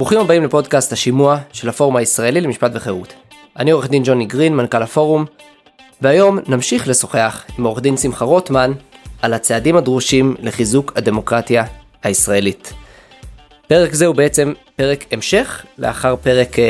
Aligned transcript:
ברוכים 0.00 0.20
הבאים 0.20 0.44
לפודקאסט 0.44 0.92
השימוע 0.92 1.38
של 1.52 1.68
הפורום 1.68 1.96
הישראלי 1.96 2.40
למשפט 2.40 2.70
וחירות. 2.74 3.14
אני 3.58 3.70
עורך 3.70 3.88
דין 3.88 4.02
ג'וני 4.04 4.26
גרין, 4.26 4.56
מנכ"ל 4.56 4.82
הפורום, 4.82 5.24
והיום 6.00 6.38
נמשיך 6.48 6.88
לשוחח 6.88 7.44
עם 7.58 7.64
עורך 7.64 7.80
דין 7.80 7.96
שמחה 7.96 8.24
רוטמן 8.24 8.72
על 9.22 9.34
הצעדים 9.34 9.76
הדרושים 9.76 10.34
לחיזוק 10.42 10.92
הדמוקרטיה 10.96 11.64
הישראלית. 12.02 12.72
פרק 13.66 13.94
זה 13.94 14.06
הוא 14.06 14.14
בעצם 14.14 14.52
פרק 14.76 15.04
המשך 15.12 15.64
לאחר 15.78 16.16
פרק 16.16 16.58
אה, 16.58 16.64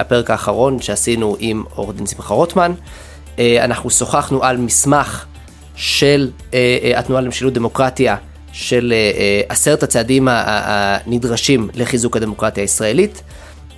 הפרק 0.00 0.30
האחרון 0.30 0.82
שעשינו 0.82 1.36
עם 1.38 1.64
עורך 1.74 1.96
דין 1.96 2.06
שמחה 2.06 2.34
רוטמן. 2.34 2.72
אה, 3.38 3.64
אנחנו 3.64 3.90
שוחחנו 3.90 4.44
על 4.44 4.56
מסמך 4.56 5.26
של 5.76 6.30
אה, 6.54 6.92
התנועה 6.96 7.22
למשילות 7.22 7.54
דמוקרטיה 7.54 8.16
של 8.56 8.92
אה, 8.92 9.10
אה, 9.18 9.40
עשרת 9.48 9.82
הצעדים 9.82 10.28
הנדרשים 10.30 11.68
לחיזוק 11.74 12.16
הדמוקרטיה 12.16 12.64
הישראלית. 12.64 13.22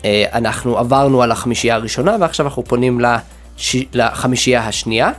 אה, 0.04 0.24
אנחנו 0.32 0.78
עברנו 0.78 1.22
על 1.22 1.32
החמישייה 1.32 1.74
הראשונה 1.74 2.16
ועכשיו 2.20 2.46
אנחנו 2.46 2.64
פונים 2.64 3.00
לש... 3.00 3.76
לחמישייה 3.92 4.68
השנייה. 4.68 5.10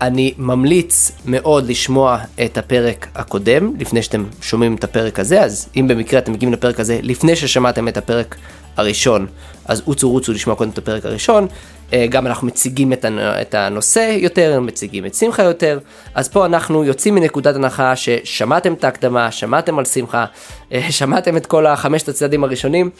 אני 0.00 0.34
ממליץ 0.38 1.12
מאוד 1.24 1.68
לשמוע 1.68 2.18
את 2.44 2.58
הפרק 2.58 3.06
הקודם 3.14 3.72
לפני 3.78 4.02
שאתם 4.02 4.24
שומעים 4.42 4.74
את 4.74 4.84
הפרק 4.84 5.18
הזה 5.18 5.42
אז 5.42 5.68
אם 5.76 5.88
במקרה 5.88 6.18
אתם 6.18 6.32
מגיעים 6.32 6.52
לפרק 6.52 6.80
הזה 6.80 6.98
לפני 7.02 7.36
ששמעתם 7.36 7.88
את 7.88 7.96
הפרק 7.96 8.36
הראשון 8.76 9.26
אז 9.64 9.82
רוצו 9.84 10.10
רוצו 10.10 10.32
לשמוע 10.32 10.56
קודם 10.56 10.70
את 10.70 10.78
הפרק 10.78 11.06
הראשון 11.06 11.48
אה, 11.92 12.06
גם 12.06 12.26
אנחנו 12.26 12.46
מציגים 12.46 12.92
את 13.16 13.54
הנושא 13.54 14.16
יותר, 14.18 14.60
מציגים 14.60 15.06
את 15.06 15.14
שמחה 15.14 15.42
יותר, 15.42 15.78
אז 16.14 16.28
פה 16.28 16.46
אנחנו 16.46 16.84
יוצאים 16.84 17.14
מנקודת 17.14 17.56
הנחה 17.56 17.96
ששמעתם 17.96 18.72
את 18.72 18.84
ההקדמה, 18.84 19.32
שמעתם 19.32 19.78
על 19.78 19.84
שמחה, 19.84 20.24
אה, 20.72 20.92
שמעתם 20.98 21.36
את 21.36 21.46
כל 21.46 21.66
החמשת 21.66 22.08
הצעדים 22.08 22.44
הראשונים, 22.44 22.90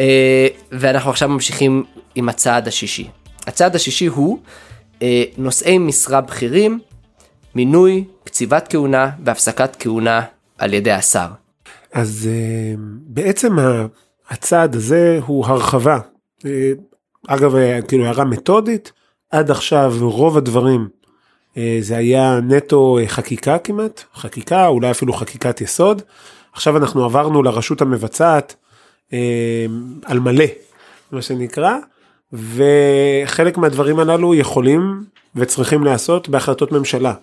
אה, 0.00 0.46
ואנחנו 0.72 1.10
עכשיו 1.10 1.28
ממשיכים 1.28 1.84
עם 2.14 2.28
הצעד 2.28 2.68
השישי. 2.68 3.08
הצעד 3.46 3.76
השישי 3.76 4.06
הוא 4.06 4.38
נושאי 5.38 5.78
משרה 5.78 6.20
בכירים, 6.20 6.80
מינוי, 7.54 8.04
קציבת 8.24 8.66
כהונה 8.70 9.10
והפסקת 9.24 9.76
כהונה 9.78 10.20
על 10.58 10.74
ידי 10.74 10.92
השר. 10.92 11.26
אז 11.92 12.28
בעצם 13.06 13.56
הצעד 14.30 14.74
הזה 14.76 15.20
הוא 15.26 15.46
הרחבה. 15.46 15.98
אגב, 17.28 17.56
אה, 17.56 17.82
כאילו 17.88 18.04
הערה 18.04 18.24
מתודית, 18.24 18.92
עד 19.30 19.50
עכשיו 19.50 19.94
רוב 20.00 20.36
הדברים 20.36 20.88
אה, 21.56 21.78
זה 21.80 21.96
היה 21.96 22.40
נטו 22.42 22.98
אה, 22.98 23.08
חקיקה 23.08 23.58
כמעט, 23.58 24.02
חקיקה, 24.14 24.66
אולי 24.66 24.90
אפילו 24.90 25.12
חקיקת 25.12 25.60
יסוד. 25.60 26.02
עכשיו 26.52 26.76
אנחנו 26.76 27.04
עברנו 27.04 27.42
לרשות 27.42 27.80
המבצעת 27.80 28.54
על 30.04 30.20
מלא, 30.20 30.44
מה 31.12 31.22
שנקרא, 31.22 31.76
וחלק 32.32 33.58
מהדברים 33.58 33.98
הללו 33.98 34.34
יכולים 34.34 35.04
וצריכים 35.36 35.84
להיעשות 35.84 36.28
בהחלטות 36.28 36.72
ממשלה, 36.72 37.14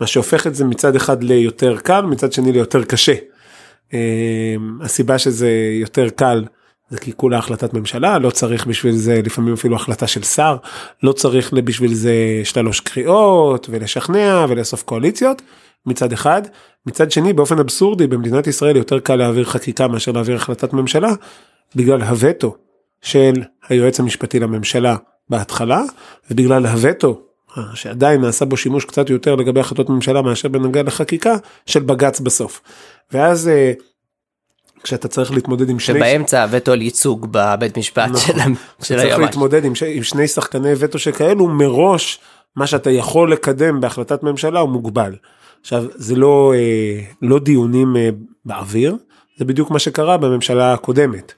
מה 0.00 0.06
שהופך 0.06 0.46
את 0.46 0.54
זה 0.54 0.64
מצד 0.64 0.96
אחד 0.96 1.24
ליותר 1.24 1.76
קל, 1.76 2.00
מצד 2.00 2.32
שני 2.32 2.52
ליותר 2.52 2.84
קשה. 2.84 3.14
הסיבה 4.82 5.18
שזה 5.18 5.50
יותר 5.80 6.08
קל 6.08 6.44
זה 6.90 6.98
כי 6.98 7.12
כולה 7.12 7.38
החלטת 7.38 7.74
ממשלה 7.74 8.18
לא 8.18 8.30
צריך 8.30 8.66
בשביל 8.66 8.96
זה 8.96 9.20
לפעמים 9.24 9.54
אפילו 9.54 9.76
החלטה 9.76 10.06
של 10.06 10.22
שר 10.22 10.56
לא 11.02 11.12
צריך 11.12 11.52
בשביל 11.52 11.94
זה 11.94 12.40
שלוש 12.44 12.80
קריאות 12.80 13.66
ולשכנע 13.70 14.46
ולאסוף 14.48 14.82
קואליציות 14.82 15.42
מצד 15.86 16.12
אחד. 16.12 16.42
מצד 16.86 17.10
שני 17.10 17.32
באופן 17.32 17.58
אבסורדי 17.58 18.06
במדינת 18.06 18.46
ישראל 18.46 18.76
יותר 18.76 19.00
קל 19.00 19.16
להעביר 19.16 19.44
חקיקה 19.44 19.88
מאשר 19.88 20.12
להעביר 20.12 20.36
החלטת 20.36 20.72
ממשלה 20.72 21.12
בגלל 21.76 22.02
הווטו 22.02 22.56
של 23.02 23.42
היועץ 23.68 24.00
המשפטי 24.00 24.40
לממשלה 24.40 24.96
בהתחלה 25.28 25.82
ובגלל 26.30 26.66
הווטו 26.66 27.27
שעדיין 27.74 28.20
נעשה 28.20 28.44
בו 28.44 28.56
שימוש 28.56 28.84
קצת 28.84 29.10
יותר 29.10 29.34
לגבי 29.34 29.60
החלטות 29.60 29.88
ממשלה 29.88 30.22
מאשר 30.22 30.48
בנוגע 30.48 30.82
לחקיקה 30.82 31.36
של 31.66 31.80
בג"ץ 31.80 32.20
בסוף. 32.20 32.60
ואז 33.12 33.48
אה, 33.48 33.72
כשאתה 34.82 35.08
צריך 35.08 35.32
להתמודד 35.32 35.70
עם 35.70 35.78
שני... 35.78 35.98
שבאמצע 35.98 36.42
הווטו 36.42 36.72
על 36.72 36.82
ייצוג 36.82 37.26
בבית 37.30 37.78
משפט 37.78 38.10
נכון. 38.10 38.34
של 38.34 38.40
היועמ"ש. 38.40 38.58
צריך 38.82 39.18
להתמודד 39.18 39.64
עם, 39.64 39.74
ש... 39.74 39.82
עם 39.82 40.02
שני 40.02 40.28
שחקני 40.28 40.72
וטו 40.78 40.98
שכאלו 40.98 41.48
מראש 41.48 42.18
מה 42.56 42.66
שאתה 42.66 42.90
יכול 42.90 43.32
לקדם 43.32 43.80
בהחלטת 43.80 44.22
ממשלה 44.22 44.60
הוא 44.60 44.70
מוגבל. 44.70 45.14
עכשיו 45.60 45.84
זה 45.94 46.16
לא 46.16 46.52
אה, 46.56 47.00
לא 47.22 47.38
דיונים 47.38 47.96
אה, 47.96 48.08
באוויר 48.44 48.96
זה 49.38 49.44
בדיוק 49.44 49.70
מה 49.70 49.78
שקרה 49.78 50.16
בממשלה 50.16 50.72
הקודמת. 50.72 51.32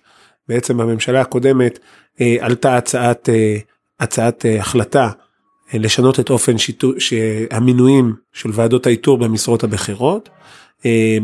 בעצם 0.49 0.77
בממשלה 0.77 1.21
הקודמת 1.21 1.79
אה, 2.21 2.37
עלתה 2.41 2.77
הצעת 2.77 3.29
אה, 3.29 3.57
הצעת 4.01 4.47
אה, 4.47 4.61
החלטה 4.61 5.11
לשנות 5.75 6.21
את 6.21 6.31
אופן 6.31 6.59
שיתו, 6.59 6.93
המינויים 7.51 8.15
של 8.33 8.51
ועדות 8.53 8.87
האיתור 8.87 9.19
במשרות 9.19 9.65
הבכירות. 9.65 10.29
אה, 10.87 11.19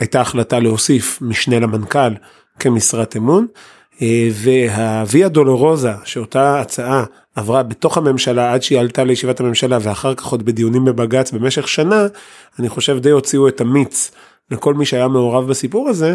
הייתה 0.00 0.20
החלטה 0.20 0.58
להוסיף 0.58 1.18
משנה 1.22 1.60
למנכ"ל 1.60 2.14
כמשרת 2.58 3.16
אמון 3.16 3.46
אה, 4.02 4.28
והוויה 4.32 5.28
דולורוזה 5.28 5.92
שאותה 6.04 6.60
הצעה 6.60 7.04
עברה 7.34 7.62
בתוך 7.62 7.98
הממשלה 7.98 8.52
עד 8.52 8.62
שהיא 8.62 8.78
עלתה 8.78 9.04
לישיבת 9.04 9.40
הממשלה 9.40 9.78
ואחר 9.82 10.14
כך 10.14 10.26
עוד 10.26 10.44
בדיונים 10.44 10.84
בבג"ץ 10.84 11.32
במשך 11.32 11.68
שנה 11.68 12.06
אני 12.58 12.68
חושב 12.68 12.98
די 12.98 13.10
הוציאו 13.10 13.48
את 13.48 13.60
המיץ 13.60 14.10
לכל 14.50 14.74
מי 14.74 14.84
שהיה 14.84 15.08
מעורב 15.08 15.48
בסיפור 15.48 15.88
הזה 15.88 16.14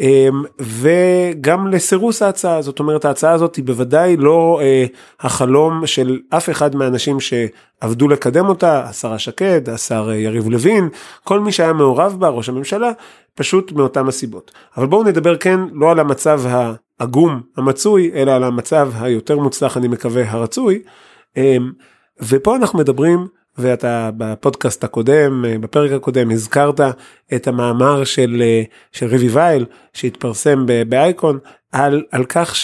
אמ, 0.00 0.42
וגם 0.60 1.68
לסירוס 1.68 2.22
ההצעה 2.22 2.62
זאת 2.62 2.78
אומרת 2.78 3.04
ההצעה 3.04 3.32
הזאת 3.32 3.56
היא 3.56 3.64
בוודאי 3.64 4.16
לא 4.16 4.60
אה, 4.62 4.84
החלום 5.20 5.86
של 5.86 6.20
אף 6.30 6.50
אחד 6.50 6.76
מהאנשים 6.76 7.18
שעבדו 7.20 8.08
לקדם 8.08 8.48
אותה 8.48 8.84
השרה 8.84 9.18
שקד 9.18 9.68
השר 9.68 10.08
אה, 10.10 10.14
יריב 10.14 10.48
לוין 10.48 10.88
כל 11.24 11.40
מי 11.40 11.52
שהיה 11.52 11.72
מעורב 11.72 12.16
בה 12.18 12.28
ראש 12.28 12.48
הממשלה 12.48 12.90
פשוט 13.34 13.72
מאותם 13.72 14.08
הסיבות. 14.08 14.52
אבל 14.76 14.86
בואו 14.86 15.04
נדבר 15.04 15.36
כן 15.36 15.60
לא 15.72 15.90
על 15.90 15.98
המצב 15.98 16.42
העגום 16.48 17.40
המצוי 17.56 18.10
אלא 18.14 18.32
על 18.32 18.44
המצב 18.44 18.90
היותר 19.00 19.38
מוצלח 19.38 19.76
אני 19.76 19.88
מקווה 19.88 20.30
הרצוי. 20.30 20.82
אמ, 21.36 21.72
ופה 22.20 22.56
אנחנו 22.56 22.78
מדברים 22.78 23.26
ואתה 23.58 24.10
בפודקאסט 24.16 24.84
הקודם 24.84 25.44
בפרק 25.60 25.92
הקודם 25.92 26.30
הזכרת 26.30 26.80
את 27.34 27.48
המאמר 27.48 28.04
של 28.04 28.42
של 28.92 29.06
ריבי 29.06 29.28
וייל 29.28 29.66
שהתפרסם 29.92 30.66
באייקון 30.88 31.38
על 31.72 32.02
על 32.10 32.24
כך 32.28 32.54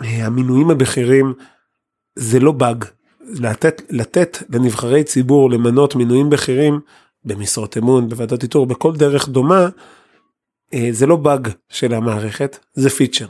שהמינויים 0.00 0.70
הבכירים 0.70 1.34
זה 2.16 2.40
לא 2.40 2.52
באג 2.52 2.84
לתת 3.20 3.82
לתת 3.90 4.38
לנבחרי 4.50 5.04
ציבור 5.04 5.50
למנות 5.50 5.94
מינויים 5.94 6.30
בכירים 6.30 6.80
במשרות 7.24 7.76
אמון 7.76 8.08
בוועדות 8.08 8.42
איתור 8.42 8.66
בכל 8.66 8.96
דרך 8.96 9.28
דומה 9.28 9.68
זה 10.90 11.06
לא 11.06 11.16
באג 11.16 11.48
של 11.68 11.94
המערכת 11.94 12.58
זה 12.74 12.90
פיצ'ר. 12.90 13.26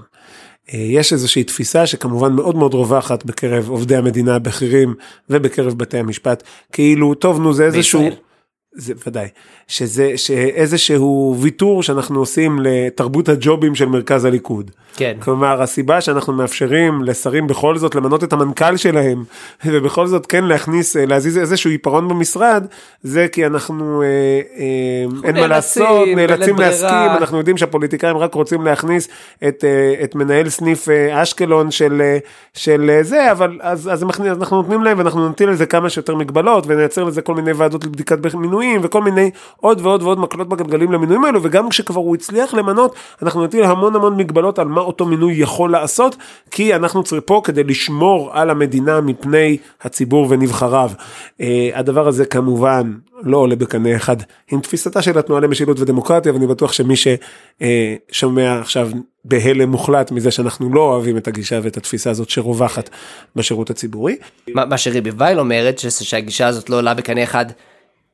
אה, 0.75 0.79
יש 0.79 1.13
איזושהי 1.13 1.45
תפיסה 1.45 1.87
שכמובן 1.87 2.33
מאוד 2.33 2.57
מאוד 2.57 2.75
רווחת 2.75 3.25
בקרב 3.25 3.69
עובדי 3.69 3.97
המדינה 3.97 4.35
הבכירים 4.35 4.95
ובקרב 5.31 5.79
בתי 5.79 5.99
המשפט 5.99 6.43
כאילו 6.73 7.15
טוב 7.15 7.41
נו 7.41 7.53
זה 7.53 7.65
איזשהו. 7.65 8.01
בישראל. 8.01 8.26
זה 8.77 8.95
ודאי 9.07 9.29
שזה 9.69 10.13
שאיזשהו 10.17 11.37
ויתור 11.41 11.83
שאנחנו 11.83 12.19
עושים 12.19 12.59
לתרבות 12.63 13.29
הג'ובים 13.29 13.75
של 13.75 13.87
מרכז 13.87 14.25
הליכוד. 14.25 14.71
כן. 14.97 15.17
כלומר 15.21 15.63
הסיבה 15.63 16.01
שאנחנו 16.01 16.33
מאפשרים 16.33 17.05
לשרים 17.05 17.47
בכל 17.47 17.79
זאת 17.79 17.95
למנות 17.95 18.25
את 18.25 18.33
המנכ"ל 18.33 18.77
שלהם 18.77 19.25
ובכל 19.67 20.07
זאת 20.07 20.27
כן 20.27 20.45
להכניס 20.45 20.97
להזיז 20.97 21.39
איזשהו 21.39 21.71
עיפרון 21.71 22.09
במשרד 22.09 22.67
זה 23.03 23.27
כי 23.33 23.47
אנחנו 23.47 24.03
אה, 24.03 24.07
אה, 24.59 25.29
אין 25.29 25.35
מה 25.35 25.47
לעשות 25.47 26.09
נאלצים 26.17 26.59
להסכים 26.59 27.11
אנחנו 27.17 27.39
יודעים 27.39 27.57
שהפוליטיקאים 27.57 28.17
רק 28.17 28.35
רוצים 28.35 28.63
להכניס 28.63 29.09
את, 29.49 29.65
אה, 29.65 30.05
את 30.05 30.15
מנהל 30.15 30.49
סניף 30.49 30.89
אה, 30.89 31.23
אשקלון 31.23 31.71
של, 31.71 32.01
אה, 32.01 32.19
של 32.55 32.91
אה, 32.91 33.03
זה 33.03 33.33
אבל 33.33 33.59
אז, 33.63 33.91
אז 33.93 34.05
אנחנו 34.23 34.57
נותנים 34.57 34.83
להם 34.83 34.99
ואנחנו 34.99 35.29
נטיל 35.29 35.51
לזה 35.51 35.67
כמה 35.67 35.91
שיותר 35.91 36.15
מגבלות 36.15 36.65
ונייצר 36.67 37.05
לזה 37.05 37.23
כל 37.23 37.35
מיני 37.35 37.53
ועדות 37.53 37.85
לבדיקת 37.85 38.19
מינויים. 38.35 38.66
מינויים 38.67 38.81
וכל 38.85 39.03
מיני 39.03 39.31
עוד 39.57 39.81
ועוד 39.81 40.03
ועוד 40.03 40.19
מקלות 40.19 40.49
בגלגלים 40.49 40.93
למינויים 40.93 41.25
האלו 41.25 41.43
וגם 41.43 41.69
כשכבר 41.69 42.01
הוא 42.01 42.15
הצליח 42.15 42.55
למנות 42.55 42.95
אנחנו 43.23 43.45
נטיל 43.45 43.65
המון 43.65 43.97
המון 43.97 44.17
מגבלות 44.17 44.59
על 44.59 44.69
מה 44.69 44.81
אותו 44.81 45.07
מינוי 45.07 45.35
יכול 45.35 45.71
לעשות 45.71 46.17
כי 46.51 46.75
אנחנו 46.75 47.03
פה 47.25 47.41
כדי 47.45 47.65
לשמור 47.65 48.31
על 48.33 48.51
המדינה 48.51 49.01
מפני 49.01 49.57
הציבור 49.83 50.27
ונבחריו. 50.31 50.91
Uh, 50.97 51.43
הדבר 51.75 52.09
הזה 52.09 52.25
כמובן 52.27 52.93
לא 53.23 53.37
עולה 53.37 53.57
בקנה 53.57 53.97
אחד 53.97 54.17
עם 54.53 54.61
תפיסתה 54.61 55.03
של 55.03 55.19
התנועה 55.19 55.41
למשילות 55.41 55.81
ודמוקרטיה 55.81 56.33
ואני 56.33 56.47
בטוח 56.47 56.73
שמי 56.73 56.95
ששומע 56.97 58.61
עכשיו 58.61 58.91
בהלם 59.25 59.71
מוחלט 59.71 60.11
מזה 60.11 60.31
שאנחנו 60.31 60.75
לא 60.75 60.81
אוהבים 60.81 61.17
את 61.17 61.29
הגישה 61.29 61.61
ואת 61.63 61.77
התפיסה 61.77 62.11
הזאת 62.11 62.31
שרווחת 62.31 62.91
בשירות 63.37 63.71
הציבורי. 63.71 64.17
מה 64.55 64.79
שריבי 64.79 65.11
וייל 65.17 65.41
אומרת 65.41 65.79
שהגישה 65.79 66.47
הזאת 66.47 66.71
לא 66.71 66.77
עולה 66.77 66.95
בקנה 66.95 67.23
אחד 67.23 67.47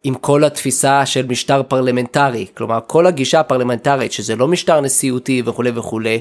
עם 0.04 0.14
כל 0.14 0.44
התפיסה 0.44 1.06
של 1.06 1.26
משטר 1.26 1.62
פרלמנטרי, 1.62 2.46
כלומר 2.56 2.78
כל 2.86 3.06
הגישה 3.06 3.40
הפרלמנטרית 3.40 4.12
שזה 4.12 4.36
לא 4.36 4.48
משטר 4.48 4.80
נשיאותי 4.80 5.42
וכולי 5.46 5.70
וכולי, 5.74 6.20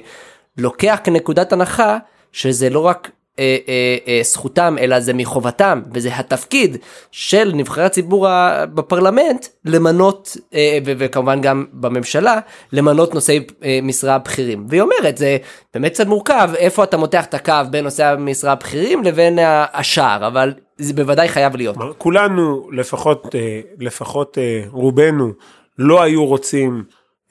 לוקח 0.58 1.00
כנקודת 1.04 1.54
הנחה 1.54 1.98
שזה 2.32 2.70
לא 2.70 2.80
רק 2.80 3.12
אה, 3.40 3.58
אה, 3.68 3.98
אה, 4.08 4.20
זכותם 4.24 4.76
אלא 4.80 5.00
זה 5.00 5.14
מחובתם 5.14 5.82
וזה 5.94 6.10
התפקיד 6.16 6.78
של 7.12 7.52
נבחרי 7.54 7.84
הציבור 7.84 8.28
בפרלמנט 8.74 9.46
למנות 9.66 10.38
אה, 10.54 10.78
ו- 10.86 10.92
וכמובן 10.98 11.42
גם 11.42 11.66
בממשלה 11.74 12.40
למנות 12.74 13.14
נושאי 13.14 13.40
אה, 13.64 13.80
משרה 13.84 14.18
בכירים 14.18 14.66
והיא 14.70 14.82
אומרת 14.82 15.18
זה 15.18 15.38
באמת 15.74 15.92
קצת 15.94 16.08
מורכב 16.08 16.50
איפה 16.58 16.84
אתה 16.84 16.98
מותח 16.98 17.26
את 17.26 17.34
הקו 17.34 17.54
בין 17.72 17.84
נושאי 17.84 18.06
המשרה 18.06 18.52
הבכירים 18.52 19.04
לבין 19.04 19.40
השאר 19.74 20.28
אבל 20.28 20.54
זה 20.78 20.94
בוודאי 20.94 21.28
חייב 21.28 21.56
להיות. 21.56 21.76
כולנו 21.98 22.70
לפחות 22.72 23.36
אה, 23.36 23.60
לפחות 23.80 24.38
אה, 24.38 24.64
רובנו 24.72 25.32
לא 25.78 26.02
היו 26.02 26.26
רוצים. 26.26 26.84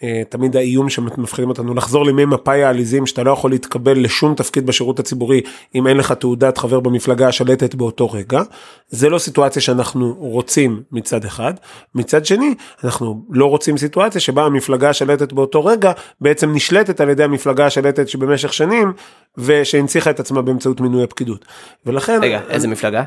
אה, 0.03 0.23
תמיד 0.29 0.57
האיום 0.57 0.89
שמפחידים 0.91 1.49
אותנו 1.49 1.75
לחזור 1.75 2.05
לימי 2.05 2.25
מפאי 2.25 2.65
העליזים 2.65 3.07
שאתה 3.07 3.23
לא 3.23 3.31
יכול 3.31 3.51
להתקבל 3.51 3.99
לשום 4.05 4.35
תפקיד 4.35 4.67
בשירות 4.67 4.99
הציבורי 4.99 5.41
אם 5.75 5.87
אין 5.87 5.97
לך 5.97 6.13
תעודת 6.13 6.59
חבר 6.59 6.81
במפלגה 6.81 7.29
השלטת 7.29 7.75
באותו 7.75 8.11
רגע. 8.11 8.43
זה 8.89 9.09
לא 9.09 9.19
סיטואציה 9.19 9.63
שאנחנו 9.63 10.15
רוצים 10.19 10.83
מצד 10.93 11.25
אחד. 11.25 11.55
מצד 11.95 12.27
שני 12.27 12.55
אנחנו 12.85 13.25
לא 13.31 13.47
רוצים 13.47 13.77
סיטואציה 13.77 14.21
שבה 14.21 14.45
המפלגה 14.45 14.91
השלטת 14.91 15.33
באותו 15.33 15.65
רגע 15.65 15.93
בעצם 16.21 16.55
נשלטת 16.55 17.01
על 17.01 17.09
ידי 17.09 17.25
המפלגה 17.25 17.67
השלטת 17.67 18.09
שבמשך 18.09 18.53
שנים 18.53 18.93
ושהנציחה 19.39 20.11
את 20.11 20.21
עצמה 20.21 20.43
באמצעות 20.43 20.81
מינוי 20.81 21.03
הפקידות. 21.03 21.45
ולכן... 21.87 22.19
רגע, 22.23 22.41
איזה 22.49 22.69
מפלגה? 22.69 23.03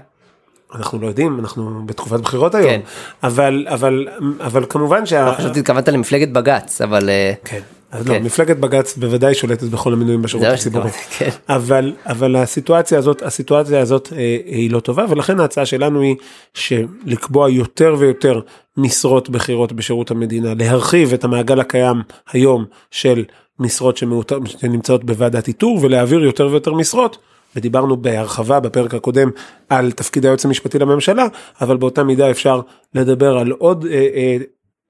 אנחנו 0.75 0.99
לא 0.99 1.07
יודעים 1.07 1.39
אנחנו 1.39 1.81
בתקופת 1.85 2.19
בחירות 2.19 2.55
היום 2.55 2.69
כן. 2.69 2.81
אבל 3.23 3.65
אבל 3.69 4.07
אבל 4.39 4.65
כמובן 4.69 5.05
שה... 5.05 5.25
לא 5.25 5.31
חשבתי 5.31 5.59
התכוונת 5.59 5.89
למפלגת 5.89 6.29
בג"ץ 6.29 6.81
אבל 6.81 7.09
אה, 7.09 7.33
כן. 7.45 7.59
אז 7.93 8.07
לא, 8.07 8.13
כן. 8.13 8.19
לא, 8.19 8.25
מפלגת 8.25 8.57
בג"ץ 8.57 8.97
בוודאי 8.97 9.33
שולטת 9.33 9.63
בכל 9.63 9.93
המינויים 9.93 10.21
בשירות 10.21 10.47
הציבורי, 10.47 10.89
כן. 11.17 11.29
אבל, 11.49 11.93
אבל 12.05 12.35
הסיטואציה 12.35 12.97
הזאת, 12.97 13.21
הסיטואציה 13.21 13.79
הזאת 13.79 14.13
אה, 14.13 14.37
היא 14.45 14.71
לא 14.71 14.79
טובה 14.79 15.05
ולכן 15.09 15.39
ההצעה 15.39 15.65
שלנו 15.65 16.01
היא 16.01 16.15
שלקבוע 16.53 17.49
יותר 17.49 17.95
ויותר 17.99 18.39
משרות 18.77 19.29
בכירות 19.29 19.73
בשירות 19.73 20.11
המדינה, 20.11 20.53
להרחיב 20.53 21.13
את 21.13 21.23
המעגל 21.23 21.59
הקיים 21.59 22.01
היום 22.31 22.65
של 22.91 23.25
משרות 23.59 23.97
שנמצאות 24.45 25.03
בוועדת 25.03 25.47
איתור 25.47 25.79
ולהעביר 25.81 26.23
יותר 26.23 26.47
ויותר 26.47 26.73
משרות 26.73 27.17
ודיברנו 27.55 27.97
בהרחבה 27.97 28.59
בפרק 28.59 28.93
הקודם 28.93 29.29
על 29.69 29.91
תפקיד 29.91 30.25
היועץ 30.25 30.45
המשפטי 30.45 30.79
לממשלה, 30.79 31.25
אבל 31.61 31.77
באותה 31.77 32.03
מידה 32.03 32.31
אפשר 32.31 32.61
לדבר 32.95 33.37
על 33.37 33.51
עוד 33.51 33.85
אה, 33.85 34.07
אה, 34.15 34.37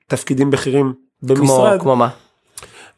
תפקידים 0.08 0.52
בכירים 0.52 0.94
במשרד. 1.24 1.72
כמו, 1.72 1.80
כמו 1.80 1.96
מה? 1.96 2.10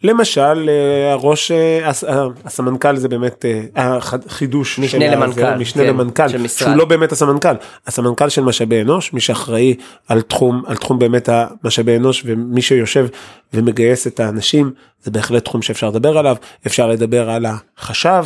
למשל 0.04 0.70
אה, 0.70 1.12
הראש 1.12 1.52
אה, 1.52 1.92
אה, 2.08 2.26
הסמנכ"ל 2.46 2.96
זה 2.96 3.08
באמת 3.08 3.46
החידוש 3.76 4.80
משנה 4.80 5.16
למנכ"ל 5.16 5.56
משנה 5.56 5.84
כן, 5.84 5.90
למנכ"ל 5.90 6.48
שהוא 6.48 6.76
לא 6.76 6.86
באמת 6.86 7.12
הסמנכ"ל 7.12 7.56
הסמנכ"ל 7.88 8.30
של 8.30 8.44
משאבי 8.44 8.82
אנוש 8.82 9.14
מי 9.14 9.20
שאחראי 9.22 9.76
על 10.08 10.22
תחום 10.22 10.64
על 10.68 10.76
תחום 10.76 11.00
באמת 11.00 11.30
המשאבי 11.32 11.98
אנוש 11.98 12.24
ומי 12.26 12.62
שיושב 12.62 13.08
ומגייס 13.54 14.08
את 14.08 14.20
האנשים 14.20 14.72
זה 15.04 15.12
בהחלט 15.12 15.46
תחום 15.46 15.62
שאפשר 15.62 15.90
לדבר 15.90 16.18
עליו 16.18 16.36
אפשר 16.68 16.88
לדבר 16.88 17.30
על 17.30 17.46
החשב 17.46 18.26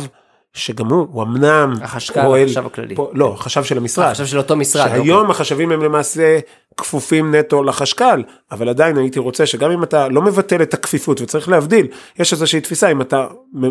שגם 0.52 0.86
הוא, 0.86 1.06
הוא 1.12 1.22
אמנם 1.22 1.72
החשכ"ל, 1.82 2.22
פועל, 2.22 2.44
החשב 2.44 2.66
הכללי. 2.66 2.94
פה, 2.94 3.10
לא, 3.14 3.34
החשב 3.38 3.64
של 3.64 3.76
המשרד. 3.76 4.06
החשב 4.06 4.26
של 4.26 4.38
אותו 4.38 4.56
משרד. 4.56 4.88
שהיום 4.88 5.20
אוקיי. 5.20 5.30
החשבים 5.30 5.72
הם 5.72 5.82
למעשה 5.82 6.38
כפופים 6.76 7.34
נטו 7.34 7.62
לחשכ"ל, 7.62 8.22
אבל 8.52 8.68
עדיין 8.68 8.96
הייתי 8.96 9.18
רוצה 9.18 9.46
שגם 9.46 9.70
אם 9.70 9.82
אתה 9.82 10.08
לא 10.08 10.22
מבטל 10.22 10.62
את 10.62 10.74
הכפיפות 10.74 11.20
וצריך 11.20 11.48
להבדיל, 11.48 11.86
יש 12.18 12.32
איזושהי 12.32 12.60
תפיסה, 12.60 12.90
אם 12.90 13.00
אתה 13.00 13.26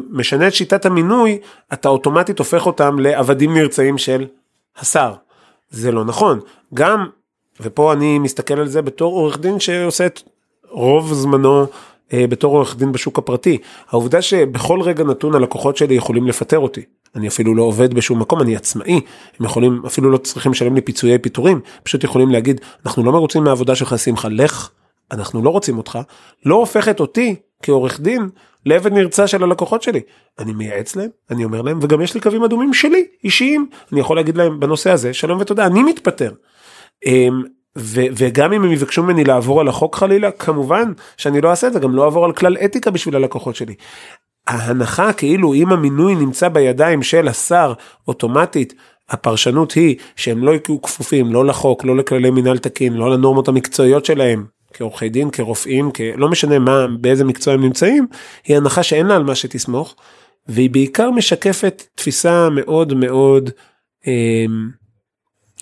משנה 0.09 0.47
את 0.47 0.53
שיטת 0.53 0.85
המינוי, 0.85 1.39
אתה 1.73 1.89
אוטומטית 1.89 2.39
הופך 2.39 2.65
אותם 2.65 2.99
לעבדים 2.99 3.53
נרצעים 3.53 3.97
של 3.97 4.25
השר. 4.79 5.13
זה 5.69 5.91
לא 5.91 6.05
נכון. 6.05 6.39
גם, 6.73 7.07
ופה 7.61 7.93
אני 7.93 8.19
מסתכל 8.19 8.59
על 8.59 8.67
זה 8.67 8.81
בתור 8.81 9.13
עורך 9.13 9.39
דין 9.39 9.59
שעושה 9.59 10.05
את 10.05 10.21
רוב 10.69 11.13
זמנו 11.13 11.67
בתור 12.13 12.55
עורך 12.55 12.75
דין 12.77 12.91
בשוק 12.91 13.17
הפרטי. 13.17 13.57
העובדה 13.89 14.21
שבכל 14.21 14.81
רגע 14.81 15.03
נתון 15.03 15.35
הלקוחות 15.35 15.77
שלי 15.77 15.95
יכולים 15.95 16.27
לפטר 16.27 16.59
אותי. 16.59 16.81
אני 17.15 17.27
אפילו 17.27 17.55
לא 17.55 17.63
עובד 17.63 17.93
בשום 17.93 18.19
מקום, 18.19 18.41
אני 18.41 18.55
עצמאי. 18.55 19.01
הם 19.39 19.45
יכולים, 19.45 19.81
אפילו 19.85 20.09
לא 20.09 20.17
צריכים 20.17 20.51
לשלם 20.51 20.75
לי 20.75 20.81
פיצויי 20.81 21.19
פיטורים, 21.19 21.61
פשוט 21.83 22.03
יכולים 22.03 22.29
להגיד, 22.29 22.61
אנחנו 22.85 23.03
לא 23.03 23.11
מרוצים 23.11 23.43
מהעבודה 23.43 23.75
שלך, 23.75 23.99
שמחה, 23.99 24.29
לך, 24.29 24.69
אנחנו 25.11 25.43
לא 25.43 25.49
רוצים 25.49 25.77
אותך, 25.77 25.99
לא 26.45 26.55
הופכת 26.55 26.99
אותי 26.99 27.35
כעורך 27.63 27.99
דין 27.99 28.29
לעבד 28.65 28.93
נרצע 28.93 29.27
של 29.27 29.43
הלקוחות 29.43 29.81
שלי. 29.81 30.01
אני 30.39 30.53
מייעץ 30.53 30.95
להם, 30.95 31.09
אני 31.31 31.43
אומר 31.43 31.61
להם, 31.61 31.79
וגם 31.81 32.01
יש 32.01 32.13
לי 32.13 32.19
קווים 32.19 32.43
אדומים 32.43 32.73
שלי, 32.73 33.05
אישיים, 33.23 33.69
אני 33.91 33.99
יכול 33.99 34.15
להגיד 34.15 34.37
להם 34.37 34.59
בנושא 34.59 34.91
הזה, 34.91 35.13
שלום 35.13 35.39
ותודה, 35.39 35.65
אני 35.65 35.83
מתפטר. 35.83 36.31
ו- 37.77 38.05
וגם 38.17 38.53
אם 38.53 38.63
הם 38.63 38.71
יבקשו 38.71 39.03
ממני 39.03 39.23
לעבור 39.23 39.61
על 39.61 39.67
החוק 39.67 39.95
חלילה, 39.95 40.31
כמובן 40.31 40.91
שאני 41.17 41.41
לא 41.41 41.49
אעשה 41.49 41.67
את 41.67 41.73
זה, 41.73 41.79
גם 41.79 41.95
לא 41.95 42.05
אעבור 42.05 42.25
על 42.25 42.33
כלל 42.33 42.57
אתיקה 42.65 42.91
בשביל 42.91 43.15
הלקוחות 43.15 43.55
שלי. 43.55 43.75
ההנחה 44.47 45.13
כאילו 45.13 45.53
אם 45.53 45.71
המינוי 45.71 46.15
נמצא 46.15 46.49
בידיים 46.49 47.03
של 47.03 47.27
השר 47.27 47.73
אוטומטית, 48.07 48.73
הפרשנות 49.09 49.71
היא 49.71 49.95
שהם 50.15 50.43
לא 50.43 50.51
יהיו 50.51 50.81
כפופים 50.81 51.33
לא 51.33 51.45
לחוק, 51.45 51.85
לא 51.85 51.97
לכללי 51.97 52.29
מינהל 52.29 52.57
תקין, 52.57 52.93
לא 52.93 53.11
לנורמות 53.11 53.47
המקצועיות 53.47 54.05
שלהם, 54.05 54.45
כעורכי 54.73 55.09
דין, 55.09 55.29
כרופאים, 55.29 55.91
כ... 55.93 56.01
לא 56.15 56.29
משנה 56.29 56.59
מה, 56.59 56.87
באיזה 57.01 57.25
מקצוע 57.25 57.53
הם 57.53 57.61
נמצאים, 57.61 58.07
היא 58.45 58.57
הנחה 58.57 58.83
שאין 58.83 59.05
לה 59.07 59.15
על 59.15 59.23
מה 59.23 59.35
שתסמוך, 59.35 59.95
והיא 60.47 60.69
בעיקר 60.69 61.11
משקפת 61.11 61.83
תפיסה 61.95 62.49
מאוד 62.49 62.93
מאוד, 62.93 63.49
אה, 64.07 64.45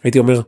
הייתי 0.04 0.19
אומר, 0.19 0.42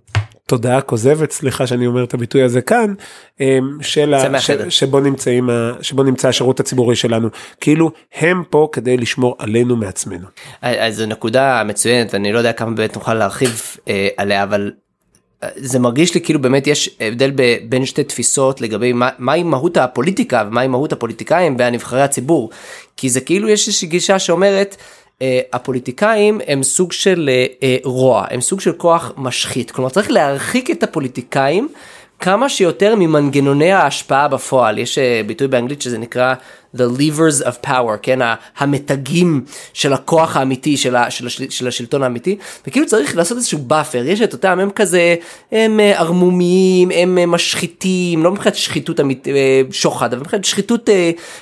תודעה 0.49 0.81
כוזבת 0.81 1.31
סליחה 1.31 1.67
שאני 1.67 1.87
אומר 1.87 2.03
את 2.03 2.13
הביטוי 2.13 2.43
הזה 2.43 2.61
כאן 2.61 2.93
אמ, 3.39 3.77
של 3.81 4.13
ה, 4.13 4.41
ש, 4.41 4.51
שבו 4.69 4.99
נמצאים 4.99 5.49
שבו 5.81 6.03
נמצא 6.03 6.27
השירות 6.27 6.59
הציבורי 6.59 6.95
שלנו 6.95 7.29
כאילו 7.61 7.91
הם 8.15 8.43
פה 8.49 8.69
כדי 8.71 8.97
לשמור 8.97 9.35
עלינו 9.39 9.75
מעצמנו. 9.75 10.27
אז 10.61 10.95
זו 10.95 11.05
נקודה 11.05 11.63
מצוינת 11.65 12.15
אני 12.15 12.33
לא 12.33 12.37
יודע 12.37 12.53
כמה 12.53 12.71
באמת 12.71 12.95
נוכל 12.95 13.13
להרחיב 13.13 13.61
אה, 13.87 14.07
עליה 14.17 14.43
אבל. 14.43 14.71
אה, 15.43 15.49
זה 15.55 15.79
מרגיש 15.79 16.13
לי 16.13 16.21
כאילו 16.21 16.41
באמת 16.41 16.67
יש 16.67 16.89
הבדל 16.99 17.31
בין 17.69 17.85
שתי 17.85 18.03
תפיסות 18.03 18.61
לגבי 18.61 18.93
מה, 18.93 19.09
מהי 19.17 19.43
מהות 19.43 19.77
הפוליטיקה 19.77 20.43
ומהי 20.47 20.67
מהות 20.67 20.93
הפוליטיקאים 20.93 21.55
והנבחרי 21.59 22.01
הציבור 22.01 22.49
כי 22.97 23.09
זה 23.09 23.21
כאילו 23.21 23.49
יש 23.49 23.67
איזושהי 23.67 23.87
גישה 23.87 24.19
שאומרת 24.19 24.75
הפוליטיקאים 25.53 26.41
הם 26.47 26.63
סוג 26.63 26.91
של 26.91 27.29
אה, 27.31 27.45
אה, 27.63 27.77
רוע, 27.83 28.25
הם 28.29 28.41
סוג 28.41 28.61
של 28.61 28.71
כוח 28.71 29.11
משחית, 29.17 29.71
כלומר 29.71 29.89
צריך 29.89 30.11
להרחיק 30.11 30.71
את 30.71 30.83
הפוליטיקאים 30.83 31.69
כמה 32.19 32.49
שיותר 32.49 32.95
ממנגנוני 32.95 33.71
ההשפעה 33.71 34.27
בפועל, 34.27 34.77
יש 34.77 34.97
ביטוי 35.25 35.47
באנגלית 35.47 35.81
שזה 35.81 35.97
נקרא 35.97 36.33
the 36.75 36.79
levers 36.79 37.45
of 37.45 37.65
power, 37.67 37.97
כן, 38.01 38.19
המתגים 38.57 39.43
של 39.73 39.93
הכוח 39.93 40.37
האמיתי, 40.37 40.77
של, 40.77 40.95
ה, 40.95 41.11
של, 41.11 41.27
השל, 41.27 41.49
של 41.49 41.67
השלטון 41.67 42.03
האמיתי, 42.03 42.37
וכאילו 42.67 42.85
צריך 42.85 43.17
לעשות 43.17 43.37
איזשהו 43.37 43.59
buffer, 43.59 44.03
יש 44.05 44.21
את 44.21 44.33
אותם, 44.33 44.59
הם 44.59 44.69
כזה, 44.69 45.15
הם 45.51 45.79
ערמומיים, 45.79 46.91
הם 46.91 47.31
משחיתים, 47.31 48.23
לא 48.23 48.31
מבחינת 48.31 48.55
שחיתות 48.55 48.99
אמית, 48.99 49.27
שוחד, 49.71 50.13
אבל 50.13 50.21
מבחינת 50.21 50.45
שחיתות 50.45 50.89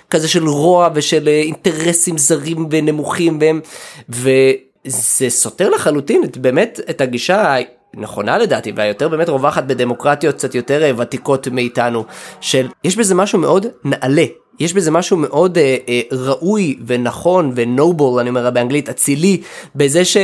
כזה 0.09 0.27
של 0.27 0.47
רוע 0.47 0.89
ושל 0.93 1.27
אינטרסים 1.27 2.17
זרים 2.17 2.67
ונמוכים, 2.71 3.37
והם, 3.41 3.61
וזה 4.09 5.29
סותר 5.29 5.69
לחלוטין 5.69 6.23
את, 6.23 6.37
באמת 6.37 6.79
את 6.89 7.01
הגישה 7.01 7.55
נכונה 7.95 8.37
לדעתי 8.37 8.71
והיותר 8.75 9.07
באמת 9.07 9.29
רווחת 9.29 9.63
בדמוקרטיות 9.63 10.35
קצת 10.35 10.55
יותר 10.55 10.95
ותיקות 10.97 11.47
מאיתנו 11.47 12.05
של 12.41 12.67
יש 12.83 12.97
בזה 12.97 13.15
משהו 13.15 13.39
מאוד 13.39 13.65
נעלה 13.83 14.25
יש 14.59 14.73
בזה 14.73 14.91
משהו 14.91 15.17
מאוד 15.17 15.57
אה, 15.57 15.77
אה, 15.89 16.01
ראוי 16.11 16.77
ונכון 16.85 17.51
ונובל 17.55 18.19
אני 18.19 18.29
אומר 18.29 18.49
באנגלית 18.49 18.89
אצילי 18.89 19.41
בזה 19.75 20.05
ש... 20.05 20.17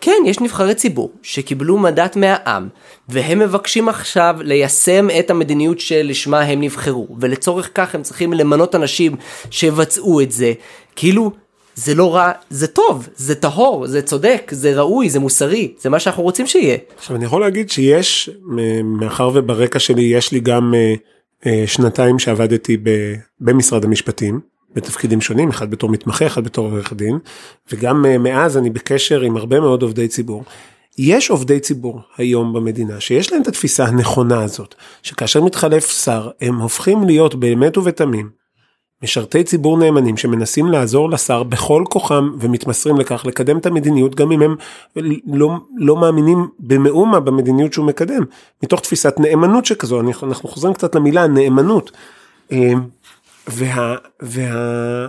כן, 0.00 0.22
יש 0.26 0.40
נבחרי 0.40 0.74
ציבור 0.74 1.12
שקיבלו 1.22 1.78
מנדט 1.78 2.16
מהעם, 2.16 2.68
והם 3.08 3.38
מבקשים 3.38 3.88
עכשיו 3.88 4.36
ליישם 4.40 5.08
את 5.18 5.30
המדיניות 5.30 5.80
שלשמה 5.80 6.40
הם 6.40 6.60
נבחרו, 6.60 7.08
ולצורך 7.20 7.70
כך 7.74 7.94
הם 7.94 8.02
צריכים 8.02 8.32
למנות 8.32 8.74
אנשים 8.74 9.16
שיבצעו 9.50 10.20
את 10.20 10.32
זה. 10.32 10.52
כאילו, 10.96 11.30
זה 11.74 11.94
לא 11.94 12.14
רע, 12.14 12.32
זה 12.50 12.66
טוב, 12.66 13.08
זה 13.16 13.34
טהור, 13.34 13.86
זה 13.86 14.02
צודק, 14.02 14.50
זה 14.54 14.80
ראוי, 14.80 15.10
זה 15.10 15.18
מוסרי, 15.18 15.74
זה 15.80 15.90
מה 15.90 16.00
שאנחנו 16.00 16.22
רוצים 16.22 16.46
שיהיה. 16.46 16.76
עכשיו 16.98 17.16
אני 17.16 17.24
יכול 17.24 17.40
להגיד 17.40 17.70
שיש, 17.70 18.30
מאחר 18.84 19.30
וברקע 19.34 19.78
שלי 19.78 20.02
יש 20.02 20.32
לי 20.32 20.40
גם 20.40 20.74
אה, 20.74 20.94
אה, 21.46 21.64
שנתיים 21.66 22.18
שעבדתי 22.18 22.76
במשרד 23.40 23.84
המשפטים, 23.84 24.40
בתפקידים 24.74 25.20
שונים, 25.20 25.48
אחד 25.48 25.70
בתור 25.70 25.90
מתמחה, 25.90 26.26
אחד 26.26 26.44
בתור 26.44 26.70
עורך 26.70 26.92
דין, 26.92 27.18
וגם 27.72 28.06
אה, 28.06 28.18
מאז 28.18 28.56
אני 28.56 28.70
בקשר 28.70 29.20
עם 29.20 29.36
הרבה 29.36 29.60
מאוד 29.60 29.82
עובדי 29.82 30.08
ציבור. 30.08 30.44
יש 30.98 31.30
עובדי 31.30 31.60
ציבור 31.60 32.00
היום 32.16 32.52
במדינה 32.52 33.00
שיש 33.00 33.32
להם 33.32 33.42
את 33.42 33.48
התפיסה 33.48 33.84
הנכונה 33.84 34.42
הזאת, 34.42 34.74
שכאשר 35.02 35.42
מתחלף 35.42 36.04
שר 36.04 36.30
הם 36.40 36.58
הופכים 36.58 37.04
להיות 37.04 37.34
באמת 37.34 37.78
ובתמים 37.78 38.39
משרתי 39.02 39.44
ציבור 39.44 39.78
נאמנים 39.78 40.16
שמנסים 40.16 40.66
לעזור 40.66 41.10
לשר 41.10 41.42
בכל 41.42 41.84
כוחם 41.90 42.30
ומתמסרים 42.38 42.96
לכך 42.96 43.26
לקדם 43.26 43.58
את 43.58 43.66
המדיניות 43.66 44.14
גם 44.14 44.32
אם 44.32 44.42
הם 44.42 44.56
לא, 45.26 45.50
לא 45.76 45.96
מאמינים 45.96 46.48
במאומה 46.58 47.20
במדיניות 47.20 47.72
שהוא 47.72 47.86
מקדם 47.86 48.22
מתוך 48.62 48.80
תפיסת 48.80 49.14
נאמנות 49.20 49.64
שכזו 49.64 50.00
אנחנו, 50.00 50.48
חוזרים 50.48 50.74
קצת 50.74 50.94
למילה 50.94 51.26
נאמנות. 51.26 51.90
אה, 52.52 52.72
וה, 53.48 53.96
וה, 54.22 55.06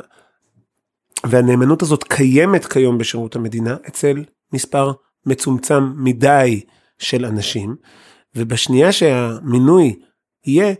והנאמנות 1.25 1.81
הזאת 1.81 2.03
קיימת 2.03 2.65
כיום 2.65 2.98
בשירות 2.98 3.36
המדינה 3.36 3.75
אצל 3.88 4.24
מספר 4.53 4.91
מצומצם 5.25 5.93
מדי 5.95 6.62
של 7.00 7.25
אנשים 7.25 7.75
ובשנייה 8.36 8.91
שהמינוי 8.91 9.95
יהיה 10.45 10.74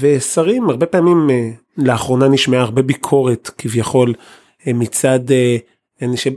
ושרים 0.00 0.70
הרבה 0.70 0.86
פעמים 0.86 1.30
אה, 1.30 1.50
לאחרונה 1.78 2.28
נשמעה 2.28 2.60
הרבה 2.60 2.82
ביקורת 2.82 3.50
כביכול 3.58 4.14
אה, 4.66 4.72
מצד 4.72 5.30
אה, 5.30 5.56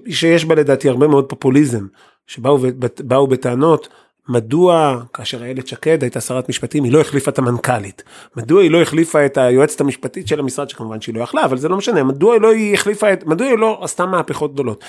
שיש 0.09 0.45
בה 0.45 0.55
לדעתי 0.55 0.89
הרבה 0.89 1.07
מאוד 1.07 1.25
פופוליזם 1.25 1.87
שבאו 2.27 3.27
בטענות 3.27 3.87
מדוע 4.29 5.01
כאשר 5.13 5.43
איילת 5.43 5.67
שקד 5.67 6.03
הייתה 6.03 6.21
שרת 6.21 6.49
משפטים 6.49 6.83
היא 6.83 6.91
לא 6.91 7.01
החליפה 7.01 7.31
את 7.31 7.37
המנכ"לית 7.37 8.03
מדוע 8.35 8.61
היא 8.61 8.71
לא 8.71 8.81
החליפה 8.81 9.25
את 9.25 9.37
היועצת 9.37 9.81
המשפטית 9.81 10.27
של 10.27 10.39
המשרד 10.39 10.69
שכמובן 10.69 11.01
שהיא 11.01 11.15
לא 11.15 11.23
יכלה 11.23 11.45
אבל 11.45 11.57
זה 11.57 11.69
לא 11.69 11.77
משנה 11.77 12.03
מדוע 12.03 12.33
היא 12.33 12.41
לא 12.41 12.51
החליפה 12.73 13.13
את 13.13 13.25
מדוע 13.25 13.47
היא 13.47 13.57
לא 13.57 13.79
עשתה 13.83 14.05
מהפכות 14.05 14.53
גדולות. 14.53 14.83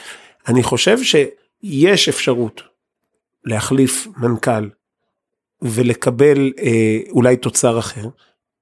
אני 0.49 0.63
חושב 0.63 0.97
שיש 1.03 2.09
אפשרות 2.09 2.63
להחליף 3.45 4.07
מנכ"ל 4.17 4.69
ולקבל 5.63 6.53
אה, 6.59 6.99
אולי 7.11 7.37
תוצר 7.37 7.79
אחר 7.79 8.09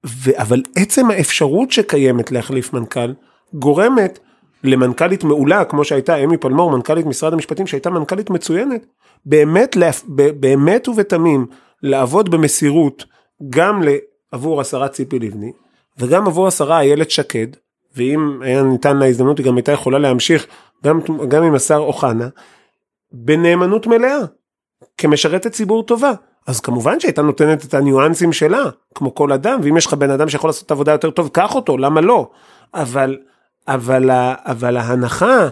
ו- 0.05 0.41
אבל 0.41 0.63
עצם 0.75 1.11
האפשרות 1.11 1.71
שקיימת 1.71 2.31
להחליף 2.31 2.73
מנכ"ל 2.73 3.13
גורמת 3.53 4.19
למנכ"לית 4.63 5.23
מעולה 5.23 5.65
כמו 5.65 5.83
שהייתה 5.83 6.15
אמי 6.15 6.37
פלמור 6.37 6.71
מנכ"לית 6.71 7.05
משרד 7.05 7.33
המשפטים 7.33 7.67
שהייתה 7.67 7.89
מנכ"לית 7.89 8.29
מצוינת 8.29 8.85
באמת 9.25 9.77
באמת 10.39 10.87
ובתמים 10.87 11.45
לעבוד 11.83 12.29
במסירות 12.31 13.05
גם 13.49 13.81
עבור 14.31 14.61
השרה 14.61 14.87
ציפי 14.87 15.19
לבני 15.19 15.51
וגם 15.97 16.27
עבור 16.27 16.47
השרה 16.47 16.79
איילת 16.79 17.11
שקד 17.11 17.47
ואם 17.95 18.41
היה 18.41 18.63
ניתן 18.63 18.97
לה 18.97 19.05
הזדמנות 19.05 19.37
היא 19.37 19.45
גם 19.45 19.55
הייתה 19.55 19.71
יכולה 19.71 19.99
להמשיך 19.99 20.47
גם, 20.83 20.99
גם 21.27 21.43
עם 21.43 21.55
השר 21.55 21.77
אוחנה 21.77 22.27
בנאמנות 23.11 23.87
מלאה 23.87 24.17
כמשרתת 24.97 25.51
ציבור 25.51 25.83
טובה 25.83 26.11
אז 26.47 26.59
כמובן 26.59 26.99
שהייתה 26.99 27.21
נותנת 27.21 27.65
את 27.65 27.73
הניואנסים 27.73 28.33
שלה, 28.33 28.63
כמו 28.95 29.15
כל 29.15 29.31
אדם, 29.31 29.59
ואם 29.63 29.77
יש 29.77 29.85
לך 29.85 29.93
בן 29.93 30.09
אדם 30.09 30.29
שיכול 30.29 30.49
לעשות 30.49 30.71
עבודה 30.71 30.91
יותר 30.91 31.09
טוב, 31.09 31.29
קח 31.33 31.55
אותו, 31.55 31.77
למה 31.77 32.01
לא? 32.01 32.29
אבל, 32.73 33.17
אבל, 33.67 34.09
אבל 34.45 34.77
ההנחה, 34.77 35.47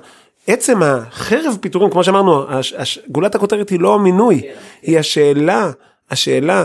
עצם 0.48 0.84
החרב 0.84 1.58
פיטורים, 1.62 1.90
כמו 1.92 2.04
שאמרנו, 2.04 2.46
גולת 3.10 3.36
הכותרת 3.36 3.70
היא 3.70 3.80
לא 3.80 3.96
המינוי, 3.96 4.42
היא 4.82 5.00
השאלה, 5.00 5.72
השאלה 6.12 6.64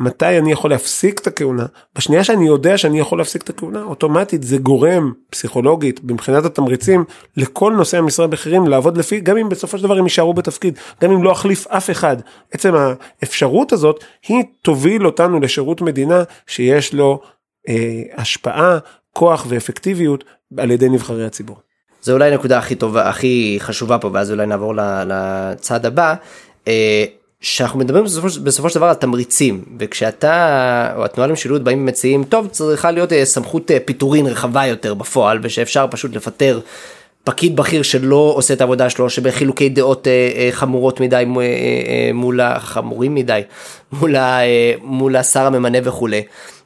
מתי 0.00 0.38
אני 0.38 0.52
יכול 0.52 0.70
להפסיק 0.70 1.20
את 1.20 1.26
הכהונה 1.26 1.66
בשנייה 1.96 2.24
שאני 2.24 2.46
יודע 2.46 2.78
שאני 2.78 3.00
יכול 3.00 3.18
להפסיק 3.18 3.42
את 3.42 3.50
הכהונה 3.50 3.82
אוטומטית 3.82 4.42
זה 4.42 4.58
גורם 4.58 5.12
פסיכולוגית 5.30 6.00
מבחינת 6.04 6.44
התמריצים 6.44 7.04
לכל 7.36 7.72
נושאי 7.72 7.98
המשרה 7.98 8.24
הבכירים 8.24 8.66
לעבוד 8.66 8.96
לפי 8.96 9.20
גם 9.20 9.36
אם 9.36 9.48
בסופו 9.48 9.78
של 9.78 9.84
דבר 9.84 9.98
הם 9.98 10.04
יישארו 10.04 10.34
בתפקיד 10.34 10.78
גם 11.02 11.10
אם 11.10 11.22
לא 11.22 11.32
אחליף 11.32 11.66
אף 11.66 11.90
אחד 11.90 12.16
עצם 12.52 12.74
האפשרות 12.74 13.72
הזאת 13.72 14.04
היא 14.28 14.44
תוביל 14.62 15.06
אותנו 15.06 15.40
לשירות 15.40 15.80
מדינה 15.80 16.22
שיש 16.46 16.94
לו 16.94 17.20
אה, 17.68 18.02
השפעה 18.16 18.78
כוח 19.12 19.46
ואפקטיביות 19.48 20.24
על 20.58 20.70
ידי 20.70 20.88
נבחרי 20.88 21.26
הציבור. 21.26 21.56
זה 22.02 22.12
אולי 22.12 22.34
נקודה 22.34 22.58
הכי 22.58 22.74
טובה 22.74 23.08
הכי 23.08 23.56
חשובה 23.60 23.98
פה 23.98 24.10
ואז 24.12 24.30
אולי 24.30 24.46
נעבור 24.46 24.74
לצעד 25.06 25.86
הבא. 25.86 26.14
שאנחנו 27.40 27.78
מדברים 27.78 28.04
בסופו, 28.04 28.28
בסופו 28.42 28.70
של 28.70 28.74
דבר 28.74 28.86
על 28.86 28.94
תמריצים 28.94 29.64
וכשאתה 29.78 30.92
או 30.96 31.04
התנועה 31.04 31.28
למשילות 31.28 31.64
באים 31.64 31.82
ומציעים 31.82 32.24
טוב 32.24 32.48
צריכה 32.48 32.90
להיות 32.90 33.12
אה, 33.12 33.24
סמכות 33.24 33.70
אה, 33.70 33.78
פיטורין 33.84 34.26
רחבה 34.26 34.66
יותר 34.66 34.94
בפועל 34.94 35.38
ושאפשר 35.42 35.86
פשוט 35.90 36.16
לפטר 36.16 36.60
פקיד 37.24 37.56
בכיר 37.56 37.82
שלא 37.82 38.32
עושה 38.36 38.54
את 38.54 38.60
העבודה 38.60 38.90
שלו 38.90 39.10
שבחילוקי 39.10 39.68
דעות 39.68 40.06
אה, 40.08 40.48
חמורות 40.50 41.00
מדי 41.00 41.24
מול 42.14 42.40
החמורים 42.40 43.14
מדי 43.14 43.40
מול, 43.92 44.14
מול 44.82 45.16
השר 45.16 45.46
הממנה 45.46 45.78
וכולי. 45.84 46.22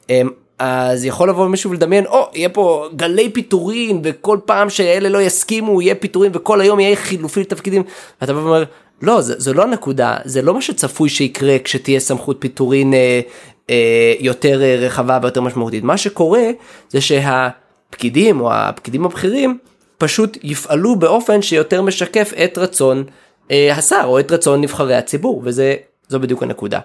אמ, 0.09 0.29
אז 0.59 1.05
יכול 1.05 1.29
לבוא 1.29 1.47
מישהו 1.47 1.71
ולדמיין 1.71 2.05
או 2.05 2.29
יהיה 2.33 2.49
פה 2.49 2.87
גלי 2.95 3.29
פיטורין 3.29 4.01
וכל 4.03 4.37
פעם 4.45 4.69
שאלה 4.69 5.09
לא 5.09 5.21
יסכימו 5.21 5.81
יהיה 5.81 5.95
פיטורין 5.95 6.31
וכל 6.35 6.61
היום 6.61 6.79
יהיה 6.79 6.95
חילופי 6.95 7.43
תפקידים. 7.43 7.83
ואתה 8.21 8.33
אומר 8.33 8.63
לא, 9.03 9.21
זה, 9.21 9.33
זה 9.37 9.53
לא 9.53 9.63
הנקודה, 9.63 10.17
זה 10.25 10.41
לא 10.41 10.53
מה 10.53 10.61
שצפוי 10.61 11.09
שיקרה 11.09 11.57
כשתהיה 11.63 11.99
סמכות 11.99 12.37
פיטורין 12.39 12.93
אה, 12.93 13.21
אה, 13.69 14.13
יותר 14.19 14.61
אה, 14.63 14.75
רחבה 14.79 15.19
ויותר 15.21 15.41
משמעותית. 15.41 15.83
מה 15.83 15.97
שקורה 15.97 16.43
זה 16.89 17.01
שהפקידים 17.01 18.41
או 18.41 18.53
הפקידים 18.53 19.05
הבכירים 19.05 19.57
פשוט 19.97 20.37
יפעלו 20.43 20.95
באופן 20.95 21.41
שיותר 21.41 21.81
משקף 21.81 22.33
את 22.43 22.57
רצון 22.57 23.03
אה, 23.51 23.73
השר 23.75 24.03
או 24.05 24.19
את 24.19 24.31
רצון 24.31 24.61
נבחרי 24.61 24.95
הציבור, 24.95 25.41
וזו 25.45 25.63
בדיוק 26.11 26.43
הנקודה. 26.43 26.79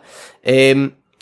אה, 0.46 0.72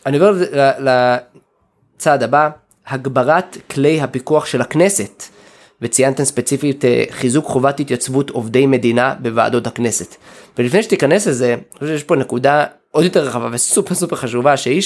אני 0.07 0.19
עובר 0.19 0.35
לצעד 0.79 2.23
הבא, 2.23 2.49
הגברת 2.87 3.57
כלי 3.71 4.01
הפיקוח 4.01 4.47
של 4.47 4.61
הכנסת. 4.61 5.36
וציינתם 5.83 6.25
ספציפית 6.25 6.85
אה, 6.85 7.05
חיזוק 7.11 7.47
חובת 7.47 7.81
התייצבות 7.81 8.31
עובדי 8.31 8.67
מדינה 8.67 9.15
בוועדות 9.21 9.67
הכנסת. 9.67 10.17
ולפני 10.59 10.83
שתיכנס 10.83 11.27
לזה, 11.27 11.53
אני 11.53 11.79
חושב 11.79 11.93
שיש 11.93 12.05
פה 12.05 12.17
נקודה 12.17 12.65
עוד 12.91 13.05
יותר 13.05 13.25
רחבה 13.25 13.49
וסופר 13.53 13.95
סופר 13.95 14.17
חשובה, 14.17 14.57
שהיא 14.57 14.83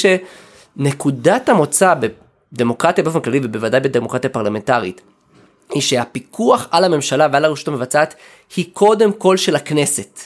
שנקודת 0.76 1.48
המוצא 1.48 1.94
בדמוקרטיה 2.52 3.04
באופן 3.04 3.20
כללי 3.20 3.40
ובוודאי 3.42 3.80
בדמוקרטיה 3.80 4.30
פרלמנטרית, 4.30 5.00
היא 5.72 5.82
שהפיקוח 5.82 6.68
על 6.70 6.84
הממשלה 6.84 7.28
ועל 7.32 7.44
הרשות 7.44 7.68
המבצעת 7.68 8.14
היא 8.56 8.64
קודם 8.72 9.12
כל 9.12 9.36
של 9.36 9.56
הכנסת. 9.56 10.20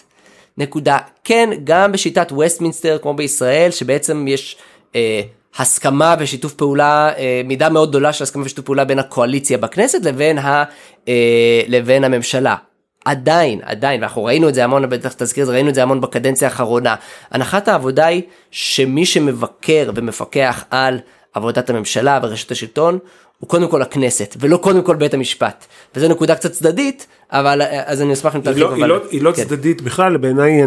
נקודה. 0.58 0.98
כן, 1.24 1.50
גם 1.64 1.92
בשיטת 1.92 2.32
וסטמינסטר 2.32 2.98
כמו 3.02 3.14
בישראל, 3.14 3.70
שבעצם 3.70 4.28
יש 4.28 4.56
אה, 4.94 5.20
הסכמה 5.58 6.14
ושיתוף 6.18 6.54
פעולה, 6.54 7.10
אה, 7.16 7.42
מידה 7.44 7.68
מאוד 7.68 7.88
גדולה 7.88 8.12
של 8.12 8.24
הסכמה 8.24 8.44
ושיתוף 8.44 8.64
פעולה 8.64 8.84
בין 8.84 8.98
הקואליציה 8.98 9.58
בכנסת 9.58 10.04
לבין, 10.04 10.38
ה, 10.38 10.64
אה, 11.08 11.62
לבין 11.68 12.04
הממשלה. 12.04 12.56
עדיין, 13.04 13.60
עדיין, 13.62 14.00
ואנחנו 14.00 14.24
ראינו 14.24 14.48
את 14.48 14.54
זה 14.54 14.64
המון, 14.64 14.88
בטח 14.90 15.12
תזכיר 15.12 15.42
את 15.42 15.46
זה, 15.46 15.52
ראינו 15.52 15.68
את 15.68 15.74
זה 15.74 15.82
המון 15.82 16.00
בקדנציה 16.00 16.48
האחרונה. 16.48 16.94
הנחת 17.30 17.68
העבודה 17.68 18.06
היא 18.06 18.22
שמי 18.50 19.06
שמבקר 19.06 19.90
ומפקח 19.94 20.64
על 20.70 20.98
עבודת 21.34 21.70
הממשלה 21.70 22.20
ורשת 22.22 22.50
השלטון, 22.50 22.98
הוא 23.38 23.48
קודם 23.48 23.68
כל 23.68 23.82
הכנסת, 23.82 24.36
ולא 24.40 24.56
קודם 24.56 24.82
כל 24.82 24.96
בית 24.96 25.14
המשפט. 25.14 25.66
וזו 25.96 26.08
נקודה 26.08 26.34
קצת 26.34 26.52
צדדית, 26.52 27.06
אבל 27.30 27.62
אז 27.84 28.02
אני 28.02 28.12
אשמח 28.12 28.36
אם 28.36 28.40
תרחיב. 28.40 28.62
היא, 28.62 28.70
לא. 28.70 28.74
היא, 28.74 28.86
לא, 28.86 29.00
היא 29.10 29.22
לא 29.22 29.32
כן. 29.32 29.44
צדדית 29.44 29.82
בכלל, 29.82 30.16
בעיניי 30.16 30.52
היא 30.52 30.64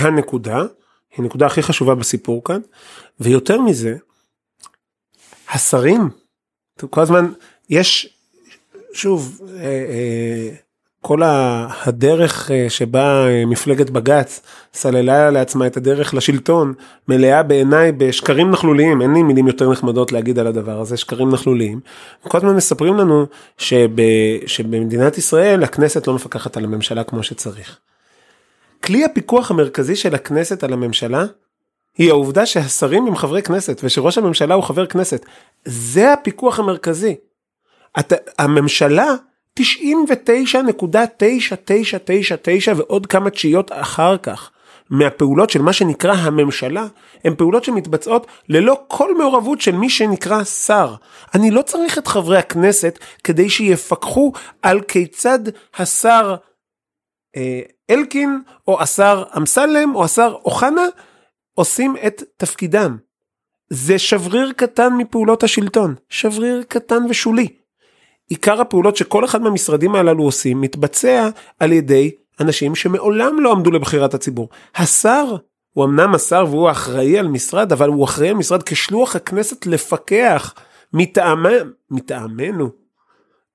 הנקודה, 0.00 0.56
היא 0.58 1.18
הנקודה 1.18 1.46
הכי 1.46 1.62
חשובה 1.62 1.94
בסיפור 1.94 2.44
כאן, 2.44 2.60
ויותר 3.20 3.60
מזה, 3.60 3.94
השרים, 5.54 6.08
כל 6.90 7.00
הזמן 7.00 7.32
יש, 7.70 8.08
שוב, 8.92 9.40
אה, 9.56 9.64
אה, 9.64 10.48
כל 11.00 11.20
הדרך 11.24 12.50
אה, 12.50 12.66
שבה 12.68 13.26
מפלגת 13.46 13.90
בג"ץ 13.90 14.40
סללה 14.74 15.30
לעצמה 15.30 15.66
את 15.66 15.76
הדרך 15.76 16.14
לשלטון 16.14 16.74
מלאה 17.08 17.42
בעיניי 17.42 17.92
בשקרים 17.92 18.50
נכלוליים 18.50 19.02
אין 19.02 19.14
לי 19.14 19.22
מילים 19.22 19.46
יותר 19.46 19.70
נחמדות 19.70 20.12
להגיד 20.12 20.38
על 20.38 20.46
הדבר 20.46 20.80
הזה 20.80 20.96
שקרים 20.96 21.30
נכלוליים. 21.30 21.80
כל 22.28 22.38
הזמן 22.38 22.56
מספרים 22.56 22.94
לנו 22.94 23.26
שב, 23.58 23.88
שבמדינת 24.46 25.18
ישראל 25.18 25.64
הכנסת 25.64 26.06
לא 26.06 26.14
מפקחת 26.14 26.56
על 26.56 26.64
הממשלה 26.64 27.04
כמו 27.04 27.22
שצריך. 27.22 27.78
כלי 28.84 29.04
הפיקוח 29.04 29.50
המרכזי 29.50 29.96
של 29.96 30.14
הכנסת 30.14 30.64
על 30.64 30.72
הממשלה 30.72 31.24
היא 31.98 32.10
העובדה 32.10 32.46
שהשרים 32.46 33.06
הם 33.06 33.16
חברי 33.16 33.42
כנסת 33.42 33.80
ושראש 33.84 34.18
הממשלה 34.18 34.54
הוא 34.54 34.64
חבר 34.64 34.86
כנסת. 34.86 35.26
זה 35.64 36.12
הפיקוח 36.12 36.58
המרכזי. 36.58 37.14
את, 37.98 38.12
הממשלה 38.38 39.14
99.9999 39.60 39.62
ועוד 42.76 43.06
כמה 43.06 43.30
תשיעיות 43.30 43.70
אחר 43.72 44.16
כך 44.16 44.50
מהפעולות 44.90 45.50
של 45.50 45.62
מה 45.62 45.72
שנקרא 45.72 46.12
הממשלה 46.12 46.86
הן 47.24 47.34
פעולות 47.34 47.64
שמתבצעות 47.64 48.26
ללא 48.48 48.80
כל 48.88 49.14
מעורבות 49.18 49.60
של 49.60 49.72
מי 49.72 49.90
שנקרא 49.90 50.44
שר. 50.44 50.94
אני 51.34 51.50
לא 51.50 51.62
צריך 51.62 51.98
את 51.98 52.06
חברי 52.06 52.38
הכנסת 52.38 52.98
כדי 53.24 53.50
שיפקחו 53.50 54.32
על 54.62 54.80
כיצד 54.80 55.38
השר 55.76 56.34
אה, 57.36 57.60
אלקין 57.90 58.42
או 58.68 58.82
השר 58.82 59.24
אמסלם 59.36 59.94
או 59.94 60.04
השר 60.04 60.36
אוחנה 60.44 60.86
עושים 61.54 61.96
את 62.06 62.22
תפקידם. 62.36 62.96
זה 63.70 63.98
שבריר 63.98 64.52
קטן 64.56 64.92
מפעולות 64.98 65.42
השלטון, 65.42 65.94
שבריר 66.08 66.62
קטן 66.68 67.02
ושולי. 67.08 67.48
עיקר 68.28 68.60
הפעולות 68.60 68.96
שכל 68.96 69.24
אחד 69.24 69.42
מהמשרדים 69.42 69.94
הללו 69.94 70.24
עושים 70.24 70.60
מתבצע 70.60 71.28
על 71.60 71.72
ידי 71.72 72.10
אנשים 72.40 72.74
שמעולם 72.74 73.40
לא 73.40 73.52
עמדו 73.52 73.70
לבחירת 73.70 74.14
הציבור. 74.14 74.48
השר 74.76 75.36
הוא 75.72 75.84
אמנם 75.84 76.14
השר 76.14 76.46
והוא 76.50 76.70
אחראי 76.70 77.18
על 77.18 77.28
משרד, 77.28 77.72
אבל 77.72 77.88
הוא 77.88 78.04
אחראי 78.04 78.28
על 78.28 78.34
משרד 78.34 78.62
כשלוח 78.62 79.16
הכנסת 79.16 79.66
לפקח 79.66 80.54
מטעמנו 81.90 82.70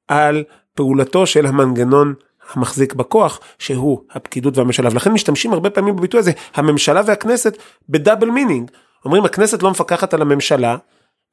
על 0.08 0.44
פעולתו 0.74 1.28
של 1.28 1.46
המנגנון 1.46 2.14
המחזיק 2.54 2.94
בכוח 2.94 3.40
שהוא 3.60 4.02
הפקידות 4.12 4.58
והממשלה. 4.58 4.90
ולכן 4.92 5.12
משתמשים 5.12 5.54
הרבה 5.54 5.70
פעמים 5.70 5.96
בביטוי 5.96 6.20
הזה 6.20 6.32
הממשלה 6.56 7.02
והכנסת 7.06 7.58
ב 7.90 7.96
double 7.96 8.30
meaning. 8.30 8.72
אומרים 9.06 9.26
הכנסת 9.26 9.64
לא 9.64 9.72
מפקחת 9.72 10.14
על 10.14 10.22
הממשלה 10.22 10.78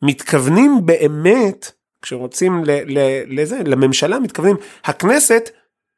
מתכוונים 0.02 0.86
באמת 0.86 1.72
כשרוצים 2.02 2.62
לזה 3.28 3.58
לממשלה 3.66 4.18
מתכוונים 4.18 4.56
הכנסת 4.84 5.50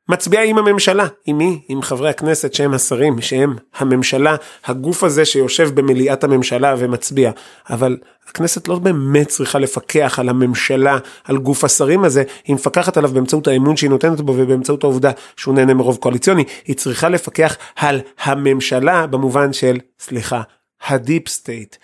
מצביעה 0.09 0.45
עם 0.45 0.59
הממשלה, 0.59 1.07
עם 1.27 1.39
מי? 1.39 1.61
עם 1.69 1.83
חברי 1.83 2.11
הכנסת 2.11 2.55
שהם 2.55 2.75
השרים, 2.75 3.21
שהם 3.21 3.57
הממשלה, 3.79 4.37
הגוף 4.65 5.05
הזה 5.05 5.25
שיושב 5.25 5.71
במליאת 5.75 6.25
הממשלה 6.25 6.75
ומצביע. 6.79 7.31
אבל 7.71 7.97
הכנסת 8.29 8.69
לא 8.69 8.79
באמת 8.79 9.29
צריכה 9.29 9.59
לפקח 9.59 10.19
על 10.19 10.29
הממשלה, 10.29 10.99
על 11.25 11.39
גוף 11.39 11.65
השרים 11.65 12.05
הזה, 12.05 12.23
היא 12.45 12.55
מפקחת 12.55 12.97
עליו 12.97 13.11
באמצעות 13.11 13.47
האמון 13.47 13.77
שהיא 13.77 13.91
נותנת 13.91 14.21
בו 14.21 14.35
ובאמצעות 14.37 14.85
העובדה 14.85 15.11
שהוא 15.37 15.55
נהנה 15.55 15.75
מרוב 15.75 15.97
קואליציוני, 15.97 16.45
היא 16.67 16.77
צריכה 16.77 17.09
לפקח 17.09 17.57
על 17.77 18.01
הממשלה 18.23 19.07
במובן 19.07 19.53
של, 19.53 19.79
סליחה, 20.01 20.43
ה 20.87 20.95
deep 20.95 21.29
state. 21.29 21.77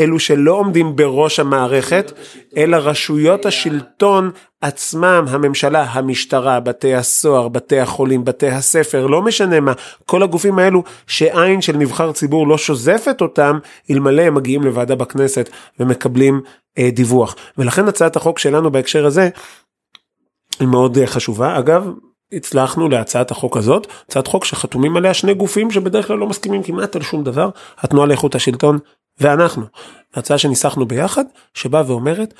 אלו 0.00 0.18
שלא 0.18 0.52
עומדים 0.52 0.96
בראש 0.96 1.40
המערכת, 1.40 2.12
אלא 2.56 2.76
רשויות 2.76 3.46
השלטון 3.46 4.30
עצמם, 4.60 5.24
הממשלה, 5.28 5.82
המשטרה, 5.82 6.60
בתי 6.60 6.94
הסוהר, 6.94 7.48
בתי 7.48 7.78
החולים, 7.78 8.24
בתי 8.24 8.48
הספר, 8.48 9.06
לא 9.06 9.22
משנה 9.22 9.60
מה, 9.60 9.72
כל 10.06 10.22
הגופים 10.22 10.58
האלו 10.58 10.82
שעין 11.06 11.60
של 11.60 11.76
נבחר 11.76 12.12
ציבור 12.12 12.48
לא 12.48 12.58
שוזפת 12.58 13.20
אותם, 13.20 13.58
אלמלא 13.90 14.22
הם 14.22 14.34
מגיעים 14.34 14.62
לוועדה 14.62 14.94
בכנסת 14.94 15.50
ומקבלים 15.80 16.40
אה, 16.78 16.90
דיווח. 16.90 17.36
ולכן 17.58 17.88
הצעת 17.88 18.16
החוק 18.16 18.38
שלנו 18.38 18.70
בהקשר 18.70 19.06
הזה 19.06 19.28
היא 20.60 20.68
מאוד 20.68 20.98
אה, 20.98 21.06
חשובה. 21.06 21.58
אגב, 21.58 21.90
הצלחנו 22.32 22.88
להצעת 22.88 23.30
החוק 23.30 23.56
הזאת, 23.56 23.86
הצעת 24.08 24.26
חוק 24.26 24.44
שחתומים 24.44 24.96
עליה 24.96 25.14
שני 25.14 25.34
גופים 25.34 25.70
שבדרך 25.70 26.06
כלל 26.06 26.18
לא 26.18 26.26
מסכימים 26.26 26.62
כמעט 26.62 26.96
על 26.96 27.02
שום 27.02 27.24
דבר, 27.24 27.50
התנועה 27.78 28.06
לאיכות 28.06 28.34
השלטון 28.34 28.78
ואנחנו. 29.20 29.64
הצעה 30.14 30.38
שניסחנו 30.38 30.86
ביחד, 30.86 31.24
שבאה 31.54 31.82
ואומרת, 31.86 32.34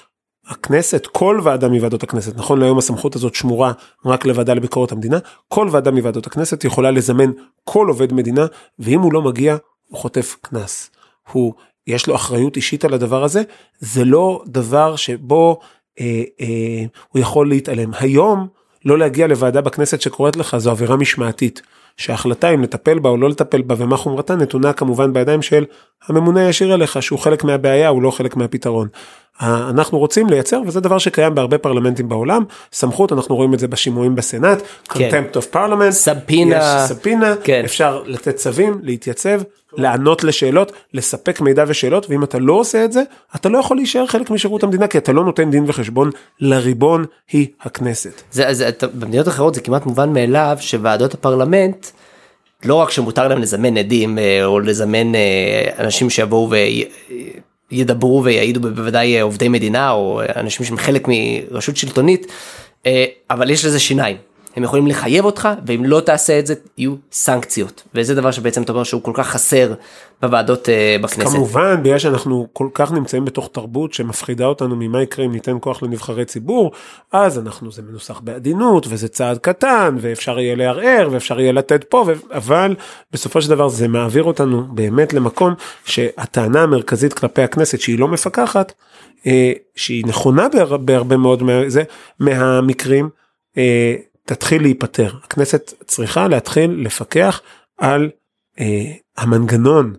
הכנסת, 0.49 1.07
כל 1.13 1.41
ועדה 1.43 1.69
מוועדות 1.69 2.03
הכנסת, 2.03 2.37
נכון 2.37 2.61
להיום 2.61 2.79
הסמכות 2.79 3.17
הזאת 3.17 3.35
שמורה 3.35 3.73
רק 4.05 4.27
לוועדה 4.27 4.55
לביקורת 4.55 4.93
המדינה, 4.93 5.19
כל 5.49 5.69
ועדה 5.71 5.91
מוועדות 5.91 6.27
הכנסת 6.27 6.65
יכולה 6.65 6.91
לזמן 6.91 7.31
כל 7.65 7.89
עובד 7.89 8.13
מדינה, 8.13 8.47
ואם 8.79 9.01
הוא 9.01 9.13
לא 9.13 9.23
מגיע, 9.23 9.57
הוא 9.89 9.99
חוטף 9.99 10.37
קנס. 10.41 10.91
הוא, 11.33 11.55
יש 11.87 12.07
לו 12.07 12.15
אחריות 12.15 12.57
אישית 12.57 12.85
על 12.85 12.95
הדבר 12.95 13.25
הזה, 13.25 13.43
זה 13.79 14.05
לא 14.05 14.43
דבר 14.47 14.97
שבו 14.97 15.61
אה, 16.01 16.23
אה, 16.41 16.85
הוא 17.09 17.21
יכול 17.23 17.49
להתעלם. 17.49 17.91
היום, 17.99 18.49
לא 18.85 18.99
להגיע 18.99 19.27
לוועדה 19.27 19.61
בכנסת 19.61 20.01
שקוראת 20.01 20.37
לך 20.37 20.57
זו 20.59 20.71
עבירה 20.71 20.97
משמעתית. 20.97 21.63
שההחלטה 22.01 22.51
אם 22.51 22.63
לטפל 22.63 22.99
בה 22.99 23.09
או 23.09 23.17
לא 23.17 23.29
לטפל 23.29 23.63
בה 23.63 23.75
ומה 23.79 23.97
חומרתה 23.97 24.37
נתונה 24.37 24.73
כמובן 24.73 25.13
בידיים 25.13 25.43
של 25.43 25.65
הממונה 26.09 26.47
הישיר 26.47 26.73
עליך 26.73 27.03
שהוא 27.03 27.19
חלק 27.19 27.45
מהבעיה 27.45 27.89
הוא 27.89 28.03
לא 28.03 28.11
חלק 28.11 28.37
מהפתרון. 28.37 28.89
אנחנו 29.43 29.99
רוצים 29.99 30.31
לייצר 30.31 30.61
וזה 30.67 30.81
דבר 30.81 30.99
שקיים 30.99 31.35
בהרבה 31.35 31.59
פרלמנטים 31.59 32.09
בעולם. 32.09 32.45
סמכות 32.73 33.13
אנחנו 33.13 33.37
רואים 33.37 33.55
את 33.55 33.59
זה 33.59 33.69
בשימועים 33.69 34.15
בסנאט 34.15 34.63
contempt 34.89 35.37
of 35.37 35.55
parliament. 35.55 35.91
סבינה 35.91 36.57
יש 36.57 36.89
ספינה 36.89 37.35
כן. 37.45 37.63
אפשר 37.65 38.03
לתת 38.07 38.37
צווים 38.37 38.79
להתייצב 38.83 39.41
לענות 39.73 40.25
לשאלות 40.25 40.73
לספק 40.95 41.41
מידע 41.41 41.65
ושאלות 41.69 42.11
ואם 42.11 42.25
אתה 42.25 42.39
לא 42.39 42.53
עושה 42.53 42.85
את 42.85 42.93
זה 42.93 43.03
אתה 43.37 43.49
לא 43.49 43.59
יכול 43.59 43.77
להישאר 43.77 44.07
חלק 44.07 44.31
משירות 44.31 44.63
המדינה 44.63 44.87
כי 44.87 44.99
אתה 44.99 45.13
לא 45.13 45.25
נותן 45.25 45.51
דין 45.51 45.65
וחשבון 45.67 46.11
לריבון 46.41 47.05
היא 47.33 47.47
הכנסת. 47.61 48.23
זה, 48.33 48.55
זה, 48.55 48.71
במדינות 48.95 49.29
אחרות 49.29 49.55
זה 49.55 49.61
כמעט 49.61 49.87
מובן 49.87 50.13
מאליו 50.13 50.57
שוועדות 50.61 51.15
הפרלמנט 51.15 51.87
לא 52.65 52.75
רק 52.75 52.91
שמותר 52.91 53.29
להם 53.29 53.39
לזמן 53.39 53.77
עדים 53.77 54.19
אה, 54.19 54.45
או 54.45 54.61
לזמן 54.61 55.15
אה, 55.15 55.71
אנשים 55.79 56.11
שיבואו 56.11 56.51
וידברו 57.73 58.25
ויעידו 58.25 58.61
בוודאי 58.61 59.17
אה, 59.17 59.23
עובדי 59.23 59.49
מדינה 59.49 59.91
או 59.91 60.21
אנשים 60.37 60.67
שהם 60.67 60.77
חלק 60.77 61.09
מרשות 61.09 61.77
שלטונית 61.77 62.33
אבל 63.31 63.51
יש 63.51 63.65
לזה 63.65 63.81
שיניים 63.81 64.17
הם 64.57 64.63
יכולים 64.63 64.87
לחייב 64.87 65.25
אותך 65.25 65.49
ואם 65.67 65.85
לא 65.85 66.01
תעשה 66.01 66.39
את 66.39 66.47
זה 66.47 66.55
יהיו 66.79 66.95
סנקציות 67.13 67.83
וזה 67.95 68.15
דבר 68.15 68.31
שבעצם 68.31 68.63
אתה 68.63 68.73
אומר 68.73 68.85
שהוא 68.85 69.03
כל 69.03 69.13
כך 69.15 69.29
חסר 69.29 69.75
בוועדות 70.23 70.69
uh, 70.69 71.03
בכנסת. 71.03 71.31
כמובן 71.31 71.83
בגלל 71.83 71.99
שאנחנו 71.99 72.47
כל 72.53 72.69
כך 72.75 72.93
נמצאים 72.93 73.25
בתוך 73.25 73.49
תרבות 73.53 73.93
שמפחידה 73.93 74.47
אותנו 74.47 74.77
ממה 74.77 75.03
יקרה 75.03 75.25
אם 75.25 75.33
ניתן 75.33 75.57
כוח 75.61 75.83
לנבחרי 75.83 76.25
ציבור 76.25 76.73
אז 77.13 77.39
אנחנו 77.39 77.73
זה 77.73 77.83
מנוסח 77.83 78.21
בעדינות 78.21 78.87
וזה 78.89 79.09
צעד 79.09 79.39
קטן 79.39 79.97
ואפשר 80.01 80.39
יהיה 80.39 80.55
לערער 80.55 81.09
ואפשר 81.13 81.41
יהיה 81.41 81.53
לתת 81.53 81.85
פה 81.85 82.05
ו... 82.07 82.13
אבל 82.33 82.77
בסופו 83.13 83.43
של 83.43 83.51
דבר 83.51 83.69
זה 83.69 83.89
מעביר 83.89 84.25
אותנו 84.25 84.63
באמת 84.75 85.13
למקום 85.13 85.55
שהטענה 85.85 86.63
המרכזית 86.63 87.13
כלפי 87.13 87.43
הכנסת 87.43 87.81
שהיא 87.81 87.99
לא 87.99 88.09
מפקחת 88.09 88.73
אה, 89.27 89.53
שהיא 89.77 90.05
נכונה 90.07 90.49
בהר... 90.49 90.77
בהרבה 90.77 91.17
מאוד 91.17 91.43
מה... 91.43 91.53
זה, 91.67 91.83
מהמקרים. 92.19 93.09
תתחיל 94.31 94.63
להיפטר. 94.63 95.13
הכנסת 95.25 95.75
צריכה 95.87 96.29
להתחיל 96.29 96.71
לפקח 96.85 97.41
על 97.79 98.11
אה, 98.61 98.93
המנגנון 99.17 99.95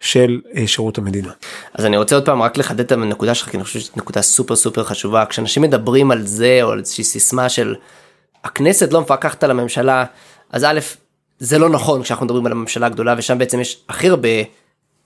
של 0.00 0.40
אה, 0.56 0.66
שירות 0.66 0.98
המדינה. 0.98 1.32
אז 1.74 1.86
אני 1.86 1.96
רוצה 1.96 2.14
עוד 2.14 2.26
פעם 2.26 2.42
רק 2.42 2.56
לחדד 2.56 2.80
את 2.80 2.92
הנקודה 2.92 3.34
שלך 3.34 3.48
כי 3.48 3.56
אני 3.56 3.64
חושב 3.64 3.80
שזו 3.80 3.92
נקודה 3.96 4.22
סופר 4.22 4.56
סופר 4.56 4.84
חשובה 4.84 5.26
כשאנשים 5.26 5.62
מדברים 5.62 6.10
על 6.10 6.26
זה 6.26 6.58
או 6.62 6.70
על 6.70 6.78
איזושהי 6.78 7.04
סיסמה 7.04 7.48
של 7.48 7.74
הכנסת 8.44 8.92
לא 8.92 9.00
מפקחת 9.00 9.44
על 9.44 9.50
הממשלה 9.50 10.04
אז 10.50 10.64
א' 10.64 10.80
זה 11.38 11.58
לא 11.58 11.68
נכון 11.68 12.02
כשאנחנו 12.02 12.26
מדברים 12.26 12.46
על 12.46 12.52
הממשלה 12.52 12.86
הגדולה 12.86 13.14
ושם 13.18 13.38
בעצם 13.38 13.60
יש 13.60 13.84
הכי 13.88 14.08
הרבה 14.08 14.28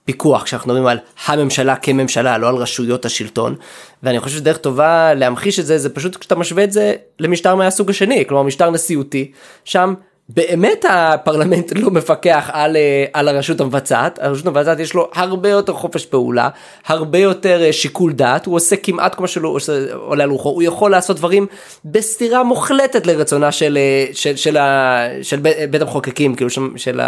פיקוח 0.05 0.43
כשאנחנו 0.43 0.67
מדברים 0.67 0.87
על 0.87 0.97
הממשלה 1.25 1.75
כממשלה 1.75 2.37
לא 2.37 2.49
על 2.49 2.55
רשויות 2.55 3.05
השלטון. 3.05 3.55
ואני 4.03 4.19
חושב 4.19 4.37
שדרך 4.37 4.57
טובה 4.57 5.13
להמחיש 5.13 5.59
את 5.59 5.65
זה 5.65 5.77
זה 5.77 5.89
פשוט 5.89 6.15
כשאתה 6.15 6.35
משווה 6.35 6.63
את 6.63 6.71
זה 6.71 6.93
למשטר 7.19 7.55
מהסוג 7.55 7.89
השני 7.89 8.25
כלומר 8.27 8.43
משטר 8.43 8.69
נשיאותי. 8.69 9.31
שם 9.65 9.93
באמת 10.29 10.85
הפרלמנט 10.89 11.73
לא 11.75 11.91
מפקח 11.91 12.49
על, 12.53 12.75
אה, 12.75 13.05
על 13.13 13.27
הרשות 13.27 13.61
המבצעת, 13.61 14.19
הרשות 14.21 14.47
המבצעת 14.47 14.79
יש 14.79 14.93
לו 14.93 15.09
הרבה 15.13 15.49
יותר 15.49 15.73
חופש 15.73 16.05
פעולה, 16.05 16.49
הרבה 16.87 17.17
יותר 17.17 17.61
אה, 17.63 17.73
שיקול 17.73 18.13
דעת, 18.13 18.45
הוא 18.45 18.55
עושה 18.55 18.75
כמעט 18.75 19.15
כל 19.15 19.27
מה 19.27 19.57
שעולה 19.93 20.23
על 20.23 20.29
רוחו, 20.29 20.49
הוא 20.49 20.63
יכול 20.63 20.91
לעשות 20.91 21.17
דברים 21.17 21.47
בסתירה 21.85 22.43
מוחלטת 22.43 23.07
לרצונה 23.07 23.51
של, 23.51 23.77
אה, 23.77 24.05
של, 24.13 24.35
של, 24.35 24.57
של, 24.57 24.57
של 25.21 25.39
בית 25.69 25.81
המחוקקים, 25.81 26.35
כאילו 26.35 26.49
של, 26.49 26.61
של 26.75 27.01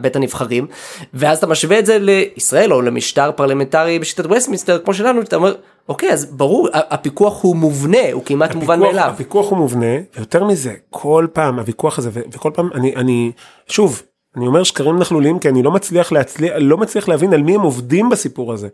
בית 0.00 0.16
הנבחרים, 0.16 0.66
ואז 1.14 1.38
אתה 1.38 1.46
משווה 1.46 1.78
את 1.78 1.86
זה 1.86 1.98
לישראל 2.00 2.72
או 2.72 2.82
למשטר 2.82 3.30
פרלמנטרי 3.36 3.98
בשיטת 3.98 4.26
וסטמינסטר 4.30 4.78
כמו 4.78 4.94
שלנו, 4.94 5.20
אתה 5.20 5.36
אומר 5.36 5.54
אוקיי 5.88 6.12
אז 6.12 6.24
ברור 6.24 6.68
הפיקוח 6.72 7.42
הוא 7.42 7.56
מובנה 7.56 8.12
הוא 8.12 8.22
כמעט 8.24 8.50
הפיקוח, 8.50 8.62
מובן 8.62 8.80
מאליו. 8.80 9.10
הפיקוח 9.10 9.50
הוא 9.50 9.58
מובנה 9.58 9.96
יותר 10.18 10.44
מזה 10.44 10.74
כל 10.90 11.26
פעם 11.32 11.58
הוויכוח 11.58 11.98
הזה 11.98 12.10
וכל 12.32 12.50
פעם 12.54 12.70
אני 12.74 12.96
אני 12.96 13.32
שוב 13.66 14.02
אני 14.36 14.46
אומר 14.46 14.62
שקרים 14.62 14.98
נכלוליים 14.98 15.38
כי 15.38 15.48
אני 15.48 15.62
לא 15.62 15.70
מצליח 15.70 16.12
להצליח 16.12 16.52
לא 16.58 16.76
מצליח 16.76 17.08
להבין 17.08 17.32
על 17.32 17.42
מי 17.42 17.54
הם 17.54 17.60
עובדים 17.60 18.08
בסיפור 18.08 18.52
הזה. 18.52 18.68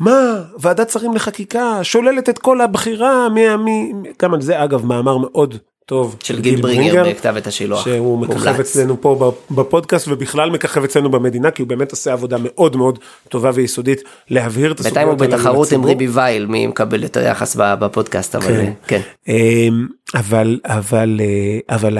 מה 0.00 0.42
ועדת 0.58 0.90
שרים 0.90 1.14
לחקיקה 1.14 1.84
שוללת 1.84 2.28
את 2.28 2.38
כל 2.38 2.60
הבחירה 2.60 3.28
מי, 3.28 3.56
מי, 3.56 3.92
גם 4.22 4.34
על 4.34 4.40
זה 4.40 4.64
אגב 4.64 4.86
מאמר 4.86 5.16
מאוד 5.18 5.54
טוב 5.86 6.16
של 6.22 6.40
גיל 6.40 6.62
ברינגר 6.62 7.10
בכתב 7.10 7.34
את 7.36 7.46
השילוח. 7.46 7.84
שהוא 7.84 8.18
מככב 8.18 8.60
אצלנו 8.60 9.00
פה 9.00 9.32
בפודקאסט 9.50 10.08
ובכלל 10.08 10.50
מככב 10.50 10.84
אצלנו 10.84 11.10
במדינה 11.10 11.50
כי 11.50 11.62
הוא 11.62 11.68
באמת 11.68 11.90
עושה 11.90 12.12
עבודה 12.12 12.36
מאוד 12.40 12.76
מאוד 12.76 12.98
טובה 13.28 13.50
ויסודית 13.54 14.02
להבהיר 14.30 14.72
את 14.72 14.80
הסוגיות 14.80 14.96
האלה. 14.96 15.14
בינתיים 15.14 15.30
הוא 15.30 15.38
בתחרות 15.38 15.72
עם 15.72 15.84
ריבי 15.84 16.08
וייל 16.08 16.46
מי 16.46 16.66
מקבל 16.66 17.04
את 17.04 17.16
היחס 17.16 17.56
בפודקאסט 17.56 18.34
אבל 18.34 18.56
כן. 18.56 18.72
כן. 18.86 19.00
אמ, 19.28 19.86
אבל 20.14 20.60
אבל 20.64 21.20
אה, 21.20 21.76
אבל 21.76 21.98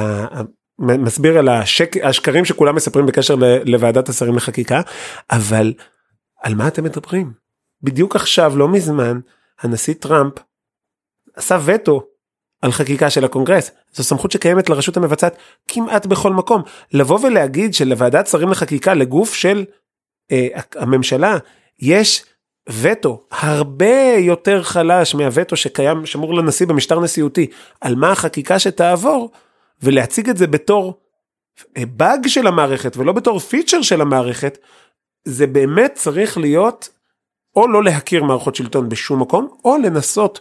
מסביר 0.78 1.38
על 1.38 1.48
השק, 1.48 1.96
השקרים 2.02 2.44
שכולם 2.44 2.74
מספרים 2.74 3.06
בקשר 3.06 3.34
לוועדת 3.64 4.08
השרים 4.08 4.34
לחקיקה 4.34 4.80
אבל 5.30 5.72
על 6.42 6.54
מה 6.54 6.68
אתם 6.68 6.84
מדברים 6.84 7.32
בדיוק 7.82 8.16
עכשיו 8.16 8.56
לא 8.56 8.68
מזמן 8.68 9.20
הנשיא 9.60 9.94
טראמפ 9.94 10.32
עשה 11.36 11.58
וטו 11.64 12.13
על 12.64 12.72
חקיקה 12.72 13.10
של 13.10 13.24
הקונגרס, 13.24 13.70
זו 13.92 14.04
סמכות 14.04 14.30
שקיימת 14.30 14.70
לרשות 14.70 14.96
המבצעת 14.96 15.36
כמעט 15.68 16.06
בכל 16.06 16.32
מקום. 16.32 16.62
לבוא 16.92 17.18
ולהגיד 17.22 17.74
שלוועדת 17.74 18.26
שרים 18.26 18.50
לחקיקה 18.50 18.94
לגוף 18.94 19.34
של 19.34 19.64
אה, 20.32 20.46
הממשלה 20.76 21.38
יש 21.78 22.24
וטו 22.68 23.22
הרבה 23.30 24.14
יותר 24.18 24.62
חלש 24.62 25.14
מהווטו 25.14 25.56
שקיים 25.56 26.06
שמור 26.06 26.34
לנשיא 26.34 26.66
במשטר 26.66 27.00
נשיאותי 27.00 27.46
על 27.80 27.94
מה 27.94 28.12
החקיקה 28.12 28.58
שתעבור 28.58 29.30
ולהציג 29.82 30.28
את 30.28 30.36
זה 30.36 30.46
בתור 30.46 31.00
באג 31.78 32.26
של 32.26 32.46
המערכת 32.46 32.96
ולא 32.96 33.12
בתור 33.12 33.38
פיצ'ר 33.38 33.82
של 33.82 34.00
המערכת 34.00 34.58
זה 35.24 35.46
באמת 35.46 35.92
צריך 35.94 36.38
להיות 36.38 36.88
או 37.56 37.68
לא 37.68 37.84
להכיר 37.84 38.24
מערכות 38.24 38.54
שלטון 38.54 38.88
בשום 38.88 39.20
מקום 39.22 39.48
או 39.64 39.76
לנסות 39.76 40.40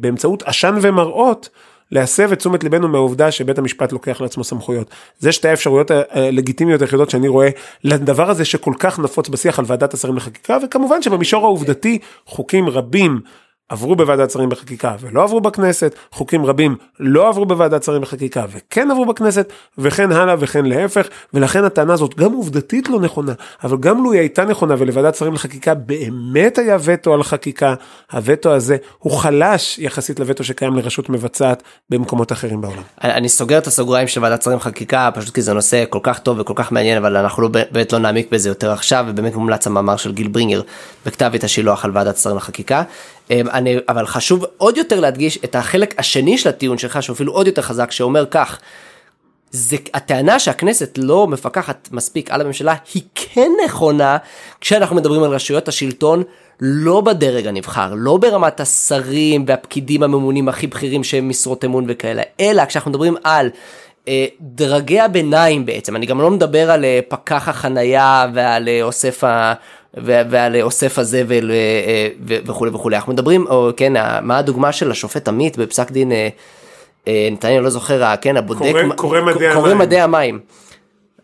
באמצעות 0.00 0.42
עשן 0.42 0.78
ומראות 0.80 1.48
להסב 1.90 2.32
את 2.32 2.38
תשומת 2.38 2.64
ליבנו 2.64 2.88
מהעובדה 2.88 3.30
שבית 3.30 3.58
המשפט 3.58 3.92
לוקח 3.92 4.20
לעצמו 4.20 4.44
סמכויות. 4.44 4.90
זה 5.18 5.32
שתי 5.32 5.48
האפשרויות 5.48 5.90
הלגיטימיות 6.10 6.80
היחידות 6.80 7.10
שאני 7.10 7.28
רואה 7.28 7.48
לדבר 7.84 8.30
הזה 8.30 8.44
שכל 8.44 8.72
כך 8.78 8.98
נפוץ 8.98 9.28
בשיח 9.28 9.58
על 9.58 9.64
ועדת 9.68 9.94
השרים 9.94 10.16
לחקיקה 10.16 10.58
וכמובן 10.64 11.02
שבמישור 11.02 11.44
העובדתי 11.44 11.98
חוקים 12.26 12.68
רבים 12.68 13.20
עברו 13.68 13.96
בוועדת 13.96 14.30
שרים 14.30 14.48
בחקיקה 14.48 14.94
ולא 15.00 15.22
עברו 15.22 15.40
בכנסת, 15.40 15.94
חוקים 16.12 16.46
רבים 16.46 16.76
לא 17.00 17.28
עברו 17.28 17.46
בוועדת 17.46 17.82
שרים 17.82 18.02
בחקיקה 18.02 18.44
וכן 18.50 18.90
עברו 18.90 19.06
בכנסת, 19.06 19.52
וכן 19.78 20.12
הלאה 20.12 20.34
וכן 20.38 20.64
להפך, 20.64 21.08
ולכן 21.34 21.64
הטענה 21.64 21.92
הזאת 21.92 22.14
גם 22.14 22.32
עובדתית 22.32 22.88
לא 22.88 23.00
נכונה, 23.00 23.32
אבל 23.64 23.76
גם 23.76 24.04
לו 24.04 24.12
היא 24.12 24.20
הייתה 24.20 24.44
נכונה 24.44 24.74
ולוועדת 24.78 25.14
שרים 25.14 25.34
לחקיקה 25.34 25.74
באמת 25.74 26.58
היה 26.58 26.76
וטו 26.84 27.14
על 27.14 27.22
חקיקה, 27.22 27.74
הווטו 28.12 28.52
הזה 28.52 28.76
הוא 28.98 29.12
חלש 29.12 29.78
יחסית 29.78 30.20
לווטו 30.20 30.44
שקיים 30.44 30.76
לרשות 30.76 31.08
מבצעת 31.08 31.62
במקומות 31.90 32.32
אחרים 32.32 32.60
בעולם. 32.60 32.82
אני 33.02 33.28
סוגר 33.28 33.58
את 33.58 33.66
הסוגריים 33.66 34.08
של 34.08 34.22
ועדת 34.22 34.42
שרים 34.42 34.56
לחקיקה 34.56 35.10
פשוט 35.14 35.34
כי 35.34 35.42
זה 35.42 35.52
נושא 35.52 35.84
כל 35.90 36.00
כך 36.02 36.18
טוב 36.18 36.40
וכל 36.40 36.54
כך 36.56 36.72
מעניין 36.72 36.98
אבל 36.98 37.16
אנחנו 37.16 37.42
לא, 37.42 37.48
באמת 37.48 37.92
לא 37.92 37.98
נעמיק 37.98 38.32
בזה 38.32 38.48
יותר 38.48 38.72
עכשיו 38.72 39.04
ובאמת 39.08 39.34
מומלץ 39.34 39.66
המאמר 39.66 39.96
של 39.96 40.12
גיל 40.12 40.28
ברינגר 40.28 40.62
בכתב 41.06 41.30
את 41.34 41.44
השילוח 41.44 41.84
על 41.84 41.90
ועדת 41.94 42.16
שרים 42.16 42.36
לחקיקה. 42.36 42.82
אמ, 43.30 43.48
אני, 43.48 43.76
אבל 43.88 44.06
חשוב 44.06 44.44
עוד 44.56 44.76
יותר 44.76 45.00
להדגיש 45.00 45.38
את 45.44 45.54
החלק 45.54 45.94
השני 45.98 46.38
של 46.38 46.48
הטיעון 46.48 46.78
שלך, 46.78 47.02
שהוא 47.02 47.14
אפילו 47.14 47.32
עוד 47.32 47.46
יותר 47.46 47.62
חזק, 47.62 47.90
שאומר 47.90 48.26
כך, 48.30 48.58
זה 49.54 49.76
הטענה 49.94 50.38
שהכנסת 50.38 50.98
לא 51.02 51.26
מפקחת 51.26 51.88
מספיק 51.92 52.30
על 52.30 52.40
הממשלה 52.40 52.74
היא 52.94 53.02
כן 53.14 53.50
נכונה 53.64 54.16
כשאנחנו 54.60 54.96
מדברים 54.96 55.22
על 55.22 55.30
רשויות 55.30 55.68
השלטון 55.68 56.22
לא 56.60 57.00
בדרג 57.00 57.46
הנבחר 57.46 57.92
לא 57.96 58.16
ברמת 58.16 58.60
השרים 58.60 59.44
והפקידים 59.48 60.02
הממונים 60.02 60.48
הכי 60.48 60.66
בכירים 60.66 61.04
שהם 61.04 61.28
משרות 61.28 61.64
אמון 61.64 61.84
וכאלה 61.88 62.22
אלא 62.40 62.64
כשאנחנו 62.64 62.90
מדברים 62.90 63.16
על 63.24 63.50
אה, 64.08 64.26
דרגי 64.40 65.00
הביניים 65.00 65.66
בעצם 65.66 65.96
אני 65.96 66.06
גם 66.06 66.20
לא 66.20 66.30
מדבר 66.30 66.70
על 66.70 66.84
אה, 66.84 67.00
פקח 67.08 67.48
החנייה 67.48 68.26
ועל 68.34 68.68
אה, 68.68 68.82
אוסף 68.82 69.24
ה... 69.24 69.54
ועל 70.02 70.60
אוסף 70.62 70.98
הזבל 70.98 71.50
אה, 71.50 71.56
אה, 71.56 72.38
וכולי 72.46 72.70
וכולי. 72.74 72.96
אנחנו 72.96 73.12
מדברים, 73.12 73.46
או 73.46 73.70
כן, 73.76 73.92
מה 74.22 74.38
הדוגמה 74.38 74.72
של 74.72 74.90
השופט 74.90 75.28
עמית 75.28 75.58
בפסק 75.58 75.90
דין, 75.90 76.12
אה, 76.12 77.28
נתניה 77.32 77.60
לא 77.60 77.70
זוכר, 77.70 78.14
כן, 78.20 78.36
הבודק, 78.36 78.72
קורא 78.96 79.20
מדעי 79.20 79.48
המים. 79.48 79.62
קורא 79.62 79.74
מדעי 79.74 80.00
המים. 80.00 80.40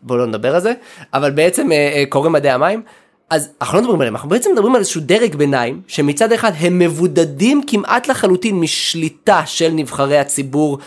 בואו 0.02 0.18
לא 0.18 0.26
נדבר 0.26 0.54
על 0.54 0.60
זה, 0.60 0.72
אבל 1.14 1.30
בעצם 1.30 1.68
קורא 2.08 2.28
מדעי 2.28 2.52
המים. 2.52 2.82
אז 3.30 3.48
אנחנו 3.60 3.76
לא 3.76 3.82
מדברים 3.82 4.00
עליהם, 4.00 4.14
אנחנו 4.14 4.28
בעצם 4.28 4.50
מדברים 4.52 4.74
על 4.74 4.78
איזשהו 4.78 5.00
דרג 5.00 5.34
ביניים, 5.34 5.80
שמצד 5.86 6.32
אחד 6.32 6.52
הם 6.58 6.78
מבודדים 6.78 7.62
כמעט 7.66 8.08
לחלוטין 8.08 8.60
משליטה 8.60 9.42
של 9.46 9.68
נבחרי 9.72 10.18
הציבור 10.18 10.78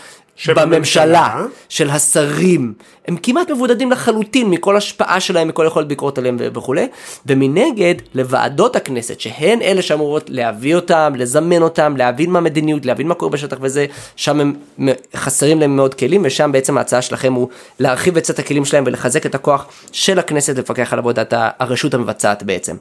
בממשלה 0.48 1.44
של 1.68 1.90
השרים 1.90 2.74
הם 3.08 3.16
כמעט 3.22 3.50
מבודדים 3.50 3.90
לחלוטין 3.90 4.50
מכל 4.50 4.76
השפעה 4.76 5.20
שלהם 5.20 5.48
מכל 5.48 5.64
יכולת 5.66 5.88
ביקורת 5.88 6.18
עליהם 6.18 6.36
וכולי 6.40 6.86
ומנגד 7.26 7.94
לוועדות 8.14 8.76
הכנסת 8.76 9.20
שהן 9.20 9.62
אלה 9.62 9.82
שאמורות 9.82 10.30
להביא 10.30 10.74
אותם 10.74 11.12
לזמן 11.16 11.62
אותם 11.62 11.96
להבין 11.96 12.30
מה 12.30 12.38
המדיניות 12.38 12.86
להבין 12.86 13.08
מה 13.08 13.14
קורה 13.14 13.32
בשטח 13.32 13.56
וזה 13.60 13.86
שם 14.16 14.40
הם 14.40 14.54
חסרים 15.16 15.60
להם 15.60 15.76
מאוד 15.76 15.94
כלים 15.94 16.22
ושם 16.24 16.52
בעצם 16.52 16.78
ההצעה 16.78 17.02
שלכם 17.02 17.32
הוא 17.32 17.48
להרחיב 17.80 18.16
את 18.16 18.24
סט 18.24 18.38
הכלים 18.38 18.64
שלהם 18.64 18.84
ולחזק 18.86 19.26
את 19.26 19.34
הכוח 19.34 19.66
של 19.92 20.18
הכנסת 20.18 20.58
לפקח 20.58 20.92
על 20.92 20.98
עבודת 20.98 21.34
הרשות 21.36 21.94
המבצעת 21.94 22.42
בעצם. 22.42 22.76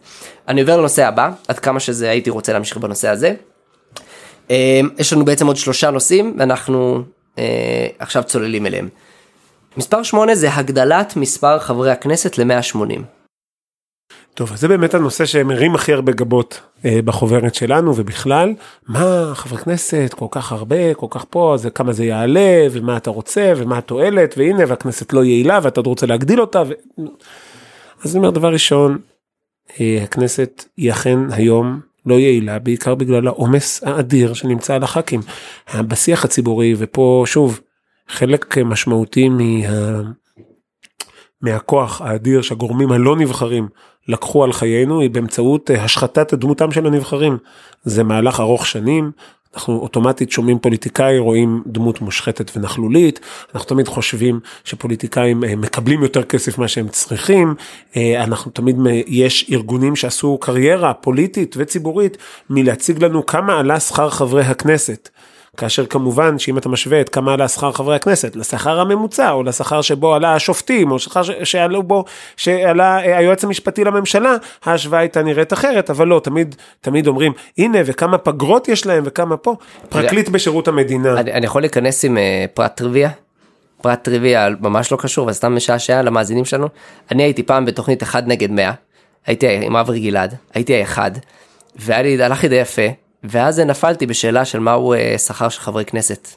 אני 0.47 0.61
עובר 0.61 0.77
לנושא 0.77 1.07
הבא 1.07 1.29
עד 1.47 1.59
כמה 1.59 1.79
שזה 1.79 2.09
הייתי 2.09 2.29
רוצה 2.29 2.53
להמשיך 2.53 2.77
בנושא 2.77 3.09
הזה. 3.09 3.33
אה, 4.51 4.81
יש 4.99 5.13
לנו 5.13 5.25
בעצם 5.25 5.47
עוד 5.47 5.55
שלושה 5.57 5.89
נושאים 5.89 6.35
ואנחנו 6.39 7.03
אה, 7.39 7.87
עכשיו 7.99 8.23
צוללים 8.23 8.65
אליהם. 8.65 8.89
מספר 9.77 10.03
8 10.03 10.35
זה 10.35 10.55
הגדלת 10.55 11.15
מספר 11.15 11.59
חברי 11.59 11.91
הכנסת 11.91 12.37
ל-180. 12.37 13.01
טוב, 14.33 14.51
אז 14.53 14.59
זה 14.59 14.67
באמת 14.67 14.93
הנושא 14.93 15.25
שמרים 15.25 15.75
הכי 15.75 15.93
הרבה 15.93 16.11
גבות 16.11 16.61
אה, 16.85 16.99
בחוברת 17.05 17.55
שלנו 17.55 17.93
ובכלל, 17.95 18.53
מה 18.87 19.31
חברי 19.33 19.57
כנסת 19.57 20.15
כל 20.15 20.25
כך 20.31 20.51
הרבה, 20.51 20.93
כל 20.93 21.07
כך 21.09 21.25
פה, 21.29 21.55
זה 21.57 21.69
כמה 21.69 21.93
זה 21.93 22.05
יעלה 22.05 22.67
ומה 22.71 22.97
אתה 22.97 23.09
רוצה 23.09 23.53
ומה 23.57 23.77
התועלת 23.77 24.33
והנה 24.37 24.63
והכנסת 24.67 25.13
לא 25.13 25.23
יעילה 25.23 25.59
ואתה 25.63 25.79
עוד 25.79 25.87
רוצה 25.87 26.05
להגדיל 26.05 26.41
אותה. 26.41 26.63
ו... 26.67 26.73
אז 28.03 28.15
אני 28.15 28.17
אומר 28.17 28.29
דבר 28.29 28.51
ראשון, 28.53 28.97
אה, 29.79 29.99
הכנסת 30.03 30.63
היא 30.77 30.91
אכן 30.91 31.19
היום 31.31 31.79
לא 32.05 32.19
יעילה 32.19 32.59
בעיקר 32.59 32.95
בגלל 32.95 33.27
העומס 33.27 33.83
האדיר 33.83 34.33
שנמצא 34.33 34.75
על 34.75 34.83
הח"כים. 34.83 35.21
בשיח 35.75 36.25
הציבורי 36.25 36.75
ופה 36.77 37.23
שוב 37.25 37.59
חלק 38.07 38.57
משמעותי 38.57 39.29
מה... 39.29 39.43
מהכוח 41.41 42.01
האדיר 42.01 42.41
שהגורמים 42.41 42.91
הלא 42.91 43.15
נבחרים 43.15 43.67
לקחו 44.07 44.43
על 44.43 44.53
חיינו 44.53 45.01
היא 45.01 45.09
באמצעות 45.09 45.69
השחתת 45.69 46.33
דמותם 46.33 46.71
של 46.71 46.87
הנבחרים. 46.87 47.37
זה 47.83 48.03
מהלך 48.03 48.39
ארוך 48.39 48.67
שנים 48.67 49.11
אנחנו 49.55 49.79
אוטומטית 49.79 50.31
שומעים 50.31 50.59
פוליטיקאי 50.59 51.17
רואים 51.17 51.63
דמות 51.65 52.01
מושחתת 52.01 52.57
ונכלולית 52.57 53.19
אנחנו 53.55 53.69
תמיד 53.69 53.87
חושבים 53.87 54.39
שפוליטיקאים 54.63 55.43
אה, 55.43 55.55
מקבלים 55.55 56.03
יותר 56.03 56.23
כסף 56.23 56.57
מה 56.57 56.67
שהם 56.67 56.87
צריכים 56.87 57.55
אה, 57.97 58.23
אנחנו 58.23 58.51
תמיד 58.51 58.77
יש 59.07 59.51
ארגונים 59.51 59.95
שעשו 59.95 60.37
קריירה 60.41 60.93
פוליטית 60.93 61.55
וציבורית 61.57 62.17
מלהציג 62.49 63.03
לנו 63.03 63.25
כמה 63.25 63.59
עלה 63.59 63.79
שכר 63.79 64.09
חברי 64.09 64.43
הכנסת. 64.43 65.09
כאשר 65.57 65.85
כמובן 65.85 66.39
שאם 66.39 66.57
אתה 66.57 66.69
משווה 66.69 67.01
את 67.01 67.09
כמה 67.09 67.33
עלה 67.33 67.47
שכר 67.47 67.71
חברי 67.71 67.95
הכנסת 67.95 68.35
לשכר 68.35 68.79
הממוצע 68.79 69.31
או 69.31 69.43
לשכר 69.43 69.81
שבו 69.81 70.15
עלה 70.15 70.35
השופטים 70.35 70.91
או 70.91 70.99
שכר 70.99 71.21
שעלו 71.43 71.83
בו 71.83 72.05
שעלה 72.37 73.05
אה, 73.05 73.17
היועץ 73.17 73.43
המשפטי 73.43 73.83
לממשלה 73.83 74.35
ההשוואה 74.65 74.99
הייתה 74.99 75.23
נראית 75.23 75.53
אחרת 75.53 75.89
אבל 75.89 76.07
לא 76.07 76.21
תמיד 76.23 76.55
תמיד 76.81 77.07
אומרים 77.07 77.33
הנה 77.57 77.77
וכמה 77.85 78.17
פגרות 78.17 78.69
יש 78.69 78.85
להם 78.85 79.03
וכמה 79.05 79.37
פה 79.37 79.55
פרקליט 79.89 80.29
בשירות 80.29 80.67
המדינה. 80.67 81.19
אני, 81.19 81.33
אני 81.33 81.45
יכול 81.45 81.61
להיכנס 81.61 82.05
עם 82.05 82.17
uh, 82.17 82.19
פרט 82.53 82.75
טריוויה. 82.77 83.09
פרט 83.81 84.03
טריוויה 84.03 84.49
ממש 84.59 84.91
לא 84.91 84.97
קשור 84.97 85.25
אבל 85.25 85.33
סתם 85.33 85.55
משעשע 85.55 86.01
למאזינים 86.01 86.45
שלנו 86.45 86.67
אני 87.11 87.23
הייתי 87.23 87.43
פעם 87.43 87.65
בתוכנית 87.65 88.03
1 88.03 88.23
נגד 88.27 88.51
100 88.51 88.71
הייתי 89.25 89.47
עם 89.65 89.75
אברי 89.75 89.99
גלעד 89.99 90.35
הייתי 90.53 90.75
האחד 90.75 91.11
והיה 91.75 92.01
לי 92.01 92.23
הלך 92.23 92.43
לי 92.43 92.49
די 92.49 92.55
יפה 92.55 92.81
ואז 93.23 93.59
נפלתי 93.59 94.05
בשאלה 94.05 94.45
של 94.45 94.59
מהו 94.59 94.93
אה, 94.93 95.17
שכר 95.17 95.49
של 95.49 95.59
חברי 95.59 95.85
כנסת. 95.85 96.27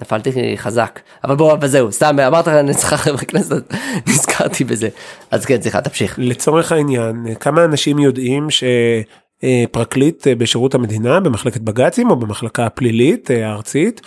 נפלתי 0.00 0.56
חזק 0.56 1.00
אבל 1.24 1.36
בוא 1.36 1.56
וזהו 1.60 1.92
סתם 1.92 2.16
אמרת 2.20 2.44
שכר 2.80 2.96
חברי 2.96 3.26
כנסת 3.26 3.74
נזכרתי 4.08 4.64
בזה 4.64 4.88
אז 5.30 5.44
כן 5.44 5.62
סליחה 5.62 5.80
תמשיך. 5.80 6.14
לצורך 6.18 6.72
העניין 6.72 7.34
כמה 7.40 7.64
אנשים 7.64 7.98
יודעים 7.98 8.48
שפרקליט 8.50 10.26
אה, 10.26 10.34
בשירות 10.34 10.74
המדינה 10.74 11.20
במחלקת 11.20 11.60
בג"צים 11.60 12.10
או 12.10 12.16
במחלקה 12.16 12.66
הפלילית 12.66 13.30
אה, 13.30 13.48
הארצית 13.48 14.00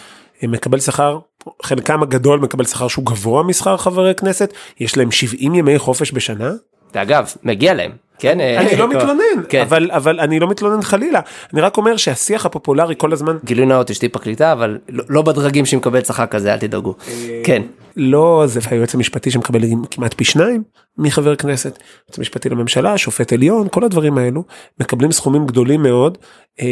מקבל 0.43 0.79
שכר 0.79 1.19
חלקם 1.63 2.03
הגדול 2.03 2.39
מקבל 2.39 2.65
שכר 2.65 2.87
שהוא 2.87 3.05
גבוה 3.05 3.43
משכר 3.43 3.77
חברי 3.77 4.15
כנסת 4.15 4.53
יש 4.79 4.97
להם 4.97 5.11
70 5.11 5.55
ימי 5.55 5.79
חופש 5.79 6.11
בשנה. 6.13 6.51
ואגב 6.95 7.33
מגיע 7.43 7.73
להם 7.73 7.91
כן, 8.21 8.39
אני 8.39 8.67
אה, 8.67 8.75
לא 8.77 8.89
מתלונן, 8.89 9.43
כן. 9.49 9.61
אבל, 9.61 9.91
אבל 9.91 10.19
אני 10.19 10.39
לא 10.39 10.47
מתלונן 10.47 10.81
חלילה, 10.81 11.19
אני 11.53 11.61
רק 11.61 11.77
אומר 11.77 11.97
שהשיח 11.97 12.45
הפופולרי 12.45 12.95
כל 12.97 13.13
הזמן... 13.13 13.37
גילוי 13.45 13.65
נאות 13.65 13.91
אשתי 13.91 14.09
פרקליטה, 14.09 14.51
אבל 14.51 14.77
לא, 14.89 15.03
לא 15.09 15.21
בדרגים 15.21 15.65
שהיא 15.65 15.77
מקבלת 15.77 16.05
שכר 16.05 16.25
כזה, 16.25 16.53
אל 16.53 16.59
תדאגו. 16.59 16.95
אה, 17.07 17.41
כן. 17.43 17.61
לא, 17.97 18.43
זה 18.45 18.59
היועץ 18.69 18.95
המשפטי 18.95 19.31
שמקבל 19.31 19.61
כמעט 19.91 20.13
פי 20.13 20.23
שניים 20.23 20.63
מחבר 20.97 21.35
כנסת, 21.35 21.79
היועץ 22.07 22.17
המשפטי 22.17 22.49
לממשלה, 22.49 22.97
שופט 22.97 23.33
עליון, 23.33 23.67
כל 23.71 23.83
הדברים 23.83 24.17
האלו, 24.17 24.43
מקבלים 24.79 25.11
סכומים 25.11 25.45
גדולים 25.45 25.83
מאוד. 25.83 26.17
אה, 26.61 26.65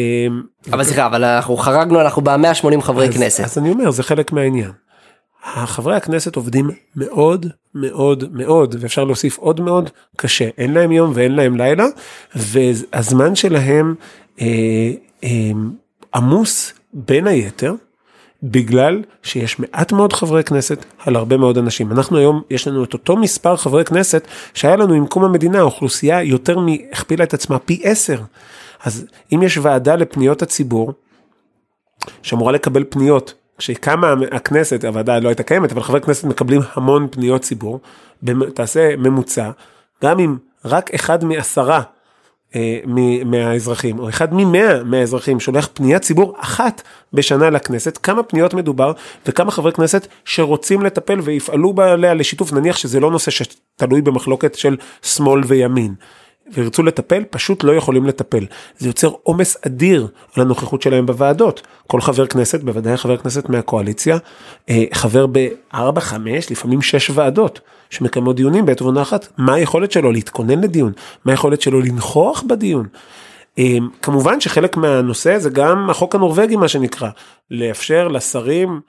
אבל 0.72 0.84
סליחה, 0.84 1.06
אבל 1.06 1.24
אנחנו 1.24 1.58
חרגנו, 1.58 2.02
אנחנו 2.02 2.22
ב-180 2.22 2.82
חברי 2.82 3.08
אז, 3.08 3.18
כנסת. 3.18 3.44
אז 3.44 3.58
אני 3.58 3.72
אומר, 3.72 3.92
זה 3.92 4.04
חלק 4.04 4.32
מהעניין. 4.32 4.72
החברי 5.44 5.96
הכנסת 5.96 6.36
עובדים 6.36 6.70
מאוד 6.96 7.46
מאוד 7.76 8.24
מאוד 8.32 8.76
ואפשר 8.80 9.04
להוסיף 9.04 9.38
עוד 9.38 9.62
מאוד 9.62 9.90
קשה 10.18 10.50
אין 10.58 10.74
להם 10.74 10.92
יום 10.92 11.12
ואין 11.14 11.36
להם 11.36 11.58
לילה 11.58 11.86
והזמן 12.36 13.36
שלהם 13.36 13.96
אה, 14.42 14.46
אה, 15.24 15.52
עמוס 16.16 16.74
בין 16.94 17.28
היתר 17.28 17.74
בגלל 18.44 19.02
שיש 19.24 19.60
מעט 19.60 19.92
מאוד 19.92 20.14
חברי 20.14 20.44
כנסת 20.44 20.86
על 21.00 21.16
הרבה 21.16 21.38
מאוד 21.38 21.58
אנשים. 21.58 21.92
אנחנו 21.92 22.18
היום, 22.18 22.42
יש 22.50 22.68
לנו 22.68 22.84
את 22.84 22.94
אותו 22.94 23.18
מספר 23.18 23.56
חברי 23.58 23.86
כנסת 23.86 24.28
שהיה 24.54 24.76
לנו 24.76 24.94
עם 24.94 25.08
קום 25.08 25.24
המדינה, 25.24 25.60
האוכלוסייה 25.60 26.24
יותר 26.24 26.60
מהכפילה 26.60 27.24
את 27.24 27.34
עצמה 27.34 27.60
פי 27.60 27.82
עשר. 27.84 28.22
אז 28.84 29.06
אם 29.34 29.44
יש 29.44 29.58
ועדה 29.58 29.96
לפניות 29.96 30.42
הציבור, 30.42 30.94
שאמורה 32.22 32.52
לקבל 32.52 32.84
פניות, 32.90 33.34
כשקמה 33.60 34.14
הכנסת, 34.32 34.86
הוועדה 34.86 35.20
לא 35.20 35.30
הייתה 35.30 35.44
קיימת, 35.44 35.72
אבל 35.72 35.82
חברי 35.82 36.02
כנסת 36.02 36.24
מקבלים 36.24 36.62
המון 36.74 37.08
פניות 37.12 37.42
ציבור, 37.42 37.80
תעשה 38.54 38.96
ממוצע, 38.98 39.52
גם 40.04 40.20
אם 40.20 40.36
רק 40.66 40.94
אחד 40.94 41.24
מעשרה 41.24 41.82
אה, 42.56 42.80
מהאזרחים, 43.26 44.00
או 44.00 44.10
אחד 44.10 44.34
ממאה 44.34 44.84
מהאזרחים 44.84 45.40
שולח 45.40 45.70
פניית 45.74 46.02
ציבור 46.02 46.36
אחת 46.40 46.82
בשנה 47.14 47.50
לכנסת, 47.50 48.00
כמה 48.04 48.24
פניות 48.24 48.54
מדובר 48.54 48.92
וכמה 49.26 49.52
חברי 49.52 49.72
כנסת 49.72 50.08
שרוצים 50.26 50.82
לטפל 50.82 51.20
ויפעלו 51.20 51.74
עליה 51.78 52.14
לשיתוף, 52.14 52.54
נניח 52.54 52.78
שזה 52.78 53.00
לא 53.00 53.12
נושא 53.12 53.32
שתלוי 53.32 54.02
במחלוקת 54.02 54.56
של 54.56 54.78
שמאל 55.02 55.42
וימין. 55.48 55.94
וירצו 56.54 56.84
לטפל, 56.84 57.24
פשוט 57.30 57.64
לא 57.64 57.72
יכולים 57.72 58.06
לטפל. 58.06 58.46
זה 58.78 58.90
יוצר 58.90 59.12
עומס 59.24 59.58
אדיר 59.68 60.08
על 60.36 60.44
הנוכחות 60.44 60.82
שלהם 60.82 61.06
בוועדות. 61.06 61.62
כל 61.88 62.02
חבר 62.02 62.28
כנסת, 62.28 62.64
בוודאי 62.64 62.98
חבר 62.98 63.18
כנסת 63.18 63.50
מהקואליציה, 63.50 64.18
אה, 64.70 64.84
חבר 64.94 65.26
בארבע, 65.28 66.02
חמש, 66.02 66.52
לפעמים 66.52 66.82
שש 66.82 67.10
ועדות 67.10 67.60
שמקיימות 67.90 68.36
דיונים 68.36 68.66
בעת 68.66 68.82
ובעונה 68.82 69.02
אחת. 69.02 69.28
מה 69.38 69.54
היכולת 69.54 69.92
שלו 69.92 70.12
להתכונן 70.12 70.62
לדיון? 70.62 70.92
מה 71.26 71.32
היכולת 71.32 71.62
שלו 71.62 71.82
לנכוח 71.82 72.44
בדיון? 72.48 72.88
אה, 73.60 73.78
כמובן 74.02 74.42
שחלק 74.42 74.78
מהנושא 74.78 75.38
זה 75.38 75.50
גם 75.50 75.90
החוק 75.90 76.16
הנורבגי 76.16 76.56
מה 76.56 76.68
שנקרא, 76.68 77.10
לאפשר 77.52 78.08
לשרים 78.08 78.80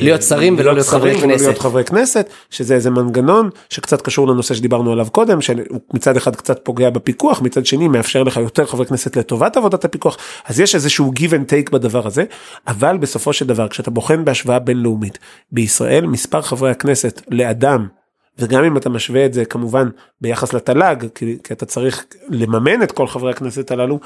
להיות 0.00 0.22
שרים 0.22 0.56
ולא 0.58 0.72
להיות 0.72 0.86
חברי 0.86 1.20
כנסת. 1.20 1.44
להיות 1.44 1.58
חברי 1.58 1.84
כנסת, 1.84 2.30
שזה 2.50 2.74
איזה 2.74 2.90
מנגנון 2.90 3.50
שקצת 3.70 4.02
קשור 4.02 4.28
לנושא 4.28 4.54
שדיברנו 4.54 4.92
עליו 4.92 5.06
קודם, 5.12 5.40
שמצד 5.40 6.16
אחד 6.16 6.36
קצת 6.36 6.60
פוגע 6.62 6.90
בפיקוח, 6.90 7.42
מצד 7.42 7.66
שני 7.66 7.88
מאפשר 7.88 8.22
לך 8.22 8.36
יותר 8.36 8.66
חברי 8.66 8.86
כנסת 8.86 9.16
לטובת 9.16 9.56
עבודת 9.56 9.84
הפיקוח, 9.84 10.16
אז 10.46 10.60
יש 10.60 10.74
איזשהו 10.74 11.12
give 11.18 11.30
and 11.30 11.50
take 11.50 11.70
בדבר 11.72 12.06
הזה, 12.06 12.24
אבל 12.66 12.96
בסופו 12.96 13.32
של 13.32 13.46
דבר 13.46 13.68
כשאתה 13.68 13.90
בוחן 13.90 14.24
בהשוואה 14.24 14.58
בינלאומית, 14.58 15.18
בישראל 15.52 16.06
מספר 16.06 16.42
חברי 16.42 16.70
הכנסת 16.70 17.22
לאדם 17.30 17.86
וגם 18.38 18.64
אם 18.64 18.76
אתה 18.76 18.88
משווה 18.88 19.26
את 19.26 19.34
זה 19.34 19.44
כמובן 19.44 19.88
ביחס 20.20 20.52
לתל"ג, 20.52 20.96
כי, 21.14 21.38
כי 21.44 21.54
אתה 21.54 21.66
צריך 21.66 22.04
לממן 22.28 22.82
את 22.82 22.92
כל 22.92 23.06
חברי 23.06 23.30
הכנסת 23.30 23.70
הללו, 23.70 24.00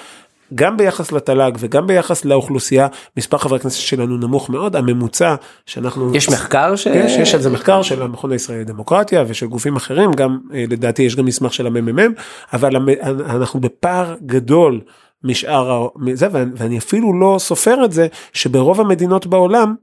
גם 0.54 0.76
ביחס 0.76 1.12
לתל"ג 1.12 1.52
וגם 1.58 1.86
ביחס 1.86 2.24
לאוכלוסייה, 2.24 2.86
מספר 3.16 3.38
חברי 3.38 3.58
הכנסת 3.58 3.80
שלנו 3.80 4.16
נמוך 4.16 4.50
מאוד, 4.50 4.76
הממוצע 4.76 5.34
שאנחנו... 5.66 6.16
יש 6.16 6.28
מחקר 6.28 6.76
ש... 6.76 6.86
יש, 6.86 7.12
יש 7.12 7.34
על 7.34 7.40
זה 7.40 7.50
מחקר 7.50 7.82
של 7.82 8.02
המכון 8.02 8.32
הישראלי 8.32 8.60
לדמוקרטיה 8.60 9.24
ושל 9.28 9.46
גופים 9.46 9.76
אחרים, 9.76 10.12
גם 10.12 10.38
אה, 10.54 10.64
לדעתי 10.70 11.02
יש 11.02 11.16
גם 11.16 11.24
מסמך 11.24 11.54
של 11.54 11.66
הממ"מ, 11.66 12.12
אבל 12.52 12.76
אנחנו 13.24 13.60
בפער 13.60 14.14
גדול 14.26 14.80
משאר 15.24 15.88
זה, 16.12 16.28
ואני 16.32 16.78
אפילו 16.78 17.20
לא 17.20 17.36
סופר 17.38 17.84
את 17.84 17.92
זה 17.92 18.06
שברוב 18.32 18.80
המדינות 18.80 19.26
בעולם, 19.26 19.74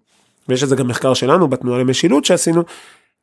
ויש 0.50 0.64
את 0.64 0.70
זה 0.70 0.76
גם 0.76 0.88
מחקר 0.88 1.14
שלנו 1.14 1.48
בתנועה 1.48 1.80
למשילות 1.80 2.26
שעשינו, 2.26 2.64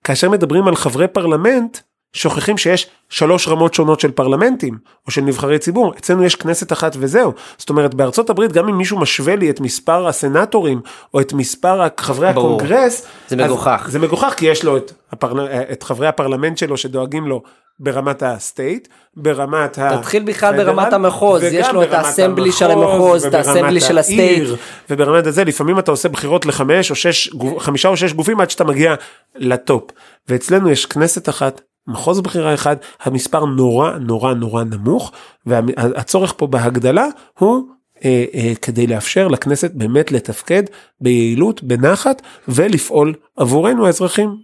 כאשר 0.05 0.31
מדברים 0.31 0.69
על 0.69 0.77
חברי 0.77 1.09
פרלמנט, 1.09 1.79
שוכחים 2.15 2.59
שיש 2.59 2.87
שלוש 3.09 3.49
רמות 3.49 3.75
שונות 3.75 4.01
של 4.01 4.11
פרלמנטים 4.11 4.79
או 5.07 5.11
של 5.11 5.21
נבחרי 5.21 5.59
ציבור 5.59 5.95
אצלנו 5.99 6.25
יש 6.25 6.37
כנסת 6.37 6.73
אחת 6.73 6.97
וזהו 6.99 7.33
זאת 7.59 7.71
אומרת 7.71 7.95
בארצות 7.95 8.31
הברית 8.31 8.53
גם 8.53 8.69
אם 8.69 8.79
מישהו 8.79 8.99
משווה 8.99 9.37
לי 9.37 9.51
את 9.51 9.61
מספר 9.61 10.09
הסנטורים 10.09 10.81
או 11.15 11.21
את 11.21 11.33
מספר 11.33 11.87
חברי 11.99 12.33
ברור. 12.33 12.57
הקונגרס 12.57 13.07
זה 13.29 13.37
מגוחך 13.37 13.87
זה 13.91 13.99
מגוחך 13.99 14.35
כי 14.37 14.47
יש 14.47 14.65
לו 14.65 14.77
את, 14.77 14.93
הפרל... 15.13 15.49
את 15.73 15.83
חברי 15.83 16.07
הפרלמנט 16.07 16.59
שלו 16.59 16.77
שדואגים 16.77 17.27
לו 17.27 17.43
ברמת 17.79 18.23
ה 18.23 18.32
state, 18.32 18.89
ברמת 19.17 19.79
ה... 19.79 19.99
תתחיל 19.99 20.23
בכלל 20.23 20.57
ברמת 20.57 20.93
המחוז, 20.93 21.43
יש 21.43 21.69
לו 21.69 21.83
את 21.83 21.93
ה 21.93 21.99
assembly 21.99 22.53
של 22.53 22.71
המחוז, 22.71 23.27
את 23.27 23.35
ה 23.35 23.40
assembly 23.40 23.81
של 23.81 23.99
ה 23.99 24.06
state. 24.06 24.49
וברמת 24.91 25.27
הזה, 25.27 25.45
לפעמים 25.45 25.79
אתה 25.79 25.91
עושה 25.91 26.09
בחירות 26.09 26.47
לחמש 26.47 26.91
או 26.91 26.95
שש, 26.95 27.31
חמישה 27.59 27.89
או 27.89 27.97
שש 27.97 28.13
גופים 28.13 28.41
עד 28.41 28.51
שאתה 28.51 28.65
מגיע 28.65 28.95
ל 29.37 29.47
top. 29.47 29.91
ואצלנו 30.29 30.71
יש 30.71 30.87
כנסת 30.87 31.29
אחת, 31.29 31.61
מחוז 31.89 32.21
בחירה 32.21 32.55
אחד, 32.55 32.77
המספר 33.03 33.45
נורא 33.45 33.91
נורא 33.91 34.35
נורא 34.35 34.65
נמוך, 34.65 35.13
והצורך 35.47 36.35
פה 36.37 36.47
בהגדלה 36.47 37.07
הוא 37.39 37.63
אה, 38.05 38.25
אה, 38.35 38.53
כדי 38.63 38.87
לאפשר 38.87 39.29
לכנסת 39.29 39.71
באמת 39.75 40.13
לתפקד 40.13 40.63
ביעילות, 41.01 41.63
בנחת, 41.63 42.23
ולפעול 42.49 43.15
עבורנו 43.37 43.87
האזרחים 43.87 44.37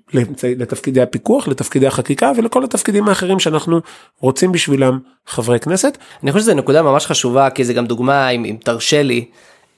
לתפקידי 0.44 1.00
הפיקוח, 1.00 1.48
לתפקידי 1.48 1.86
החקיקה 1.86 2.32
ולכל 2.36 2.64
התפקידים 2.64 3.08
האחרים 3.08 3.40
שאנחנו 3.40 3.80
רוצים 4.20 4.52
בשבילם 4.52 4.98
חברי 5.26 5.60
כנסת. 5.60 5.98
אני 6.22 6.32
חושב 6.32 6.42
שזו 6.42 6.54
נקודה 6.54 6.82
ממש 6.82 7.06
חשובה, 7.06 7.50
כי 7.50 7.64
זה 7.64 7.74
גם 7.74 7.86
דוגמה, 7.86 8.28
אם, 8.28 8.44
אם 8.44 8.56
תרשה 8.64 9.02
לי, 9.02 9.24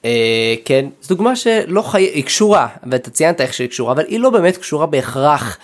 אה, 0.05 0.55
כן, 0.65 0.87
זו 1.03 1.15
דוגמה 1.15 1.37
שלא 1.37 1.83
חי... 1.83 2.03
היא 2.03 2.25
קשורה, 2.25 2.69
ואתה 2.91 3.11
ציינת 3.11 3.41
איך 3.41 3.55
שהיא 3.55 3.69
קשורה, 3.69 3.93
אבל 3.93 4.05
היא 4.09 4.21
לא 4.21 4.31
באמת 4.31 4.57
קשורה 4.57 4.87
בהכרח. 4.87 5.59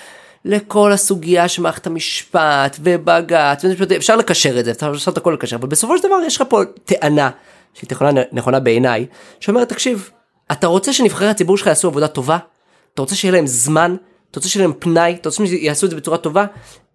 לכל 0.49 0.93
הסוגיה 0.93 1.49
של 1.49 1.63
מערכת 1.63 1.87
המשפט 1.87 2.77
ובג"ץ, 2.81 3.65
אפשר 3.97 4.17
לקשר 4.17 4.61
את 4.61 4.65
זה, 4.65 4.71
אפשר 4.71 4.93
לעשות 4.93 5.17
הכל 5.17 5.31
לקשר, 5.31 5.57
אבל 5.57 5.69
בסופו 5.69 5.99
של 5.99 6.09
דבר 6.09 6.17
יש 6.27 6.37
לך 6.37 6.45
פה 6.49 6.63
טענה 6.85 7.31
שהיא 7.75 7.89
נכונה, 7.93 8.21
נכונה 8.33 8.61
בעיניי, 8.61 9.07
שאומרת 9.41 9.69
תקשיב, 9.69 10.11
אתה 10.53 10.67
רוצה 10.67 10.93
שנבחרי 10.93 11.29
הציבור 11.29 11.57
שלך 11.57 11.67
יעשו 11.67 11.89
עבודה 11.89 12.09
טובה? 12.09 12.39
אתה 12.95 13.03
רוצה 13.03 13.15
שיהיה 13.15 13.33
להם 13.33 13.47
זמן? 13.47 13.97
אתה 14.31 14.41
רוצה 14.41 14.49
שיהיה 14.49 14.67
להם 14.67 14.77
פנאי? 14.79 15.17
אתה 15.21 15.29
רוצה 15.29 15.47
שיעשו 15.47 15.87
את 15.87 15.91
זה 15.91 15.97
בצורה 15.97 16.19
טובה? 16.19 16.45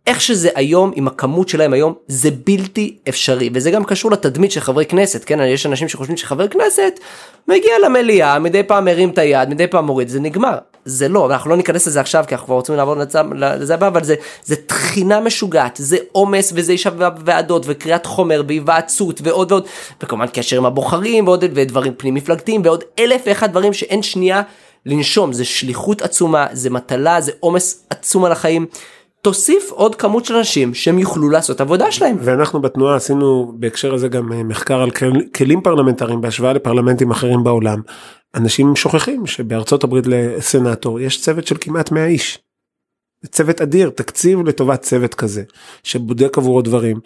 איך 0.08 0.22
שזה 0.22 0.50
היום 0.56 0.92
עם 0.96 1.08
הכמות 1.08 1.50
שלהם 1.50 1.74
היום 1.74 1.94
זה 2.08 2.30
בלתי 2.46 2.98
אפשרי 3.10 3.50
וזה 3.54 3.72
גם 3.72 3.84
קשור 3.84 4.12
לתדמית 4.12 4.52
של 4.52 4.60
חברי 4.60 4.86
כנסת 4.86 5.24
כן 5.26 5.40
יש 5.40 5.66
אנשים 5.66 5.88
שחושבים 5.88 6.18
שחבר 6.18 6.48
כנסת 6.48 7.00
מגיע 7.48 7.74
למליאה 7.86 8.40
מדי 8.40 8.64
פעם 8.64 8.86
מרים 8.86 9.10
את 9.10 9.18
היד 9.18 9.50
מדי 9.50 9.68
פעם 9.68 9.86
מוריד 9.86 10.08
זה 10.08 10.20
נגמר 10.20 10.58
זה 10.86 11.08
לא 11.08 11.26
אנחנו 11.26 11.50
לא 11.50 11.58
ניכנס 11.58 11.88
לזה 11.88 12.00
עכשיו 12.00 12.24
כי 12.28 12.36
אנחנו 12.36 12.46
כבר 12.46 12.56
רוצים 12.56 12.76
לעבור 12.76 12.96
לזה 13.36 13.74
הבא 13.74 13.88
אבל 13.88 14.04
זה 14.04 14.16
זה 14.44 14.56
תחינה 14.56 15.20
משוגעת 15.20 15.78
זה 15.82 15.98
עומס 16.12 16.54
וזה 16.56 16.74
ישב 16.74 16.94
בוועדות 16.98 17.64
וקריאת 17.68 18.06
חומר 18.06 18.42
בהיוועצות 18.42 19.22
ועוד 19.24 19.52
ועוד 19.52 19.68
וכמובן 20.04 20.28
קשר 20.34 20.58
עם 20.58 20.66
הבוחרים 20.66 21.28
ועוד 21.28 21.44
ודברים 21.54 21.94
פנים 21.98 22.14
מפלגתיים 22.14 22.62
ועוד 22.66 22.84
אלף 23.00 23.22
ואחד 23.26 23.52
דברים 23.52 23.74
שאין 23.74 24.04
שנייה 24.04 24.42
לנשום 24.86 25.34
זה 25.34 25.46
שליחות 25.46 26.02
עצומה 26.02 26.48
זה 26.52 26.70
מטלה 26.70 27.22
זה 27.22 27.32
עומס 27.40 27.86
עצום 27.90 28.26
על 28.26 28.32
החיים. 28.32 28.66
תוסיף 29.24 29.72
עוד 29.72 29.96
כמות 29.96 30.26
של 30.26 30.36
אנשים 30.36 30.74
שהם 30.74 31.00
יוכלו 31.00 31.30
לעשות 31.30 31.62
עבודה 31.62 31.92
שלהם. 31.92 32.18
ואנחנו 32.20 32.62
בתנועה 32.62 32.96
עשינו 32.96 33.54
בהקשר 33.56 33.94
הזה 33.94 34.08
גם 34.08 34.34
אה, 34.34 34.44
מחקר 34.44 34.82
על 34.82 34.92
כלים 35.36 35.62
פרלמנטריים 35.62 36.22
בהשוואה 36.22 36.54
לפרלמנטים 36.54 37.12
אחרים 37.12 37.44
בעולם. 37.44 37.82
אנשים 38.36 38.76
שוכחים 38.76 39.26
שבארצות 39.26 39.84
הברית 39.84 40.08
לסנאטור 40.08 41.00
יש 41.00 41.22
צוות 41.22 41.48
של 41.48 41.56
כמעט 41.62 41.92
100 41.92 42.06
איש. 42.06 42.40
צוות 43.26 43.62
אדיר, 43.62 43.90
תקציב 43.90 44.48
לטובת 44.48 44.82
צוות 44.82 45.16
כזה, 45.16 45.44
שבודק 45.84 46.38
עבורו 46.38 46.62
דברים. 46.62 47.00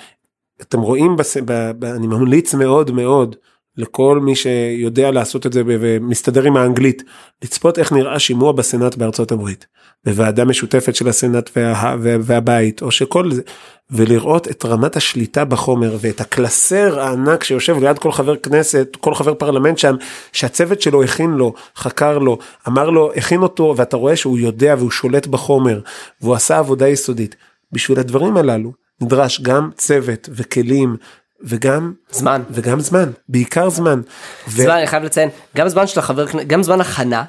אתם 0.62 0.80
רואים, 0.80 1.15
בס... 1.15 1.38
ב... 1.38 1.71
ב... 1.80 1.86
אני 1.86 2.08
ממליץ 2.08 2.53
מאוד 2.53 2.91
מאוד 2.91 3.36
לכל 3.77 4.19
מי 4.23 4.35
שיודע 4.35 5.11
לעשות 5.11 5.45
את 5.45 5.53
זה 5.53 5.61
ומסתדר 5.65 6.43
עם 6.43 6.57
האנגלית, 6.57 7.03
לצפות 7.43 7.79
איך 7.79 7.91
נראה 7.91 8.19
שימוע 8.19 8.51
בסנאט 8.51 8.95
בארצות 8.95 9.31
הברית, 9.31 9.65
בוועדה 10.05 10.45
משותפת 10.45 10.95
של 10.95 11.07
הסנאט 11.07 11.49
וה, 11.55 11.95
והבית, 11.99 12.81
או 12.81 12.91
שכל 12.91 13.31
זה, 13.31 13.41
ולראות 13.91 14.47
את 14.47 14.65
רמת 14.65 14.95
השליטה 14.95 15.45
בחומר 15.45 15.97
ואת 15.99 16.21
הקלסר 16.21 16.99
הענק 16.99 17.43
שיושב 17.43 17.77
ליד 17.79 17.99
כל 17.99 18.11
חבר 18.11 18.35
כנסת, 18.35 18.97
כל 18.99 19.15
חבר 19.15 19.33
פרלמנט 19.33 19.77
שם, 19.77 19.95
שהצוות 20.33 20.81
שלו 20.81 21.03
הכין 21.03 21.31
לו, 21.31 21.53
חקר 21.75 22.17
לו, 22.17 22.37
אמר 22.67 22.89
לו, 22.89 23.11
הכין 23.15 23.41
אותו, 23.41 23.73
ואתה 23.77 23.97
רואה 23.97 24.15
שהוא 24.15 24.37
יודע 24.37 24.75
והוא 24.77 24.91
שולט 24.91 25.27
בחומר, 25.27 25.79
והוא 26.21 26.35
עשה 26.35 26.57
עבודה 26.57 26.87
יסודית. 26.87 27.35
בשביל 27.71 27.99
הדברים 27.99 28.37
הללו 28.37 28.71
נדרש 29.01 29.41
גם 29.41 29.69
צוות 29.75 30.29
וכלים 30.31 30.97
וגם 31.41 31.93
זמן 32.12 32.41
וגם 32.52 32.80
זמן 32.80 33.12
בעיקר 33.30 33.69
זמן. 33.69 34.02
זמן 34.47 34.65
ו... 34.67 34.78
אני 34.78 34.88
חייב 34.88 35.04
לציין 35.04 35.30
גם 35.58 35.69
זמן 35.69 35.88
של 35.88 36.00
החבר 36.00 36.26
גם 36.47 36.63
זמן 36.63 36.82
הכנה 36.82 37.23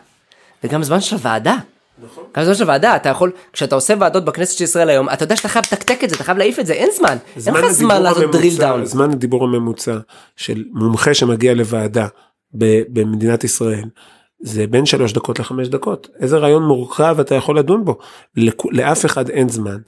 וגם 0.64 0.83
זמן 0.83 1.01
של 1.01 1.16
הוועדה. 1.16 1.57
נכון. 2.05 2.25
גם 2.37 2.44
זמן 2.44 2.55
של 2.55 2.62
הוועדה 2.62 2.97
אתה 2.97 3.09
יכול 3.09 3.33
כשאתה 3.53 3.75
עושה 3.75 3.94
ועדות 4.01 4.25
בכנסת 4.25 4.59
של 4.59 4.64
ישראל 4.64 4.88
היום 4.88 5.09
אתה 5.09 5.25
יודע 5.25 5.37
שאתה 5.37 5.49
חייב 5.49 5.64
לתקתק 5.73 6.05
את 6.05 6.11
זה 6.11 6.16
אתה 6.16 6.25
חייב 6.25 6.38
להעיף 6.38 6.59
את 6.59 6.66
זה 6.66 6.73
אין 6.73 6.88
זמן 6.97 7.16
אין 7.47 7.55
לך 7.55 7.71
זמן 7.71 8.03
לעשות 8.03 8.35
drill 8.35 8.61
down. 8.61 8.85
זמן 8.85 9.11
הדיבור 9.11 9.44
הממוצע 9.44 9.99
של 10.37 10.64
מומחה 10.73 11.14
שמגיע 11.14 11.55
לוועדה 11.55 12.07
במדינת 12.88 13.44
ישראל 13.44 13.88
זה 14.40 14.66
בין 14.66 14.87
שלוש 14.87 15.12
דקות 15.12 15.38
לחמש 15.38 15.68
דקות 15.68 16.09
איזה 16.21 16.38
רעיון 16.38 16.62
מורכב 16.62 17.16
אתה 17.21 17.35
יכול 17.35 17.59
לדון 17.59 17.85
בו 17.85 17.99
לאף 18.71 19.07
אחד 19.07 19.31
אין 19.31 19.49
זמן 19.49 19.79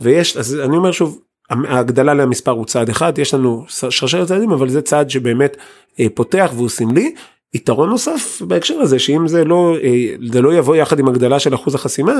ויש 0.00 0.36
אז 0.36 0.60
אני 0.64 0.76
אומר 0.76 0.92
שוב 0.92 1.20
ההגדלה 1.50 2.14
למספר 2.14 2.50
הוא 2.50 2.64
צעד 2.64 2.88
אחד 2.88 3.18
יש 3.18 3.34
לנו 3.34 3.64
שרשרת 3.68 4.28
צעדים 4.28 4.50
אבל 4.50 4.68
זה 4.68 4.82
צעד 4.82 5.10
שבאמת 5.10 5.56
אה, 6.00 6.06
פותח 6.14 6.50
והוא 6.54 6.68
סמלי. 6.68 7.14
יתרון 7.54 7.88
נוסף 7.88 8.42
בהקשר 8.42 8.74
הזה 8.74 8.98
שאם 8.98 9.28
זה 9.28 9.44
לא 9.44 9.76
אה, 9.82 10.14
זה 10.32 10.42
לא 10.42 10.54
יבוא 10.54 10.76
יחד 10.76 10.98
עם 10.98 11.08
הגדלה 11.08 11.38
של 11.38 11.54
אחוז 11.54 11.74
החסימה 11.74 12.12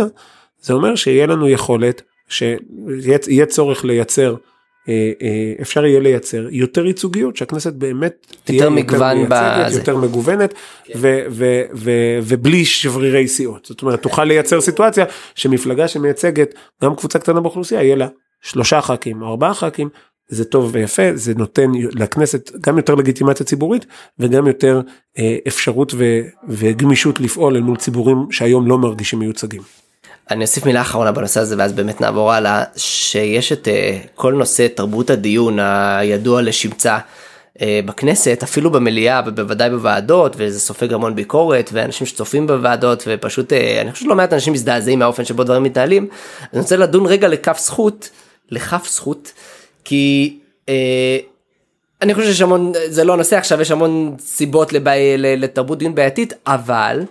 זה 0.61 0.73
אומר 0.73 0.95
שיהיה 0.95 1.27
לנו 1.27 1.49
יכולת 1.49 2.03
שיהיה 2.29 3.47
צורך 3.47 3.85
לייצר 3.85 4.35
אה, 4.89 5.13
אפשר 5.61 5.85
יהיה 5.85 6.01
לייצר 6.01 6.47
יותר 6.51 6.87
ייצוגיות 6.87 7.37
שהכנסת 7.37 7.73
באמת 7.73 8.27
תהיה 8.45 8.57
יותר 8.57 8.71
מגוון 8.71 9.17
מייצגת, 9.17 9.79
יותר 9.79 9.97
מגוונת 9.97 10.55
כן. 10.85 10.93
ו, 10.97 11.25
ו, 11.31 11.63
ו, 11.75 11.91
ובלי 12.23 12.65
שברירי 12.65 13.29
סיעות. 13.29 13.67
זאת 13.67 13.83
אומרת 13.83 14.03
תוכל 14.03 14.25
לייצר 14.25 14.61
סיטואציה 14.61 15.05
שמפלגה 15.35 15.89
שמייצגת 15.89 16.55
גם 16.83 16.97
קבוצה 16.97 17.19
קטנה 17.19 17.41
באוכלוסייה 17.41 17.83
יהיה 17.83 17.97
לה 17.97 18.09
שלושה 18.47 18.81
ח"כים 18.81 19.23
או 19.23 19.29
ארבעה 19.29 19.55
ח"כים 19.55 19.89
זה 20.29 20.45
טוב 20.45 20.71
ויפה 20.73 21.03
זה 21.15 21.35
נותן 21.35 21.71
לכנסת 21.75 22.51
גם 22.61 22.77
יותר 22.77 22.95
לגיטימציה 22.95 23.47
ציבורית 23.47 23.87
וגם 24.19 24.47
יותר 24.47 24.81
אה, 25.19 25.37
אפשרות 25.49 25.95
ו, 25.95 26.21
וגמישות 26.49 27.21
לפעול 27.21 27.57
אל 27.57 27.63
מול 27.63 27.77
ציבורים 27.77 28.27
שהיום 28.31 28.67
לא 28.67 28.79
מרגישים 28.79 29.19
מיוצגים. 29.19 29.63
אני 30.31 30.45
אוסיף 30.45 30.67
מילה 30.67 30.81
אחרונה 30.81 31.13
בנושא 31.13 31.41
הזה 31.41 31.55
ואז 31.59 31.73
באמת 31.73 32.01
נעבור 32.01 32.33
הלאה 32.33 32.65
שיש 32.77 33.53
את 33.53 33.69
uh, 33.69 34.09
כל 34.15 34.33
נושא 34.33 34.67
תרבות 34.75 35.11
הדיון 35.11 35.59
הידוע 35.61 36.43
לשמצה 36.43 36.99
uh, 36.99 37.61
בכנסת 37.85 38.41
אפילו 38.43 38.71
במליאה 38.71 39.21
ובוודאי 39.27 39.71
בוועדות 39.71 40.35
וזה 40.39 40.61
סופג 40.61 40.93
המון 40.93 41.15
ביקורת 41.15 41.71
ואנשים 41.73 42.07
שצופים 42.07 42.47
בוועדות 42.47 43.05
ופשוט 43.07 43.53
uh, 43.53 43.57
אני 43.81 43.93
חושב 43.93 44.05
שלא 44.05 44.15
מעט 44.15 44.33
אנשים 44.33 44.53
מזדעזעים 44.53 44.99
מהאופן 44.99 45.25
שבו 45.25 45.45
דברים 45.45 45.63
מתנהלים. 45.63 46.09
אני 46.53 46.61
רוצה 46.61 46.77
לדון 46.77 47.07
רגע 47.07 47.29
לכף 47.29 47.59
זכות 47.61 48.11
לכף 48.51 48.89
זכות 48.91 49.33
כי. 49.85 50.39
uh, 50.67 50.71
אני 52.03 52.15
חושב 52.15 52.27
שיש 52.27 52.41
המון 52.41 52.73
זה 52.87 53.05
לא 53.05 53.13
הנושא 53.13 53.37
עכשיו 53.37 53.61
יש 53.61 53.71
המון 53.71 54.15
סיבות 54.19 54.73
לבעי, 54.73 55.19
לתרבות 55.19 55.79
דיון 55.79 55.95
בעייתית 55.95 56.33
אבל 56.47 57.03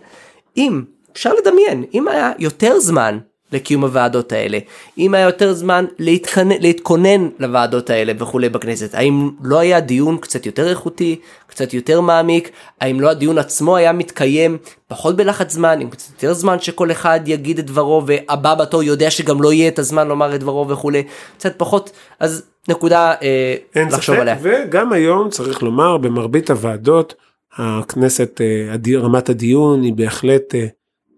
אם 0.58 0.84
אפשר 1.14 1.34
לדמיין 1.34 1.84
אם 1.94 2.08
היה 2.08 2.32
יותר 2.40 2.80
זמן 2.80 3.18
לקיום 3.52 3.84
הוועדות 3.84 4.32
האלה 4.32 4.60
אם 4.98 5.14
היה 5.14 5.26
יותר 5.26 5.54
זמן 5.54 5.86
להתכנ... 6.00 6.50
להתכונן 6.60 7.30
לוועדות 7.40 7.90
האלה 7.90 8.14
וכולי 8.20 8.50
בכנסת 8.50 8.96
האם 8.96 9.30
לא 9.44 9.60
היה 9.60 9.80
דיון 9.80 10.18
קצת 10.18 10.46
יותר 10.46 10.70
איכותי 10.70 11.20
קצת 11.48 11.74
יותר 11.74 12.02
מעמיק 12.02 12.52
האם 12.82 13.00
לא 13.00 13.10
הדיון 13.10 13.38
עצמו 13.38 13.76
היה 13.76 13.94
מתקיים 13.94 14.58
פחות 14.88 15.16
בלחץ 15.16 15.54
זמן 15.54 15.82
עם 15.82 15.90
קצת 15.90 16.12
יותר 16.14 16.34
זמן 16.34 16.60
שכל 16.60 16.92
אחד 16.92 17.20
יגיד 17.26 17.60
את 17.60 17.66
דברו 17.66 18.04
והבא 18.06 18.56
בתור 18.56 18.84
יודע 18.84 19.12
שגם 19.12 19.42
לא 19.42 19.54
יהיה 19.54 19.68
את 19.68 19.80
הזמן 19.80 20.08
לומר 20.08 20.36
את 20.36 20.40
דברו 20.40 20.70
וכולי 20.70 21.04
קצת 21.38 21.54
פחות 21.58 21.92
אז 22.20 22.44
נקודה 22.68 23.14
אה, 23.22 23.56
לחשוב 23.76 24.16
עליה. 24.16 24.36
וגם 24.42 24.94
היום 24.94 25.30
צריך 25.30 25.64
לומר 25.64 25.98
במרבית 25.98 26.50
הוועדות 26.50 27.14
הכנסת 27.58 28.42
אה, 28.42 29.00
רמת 29.00 29.30
הדיון 29.30 29.84
היא 29.84 29.94
בהחלט. 29.94 30.56
אה, 30.56 30.66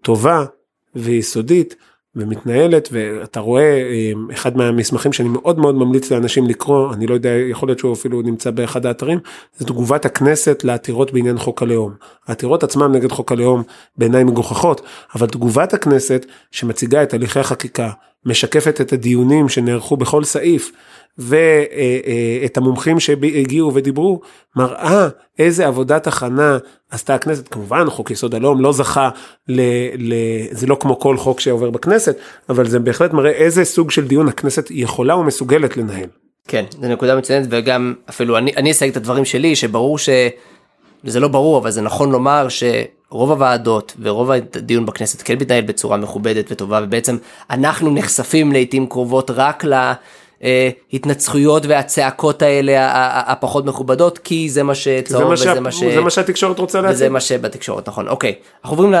טובה 0.02 0.44
ויסודית 0.94 1.76
ומתנהלת 2.18 2.88
ואתה 2.92 3.40
רואה 3.40 3.62
אה, 3.62 4.12
אחד 4.32 4.56
מהמסמכים 4.56 5.12
שאני 5.12 5.28
מאוד 5.28 5.58
מאוד 5.58 5.74
ממליץ 5.74 6.10
לאנשים 6.10 6.46
לקרוא 6.46 6.92
אני 6.94 7.06
לא 7.06 7.14
יודע 7.14 7.30
יכול 7.30 7.68
להיות 7.68 7.78
שהוא 7.78 7.92
אפילו 7.92 8.22
נמצא 8.22 8.50
באחד 8.50 8.86
האתרים 8.86 9.18
זה 9.58 9.66
תגובת 9.66 10.04
הכנסת 10.04 10.64
לעתירות 10.64 11.12
בעניין 11.12 11.38
חוק 11.38 11.62
הלאום. 11.62 11.92
העתירות 12.26 12.62
עצמם 12.62 12.92
נגד 12.92 13.12
חוק 13.12 13.32
הלאום 13.32 13.62
בעיניי 13.96 14.24
מגוחכות 14.24 14.80
אבל 15.14 15.26
תגובת 15.26 15.74
הכנסת 15.74 16.26
שמציגה 16.50 17.02
את 17.02 17.14
הליכי 17.14 17.40
החקיקה 17.40 17.90
משקפת 18.24 18.80
את 18.80 18.92
הדיונים 18.92 19.48
שנערכו 19.48 19.96
בכל 19.96 20.24
סעיף 20.24 20.72
ואת 21.18 22.56
המומחים 22.56 23.00
שהגיעו 23.00 23.74
ודיברו 23.74 24.20
מראה 24.56 25.08
איזה 25.38 25.66
עבודת 25.66 26.06
הכנה 26.06 26.58
עשתה 26.90 27.14
הכנסת 27.14 27.48
כמובן 27.48 27.90
חוק 27.90 28.10
יסוד 28.10 28.34
הלאום 28.34 28.60
לא 28.60 28.72
זכה 28.72 29.10
ל, 29.48 29.60
ל... 29.98 30.14
זה 30.50 30.66
לא 30.66 30.76
כמו 30.80 30.98
כל 30.98 31.16
חוק 31.16 31.40
שעובר 31.40 31.70
בכנסת 31.70 32.16
אבל 32.48 32.68
זה 32.68 32.78
בהחלט 32.78 33.12
מראה 33.12 33.30
איזה 33.30 33.64
סוג 33.64 33.90
של 33.90 34.08
דיון 34.08 34.28
הכנסת 34.28 34.66
יכולה 34.70 35.16
ומסוגלת 35.16 35.76
לנהל. 35.76 36.08
כן 36.48 36.64
זה 36.80 36.88
נקודה 36.88 37.16
מצוינת 37.16 37.46
וגם 37.50 37.94
אפילו 38.10 38.38
אני 38.38 38.52
אני 38.56 38.70
אסייג 38.70 38.90
את 38.90 38.96
הדברים 38.96 39.24
שלי 39.24 39.56
שברור 39.56 39.98
שזה 39.98 41.20
לא 41.20 41.28
ברור 41.28 41.58
אבל 41.58 41.70
זה 41.70 41.82
נכון 41.82 42.12
לומר 42.12 42.46
שרוב 42.48 43.30
הוועדות 43.30 43.96
ורוב 44.00 44.30
הדיון 44.30 44.86
בכנסת 44.86 45.22
כן 45.22 45.34
מתנהל 45.40 45.64
בצורה 45.64 45.96
מכובדת 45.96 46.52
וטובה 46.52 46.80
ובעצם 46.82 47.16
אנחנו 47.50 47.90
נחשפים 47.90 48.52
לעיתים 48.52 48.86
קרובות 48.86 49.30
רק. 49.30 49.64
ההתנצחויות 50.92 51.64
אה, 51.64 51.70
והצעקות 51.70 52.42
האלה 52.42 52.90
הפחות 53.32 53.66
מכובדות 53.66 54.18
כי 54.18 54.48
זה 54.48 54.62
מה 54.62 54.74
שצהוב 54.74 55.32
וזה 55.32 55.60
מה 55.60 55.72
ש... 55.72 55.84
זה 55.84 56.00
מה 56.00 56.10
שהתקשורת 56.10 56.58
רוצה 56.58 56.80
להציג. 56.80 56.96
וזה 56.96 57.08
מה 57.08 57.20
שבתקשורת 57.20 57.88
נכון 57.88 58.08
אוקיי 58.08 58.34
אנחנו 58.64 58.76
עוברים 58.76 58.94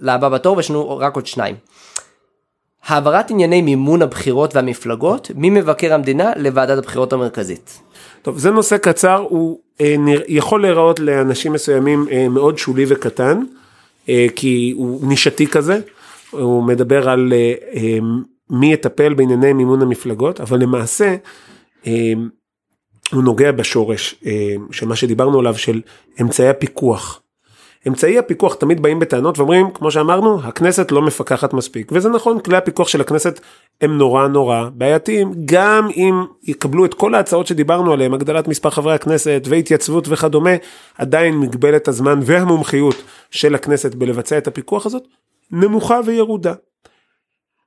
לבא 0.00 0.28
בתור 0.28 0.56
ויש 0.56 0.70
לנו 0.70 0.98
רק 0.98 1.14
עוד 1.16 1.26
שניים. 1.26 1.54
העברת 2.86 3.30
ענייני 3.30 3.62
מימון 3.62 4.02
הבחירות 4.02 4.56
והמפלגות 4.56 5.30
ממבקר 5.34 5.94
המדינה 5.94 6.32
לוועדת 6.36 6.78
הבחירות 6.78 7.12
המרכזית. 7.12 7.80
טוב 8.22 8.38
זה 8.38 8.50
נושא 8.50 8.76
קצר 8.76 9.26
הוא 9.28 9.58
אה, 9.80 9.94
נרא, 9.98 10.22
יכול 10.28 10.62
להיראות 10.62 11.00
לאנשים 11.00 11.52
מסוימים 11.52 12.06
אה, 12.10 12.28
מאוד 12.28 12.58
שולי 12.58 12.84
וקטן 12.88 13.40
אה, 14.08 14.26
כי 14.36 14.74
הוא 14.76 15.08
נישתי 15.08 15.46
כזה 15.46 15.78
הוא 16.30 16.62
מדבר 16.62 17.08
על 17.08 17.32
אה, 17.32 17.54
אה, 17.74 17.98
מי 18.54 18.72
יטפל 18.72 19.14
בענייני 19.14 19.52
מימון 19.52 19.82
המפלגות, 19.82 20.40
אבל 20.40 20.60
למעשה 20.60 21.16
אה, 21.86 22.12
הוא 23.12 23.22
נוגע 23.22 23.52
בשורש 23.52 24.14
אה, 24.26 24.54
של 24.70 24.86
מה 24.86 24.96
שדיברנו 24.96 25.38
עליו 25.38 25.54
של 25.54 25.80
אמצעי 26.20 26.48
הפיקוח. 26.48 27.20
אמצעי 27.88 28.18
הפיקוח 28.18 28.54
תמיד 28.54 28.82
באים 28.82 28.98
בטענות 28.98 29.38
ואומרים 29.38 29.70
כמו 29.70 29.90
שאמרנו 29.90 30.40
הכנסת 30.42 30.92
לא 30.92 31.02
מפקחת 31.02 31.54
מספיק. 31.54 31.92
וזה 31.92 32.08
נכון 32.08 32.40
כלי 32.40 32.56
הפיקוח 32.56 32.88
של 32.88 33.00
הכנסת 33.00 33.40
הם 33.80 33.98
נורא 33.98 34.28
נורא 34.28 34.68
בעייתיים. 34.74 35.32
גם 35.44 35.88
אם 35.96 36.24
יקבלו 36.42 36.84
את 36.84 36.94
כל 36.94 37.14
ההצעות 37.14 37.46
שדיברנו 37.46 37.92
עליהם 37.92 38.14
הגדלת 38.14 38.48
מספר 38.48 38.70
חברי 38.70 38.94
הכנסת 38.94 39.42
והתייצבות 39.48 40.08
וכדומה 40.08 40.50
עדיין 40.98 41.38
מגבלת 41.38 41.88
הזמן 41.88 42.20
והמומחיות 42.22 43.02
של 43.30 43.54
הכנסת 43.54 43.94
בלבצע 43.94 44.38
את 44.38 44.46
הפיקוח 44.46 44.86
הזאת 44.86 45.02
נמוכה 45.50 46.00
וירודה 46.06 46.54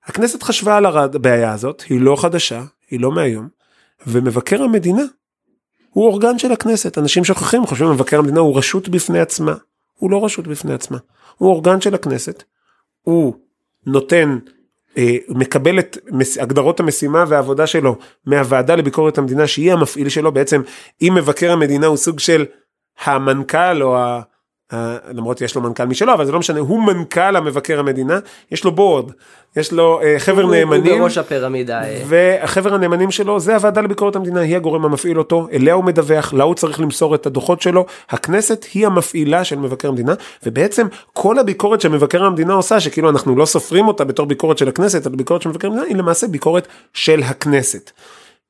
הכנסת 0.07 0.43
חשבה 0.43 0.77
על 0.77 0.85
הבעיה 0.85 1.53
הזאת, 1.53 1.81
היא 1.81 2.01
לא 2.01 2.15
חדשה, 2.15 2.63
היא 2.89 2.99
לא 2.99 3.11
מהיום, 3.11 3.47
ומבקר 4.07 4.63
המדינה 4.63 5.03
הוא 5.89 6.05
אורגן 6.05 6.39
של 6.39 6.51
הכנסת, 6.51 6.97
אנשים 6.97 7.23
שוכחים, 7.23 7.65
חושבים 7.65 7.91
מבקר 7.91 8.19
המדינה 8.19 8.39
הוא 8.39 8.57
רשות 8.57 8.89
בפני 8.89 9.19
עצמה, 9.19 9.53
הוא 9.93 10.11
לא 10.11 10.25
רשות 10.25 10.47
בפני 10.47 10.73
עצמה, 10.73 10.97
הוא 11.37 11.49
אורגן 11.49 11.81
של 11.81 11.95
הכנסת, 11.95 12.43
הוא 13.01 13.33
נותן, 13.85 14.37
אה, 14.97 15.15
מקבל 15.29 15.79
את 15.79 15.97
הגדרות 16.39 16.79
המשימה 16.79 17.25
והעבודה 17.27 17.67
שלו 17.67 17.95
מהוועדה 18.25 18.75
לביקורת 18.75 19.17
המדינה 19.17 19.47
שהיא 19.47 19.73
המפעיל 19.73 20.09
שלו, 20.09 20.31
בעצם 20.31 20.61
אם 21.01 21.13
מבקר 21.15 21.51
המדינה 21.51 21.87
הוא 21.87 21.97
סוג 21.97 22.19
של 22.19 22.45
המנכ"ל 23.05 23.83
או 23.83 23.97
ה... 23.97 24.21
אה, 24.73 24.97
למרות 25.11 25.41
יש 25.41 25.55
לו 25.55 25.61
מנכ"ל 25.61 25.85
משלו 25.85 26.13
אבל 26.13 26.25
זה 26.25 26.31
לא 26.31 26.39
משנה 26.39 26.59
הוא 26.59 26.83
מנכ"ל 26.83 27.35
המבקר 27.35 27.79
המדינה 27.79 28.19
יש 28.51 28.63
לו 28.63 28.71
בורד 28.71 29.11
יש 29.55 29.71
לו 29.71 30.01
uh, 30.01 30.19
חבר 30.19 30.41
הוא, 30.41 30.51
נאמנים 30.51 30.91
הוא 30.91 30.99
בראש 30.99 31.17
הפירמידה 31.17 31.83
אה. 31.83 32.01
והחבר 32.05 32.73
הנאמנים 32.73 33.11
שלו 33.11 33.39
זה 33.39 33.55
הוועדה 33.55 33.81
לביקורת 33.81 34.15
המדינה 34.15 34.39
היא 34.39 34.55
הגורם 34.55 34.85
המפעיל 34.85 35.19
אותו 35.19 35.47
אליה 35.51 35.73
הוא 35.73 35.83
מדווח 35.83 36.33
לה 36.33 36.43
הוא 36.43 36.55
צריך 36.55 36.79
למסור 36.79 37.15
את 37.15 37.25
הדוחות 37.25 37.61
שלו 37.61 37.85
הכנסת 38.09 38.65
היא 38.73 38.85
המפעילה 38.85 39.43
של 39.43 39.55
מבקר 39.55 39.87
המדינה 39.87 40.13
ובעצם 40.45 40.87
כל 41.13 41.39
הביקורת 41.39 41.81
שמבקר 41.81 42.23
המדינה 42.23 42.53
עושה 42.53 42.79
שכאילו 42.79 43.09
אנחנו 43.09 43.35
לא 43.35 43.45
סופרים 43.45 43.87
אותה 43.87 44.03
בתור 44.03 44.25
ביקורת 44.25 44.57
של 44.57 44.67
הכנסת 44.67 45.07
אלא 45.07 45.15
ביקורת 45.15 45.41
של 45.41 45.49
מבקר 45.49 45.67
המדינה 45.67 45.85
היא 45.85 45.95
למעשה 45.95 46.27
ביקורת 46.27 46.67
של 46.93 47.23
הכנסת. 47.23 47.91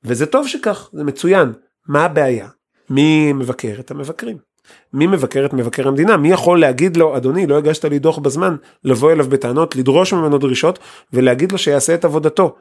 וזה 0.04 0.26
טוב 0.26 0.48
שכך 0.48 0.90
זה 0.94 1.04
מצוין 1.04 1.54
מה 1.88 2.06
הבעיה 2.06 2.48
מי 2.90 3.34
מבקר 3.34 3.76
את 3.80 3.92
המבקרים. 3.92 4.38
מי 4.94 5.08
מבקר 5.08 5.46
את 5.46 5.54
מבקר 5.54 5.88
המדינה? 5.88 6.18
מי 6.18 6.32
יכול 6.32 6.60
להגיד 6.60 6.98
לו, 6.98 7.18
אדוני, 7.18 7.48
לא 7.48 7.58
הגשת 7.58 7.86
לי 7.86 8.00
דוח 8.00 8.18
בזמן, 8.18 8.56
לבוא 8.84 9.12
אליו 9.12 9.26
בטענות, 9.30 9.76
לדרוש 9.76 10.14
ממנו 10.14 10.38
דרישות, 10.38 10.80
ולהגיד 11.14 11.52
לו 11.52 11.58
שיעשה 11.58 11.94
את 11.94 12.06
עבודתו. 12.06 12.56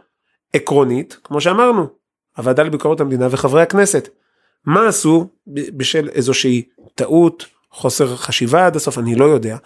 עקרונית, 0.52 1.18
כמו 1.24 1.40
שאמרנו, 1.40 1.86
הוועדה 2.36 2.62
לביקורת 2.62 3.00
המדינה 3.00 3.26
וחברי 3.30 3.62
הכנסת. 3.62 4.08
מה 4.66 4.88
עשו 4.88 5.28
בשל 5.46 6.08
איזושהי 6.08 6.62
טעות, 6.94 7.46
חוסר 7.70 8.16
חשיבה 8.16 8.66
עד 8.66 8.76
הסוף, 8.76 8.98
אני 8.98 9.14
לא 9.14 9.24
יודע. 9.24 9.56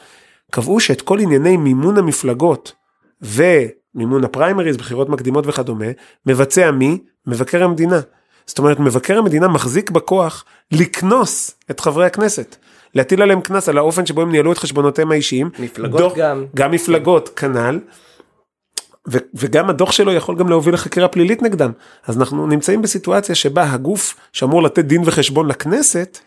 קבעו 0.51 0.81
שאת 0.81 1.03
כל 1.03 1.21
ענייני 1.21 1.57
מימון 1.57 1.99
המפלגות 1.99 2.73
ומימון 3.23 4.25
הפריימריז, 4.25 4.77
בחירות 4.77 5.09
מקדימות 5.09 5.47
וכדומה, 5.47 5.87
מבצע 6.27 6.71
מי? 6.71 6.99
מבקר 7.27 7.65
המדינה. 7.65 8.01
זאת 8.51 8.59
אומרת 8.59 8.81
מבקר 8.81 9.19
המדינה 9.19 9.49
מחזיק 9.49 9.91
בכוח 9.91 10.45
לקנוס 10.73 11.55
את 11.71 11.81
חברי 11.81 12.07
הכנסת. 12.07 12.57
להטיל 12.95 13.23
עליהם 13.23 13.41
קנס 13.41 13.69
על 13.69 13.79
האופן 13.79 14.07
שבו 14.07 14.23
הם 14.23 14.31
ניהלו 14.33 14.53
את 14.53 14.59
חשבונותיהם 14.59 15.13
האישיים. 15.13 15.51
מפלגות 15.59 16.01
דוח, 16.01 16.13
גם. 16.17 16.45
גם 16.55 16.71
מפלגות 16.71 17.29
כנ"ל. 17.29 17.79
ו- 19.09 19.19
וגם 19.35 19.71
הדוח 19.71 19.93
שלו 19.93 20.13
יכול 20.13 20.37
גם 20.37 20.49
להוביל 20.49 20.75
לחקירה 20.75 21.09
פלילית 21.09 21.43
נגדם. 21.43 21.73
אז 22.07 22.19
אנחנו 22.19 22.47
נמצאים 22.47 22.83
בסיטואציה 22.83 23.35
שבה 23.35 23.73
הגוף 23.73 24.17
שאמור 24.33 24.63
לתת 24.63 24.85
דין 24.85 25.03
וחשבון 25.05 25.49
לכנסת, 25.49 26.19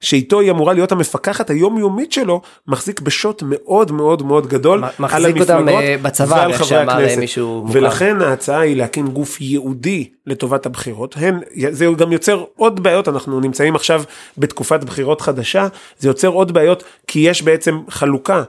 שאיתו 0.00 0.40
היא 0.40 0.50
אמורה 0.50 0.72
להיות 0.72 0.92
המפקחת 0.92 1.50
היומיומית 1.50 2.12
שלו, 2.12 2.40
מחזיק 2.66 3.00
בשוט 3.00 3.42
מאוד 3.46 3.92
מאוד 3.92 4.22
מאוד 4.22 4.46
גדול 4.46 4.84
על 4.84 5.26
המפלגות 5.26 5.50
אה, 5.50 5.96
בצבא, 6.02 6.34
ועל 6.34 6.52
חברי 6.52 6.78
אה, 6.78 6.82
הכנסת. 6.82 7.42
ולכן 7.72 8.20
ההצעה 8.20 8.60
היא 8.60 8.76
להקים 8.76 9.08
גוף 9.08 9.40
ייעודי 9.40 10.08
לטובת 10.26 10.66
הבחירות. 10.66 11.14
הן, 11.18 11.40
זה 11.70 11.86
גם 11.96 12.12
יוצר 12.12 12.44
עוד 12.56 12.82
בעיות, 12.82 13.08
אנחנו 13.08 13.40
נמצאים 13.40 13.74
עכשיו 13.74 14.02
בתקופת 14.38 14.84
בחירות 14.84 15.20
חדשה, 15.20 15.66
זה 15.98 16.08
יוצר 16.08 16.28
עוד 16.28 16.52
בעיות 16.52 16.84
כי 17.06 17.18
יש 17.18 17.42
בעצם 17.42 17.78
חלוקה 17.90 18.42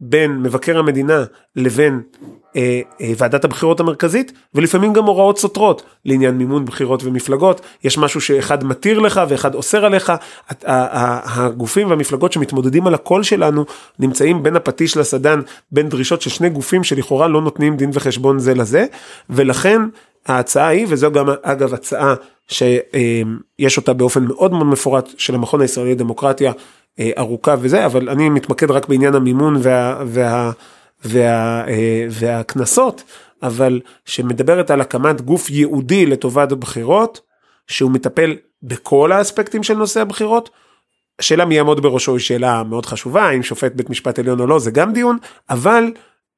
בין 0.00 0.42
מבקר 0.42 0.78
המדינה 0.78 1.24
לבין 1.56 2.00
אה, 2.56 2.80
אה, 3.00 3.12
ועדת 3.18 3.44
הבחירות 3.44 3.80
המרכזית, 3.80 4.32
ולפעמים 4.54 4.92
גם 4.92 5.04
הוראות 5.04 5.38
סותרות 5.38 5.82
לעניין 6.04 6.34
מימון 6.34 6.64
בחירות 6.64 7.04
ומפלגות. 7.04 7.60
יש 7.84 7.98
משהו 7.98 8.20
שאחד 8.20 8.64
מתיר 8.64 8.98
לך 8.98 9.20
ואחד 9.28 9.54
אוסר 9.54 9.84
עליך. 9.84 10.12
ה- 10.66 11.44
הגופים 11.44 11.90
והמפלגות 11.90 12.32
שמתמודדים 12.32 12.86
על 12.86 12.94
הקול 12.94 13.22
שלנו 13.22 13.64
נמצאים 13.98 14.42
בין 14.42 14.56
הפטיש 14.56 14.96
לסדן, 14.96 15.40
בין 15.72 15.88
דרישות 15.88 16.22
של 16.22 16.30
שני 16.30 16.50
גופים 16.50 16.84
שלכאורה 16.84 17.28
לא 17.28 17.42
נותנים 17.42 17.76
דין 17.76 17.90
וחשבון 17.92 18.38
זה 18.38 18.54
לזה, 18.54 18.86
ולכן 19.30 19.80
ההצעה 20.26 20.66
היא, 20.68 20.86
וזו 20.88 21.10
גם 21.12 21.26
אגב 21.42 21.74
הצעה 21.74 22.14
שיש 22.48 23.76
אותה 23.76 23.92
באופן 23.92 24.24
מאוד 24.24 24.52
מאוד 24.52 24.66
מפורט 24.66 25.08
של 25.18 25.34
המכון 25.34 25.60
הישראלי 25.60 25.90
לדמוקרטיה, 25.92 26.50
אה, 26.50 26.56
ארוכה 27.18 27.54
וזה, 27.60 27.86
אבל 27.86 28.08
אני 28.08 28.28
מתמקד 28.28 28.70
רק 28.70 28.88
בעניין 28.88 29.14
המימון 29.14 29.56
וה... 29.62 30.02
וה 30.06 30.52
וה, 31.04 31.64
אה, 31.68 32.06
והקנסות, 32.10 33.02
אבל 33.42 33.80
שמדברת 34.04 34.70
על 34.70 34.80
הקמת 34.80 35.20
גוף 35.20 35.50
ייעודי 35.50 36.06
לטובת 36.06 36.52
הבחירות, 36.52 37.20
שהוא 37.66 37.90
מטפל 37.90 38.36
בכל 38.62 39.12
האספקטים 39.12 39.62
של 39.62 39.74
נושא 39.74 40.00
הבחירות. 40.00 40.50
השאלה 41.18 41.44
מי 41.44 41.54
יעמוד 41.54 41.82
בראשו 41.82 42.12
היא 42.12 42.20
שאלה 42.20 42.62
מאוד 42.62 42.86
חשובה, 42.86 43.22
האם 43.22 43.42
שופט 43.42 43.72
בית 43.74 43.90
משפט 43.90 44.18
עליון 44.18 44.40
או 44.40 44.46
לא, 44.46 44.58
זה 44.58 44.70
גם 44.70 44.92
דיון, 44.92 45.18
אבל 45.50 45.92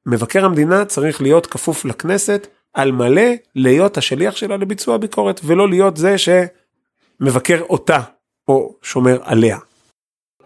מבקר 0.05 0.45
המדינה 0.45 0.85
צריך 0.85 1.21
להיות 1.21 1.45
כפוף 1.45 1.85
לכנסת 1.85 2.47
על 2.73 2.91
מלא, 2.91 3.31
להיות 3.55 3.97
השליח 3.97 4.35
שלה 4.35 4.57
לביצוע 4.57 4.97
ביקורת, 4.97 5.41
ולא 5.43 5.69
להיות 5.69 5.97
זה 5.97 6.15
שמבקר 6.17 7.61
אותה 7.61 7.99
או 8.47 8.75
שומר 8.81 9.19
עליה. 9.23 9.57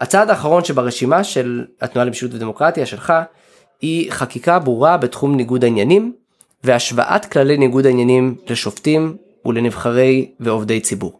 הצעד 0.00 0.30
האחרון 0.30 0.64
שברשימה 0.64 1.24
של 1.24 1.64
התנועה 1.80 2.06
למשילות 2.06 2.34
ודמוקרטיה 2.34 2.86
שלך 2.86 3.12
היא 3.80 4.12
חקיקה 4.12 4.58
ברורה 4.58 4.96
בתחום 4.96 5.36
ניגוד 5.36 5.64
העניינים 5.64 6.12
והשוואת 6.64 7.24
כללי 7.24 7.56
ניגוד 7.56 7.86
העניינים 7.86 8.34
לשופטים 8.48 9.16
ולנבחרי 9.46 10.30
ועובדי 10.40 10.80
ציבור. 10.80 11.18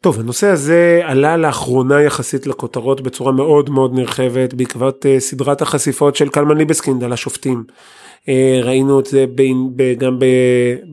טוב, 0.00 0.20
הנושא 0.20 0.46
הזה 0.46 1.00
עלה 1.04 1.36
לאחרונה 1.36 2.02
יחסית 2.02 2.46
לכותרות 2.46 3.00
בצורה 3.00 3.32
מאוד 3.32 3.70
מאוד 3.70 3.94
נרחבת 3.94 4.54
בעקבות 4.54 5.04
uh, 5.04 5.20
סדרת 5.20 5.62
החשיפות 5.62 6.16
של 6.16 6.28
קלמן 6.28 6.56
ליבסקינד 6.56 7.04
על 7.04 7.12
השופטים. 7.12 7.64
Uh, 7.68 8.28
ראינו 8.62 9.00
את 9.00 9.06
זה 9.06 9.26
גם 9.98 10.18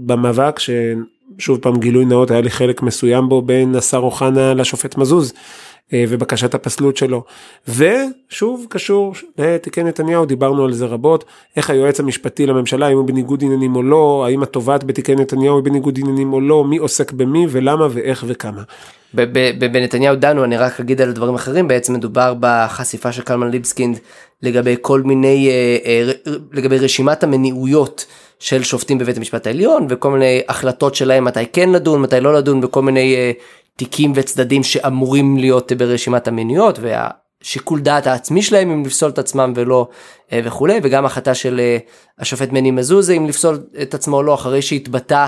במאבק, 0.05 0.59
ששוב 0.59 1.57
פעם 1.61 1.79
גילוי 1.79 2.05
נאות 2.05 2.31
היה 2.31 2.41
לי 2.41 2.49
חלק 2.49 2.81
מסוים 2.81 3.29
בו 3.29 3.41
בין 3.41 3.75
השר 3.75 3.97
אוחנה 3.97 4.53
לשופט 4.53 4.97
מזוז. 4.97 5.33
אה, 5.93 6.05
ובקשת 6.09 6.55
הפסלות 6.55 6.97
שלו. 6.97 7.23
ושוב 7.67 8.65
קשור 8.69 9.13
לתיקי 9.37 9.83
נתניהו, 9.83 10.25
דיברנו 10.25 10.65
על 10.65 10.73
זה 10.73 10.85
רבות, 10.85 11.25
איך 11.55 11.69
היועץ 11.69 11.99
המשפטי 11.99 12.45
לממשלה, 12.45 12.87
האם 12.87 12.97
הוא 12.97 13.07
בניגוד 13.07 13.43
עניינים 13.43 13.75
או 13.75 13.83
לא, 13.83 14.25
האם 14.27 14.43
התובעת 14.43 14.83
בתיקי 14.83 15.15
נתניהו 15.15 15.55
היא 15.55 15.63
בניגוד 15.63 15.99
עניינים 15.99 16.33
או 16.33 16.41
לא, 16.41 16.63
מי 16.63 16.77
עוסק 16.77 17.11
במי 17.11 17.45
ולמה 17.49 17.87
ואיך 17.91 18.23
וכמה. 18.27 18.61
בנתניהו 19.59 20.15
דנו, 20.15 20.43
אני 20.43 20.57
רק 20.57 20.79
אגיד 20.79 21.01
על 21.01 21.11
דברים 21.11 21.35
אחרים, 21.35 21.67
בעצם 21.67 21.93
מדובר 21.93 22.33
בחשיפה 22.39 23.11
של 23.11 23.21
קלמן 23.21 23.51
ליבסקינד 23.51 23.99
לגבי 24.41 24.75
כל 24.81 25.01
מיני, 25.01 25.49
אה, 25.49 25.77
אה, 25.85 26.33
לגבי 26.53 26.77
רשימת 26.77 27.23
המניעויות 27.23 28.05
של 28.39 28.63
שופטים 28.63 28.97
בבית 28.97 29.17
המשפט 29.17 29.47
העליון 29.47 29.87
וכל 29.89 30.11
מיני 30.11 30.41
החלטות 30.49 30.95
שלהם 30.95 31.23
מתי 31.23 31.45
כן 31.53 31.69
לדון, 31.69 32.01
מתי 32.01 32.19
לא 32.19 32.33
לדון 32.33 32.61
בכל 32.61 32.81
מיני 32.81 33.15
אה, 33.15 33.31
תיקים 33.77 34.11
וצדדים 34.15 34.63
שאמורים 34.63 35.37
להיות 35.37 35.71
ברשימת 35.71 36.27
המניעויות 36.27 36.79
והשיקול 36.81 37.79
דעת 37.79 38.07
העצמי 38.07 38.41
שלהם 38.41 38.71
אם 38.71 38.85
לפסול 38.85 39.09
את 39.09 39.19
עצמם 39.19 39.53
ולא 39.55 39.87
אה, 40.33 40.39
וכולי 40.43 40.79
וגם 40.83 41.05
החלטה 41.05 41.33
של 41.33 41.59
אה, 41.59 41.77
השופט 42.19 42.51
מני 42.51 42.71
מזוז 42.71 43.09
אם 43.09 43.25
לפסול 43.27 43.59
את 43.81 43.93
עצמו 43.93 44.17
או 44.17 44.23
לא 44.23 44.33
אחרי 44.33 44.61
שהתבטא 44.61 45.27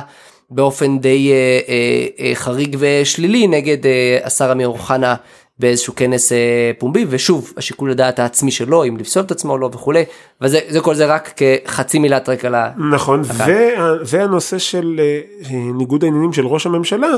באופן 0.50 1.00
די 1.00 1.32
אה, 1.32 1.60
אה, 1.70 2.08
אה, 2.26 2.36
חריג 2.36 2.78
ושלילי 2.80 3.48
נגד 3.48 3.86
אה, 3.86 4.20
השר 4.24 4.52
אמיר 4.52 4.68
אוחנה 4.68 5.16
באיזשהו 5.60 5.95
כנס 5.95 6.32
אה, 6.32 6.72
פומבי 6.78 7.06
ושוב 7.10 7.54
השיקול 7.58 7.91
הדעת 7.91 8.20
העצמי 8.20 8.52
שלו 8.52 8.84
אם 8.84 8.98
לפסול 8.98 9.24
את 9.24 9.32
עצמו 9.32 9.52
או 9.52 9.58
לא 9.58 9.70
וכולי 9.74 10.04
וזה 10.41 10.60
זה 10.70 10.80
כל 10.80 10.95
זה 10.95 11.06
רק 11.06 11.34
כחצי 11.38 12.00
מילת 12.00 12.30
רקע. 12.30 12.70
נכון, 12.91 13.22
וה, 13.24 13.48
והנושא 14.06 14.58
של 14.58 15.00
אה, 15.00 15.22
ניגוד 15.74 16.04
העניינים 16.04 16.34
של 16.34 16.48
ראש 16.48 16.66
הממשלה, 16.66 17.10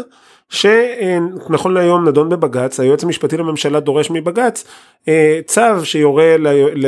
שנכון 0.50 1.74
להיום 1.74 2.08
נדון 2.08 2.30
בבג"ץ, 2.30 2.80
היועץ 2.80 3.04
המשפטי 3.04 3.38
לממשלה 3.38 3.80
דורש 3.80 4.12
מבג"ץ 4.12 4.64
אה, 5.08 5.40
צו 5.46 5.86
שיורה 5.86 6.38
ל, 6.38 6.48
ל, 6.76 6.88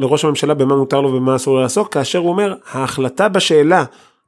לראש 0.00 0.24
הממשלה 0.24 0.54
במה 0.54 0.76
מותר 0.76 1.00
לו 1.00 1.08
ובמה 1.08 1.36
אסור 1.36 1.60
לעסוק, 1.60 1.94
כאשר 1.94 2.18
הוא 2.18 2.28
אומר 2.28 2.54
ההחלטה 2.70 3.28
בשאלה 3.28 3.84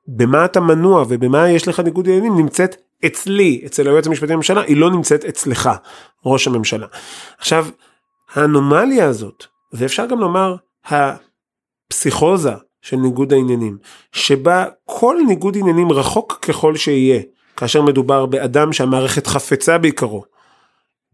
במה 0.08 0.44
אתה 0.44 0.60
מנוע 0.60 1.04
ובמה 1.08 1.50
יש 1.50 1.68
לך 1.68 1.80
ניגוד 1.80 2.08
עניינים 2.08 2.36
נמצאת 2.36 2.76
אצלי, 3.06 3.62
אצל 3.66 3.88
היועץ 3.88 4.06
המשפטי 4.06 4.32
לממשלה, 4.32 4.62
היא 4.62 4.76
לא 4.76 4.90
נמצאת 4.90 5.24
אצלך, 5.24 5.70
ראש 6.26 6.46
הממשלה. 6.46 6.86
עכשיו, 7.38 7.66
האנומליה 8.34 9.06
הזאת, 9.06 9.44
ואפשר 9.72 10.06
גם 10.06 10.18
לומר 10.18 10.56
הפסיכוזה 10.86 12.52
של 12.82 12.96
ניגוד 12.96 13.32
העניינים, 13.32 13.78
שבה 14.12 14.64
כל 14.84 15.16
ניגוד 15.26 15.56
עניינים 15.56 15.92
רחוק 15.92 16.38
ככל 16.42 16.76
שיהיה, 16.76 17.20
כאשר 17.56 17.82
מדובר 17.82 18.26
באדם 18.26 18.72
שהמערכת 18.72 19.26
חפצה 19.26 19.78
בעיקרו, 19.78 20.24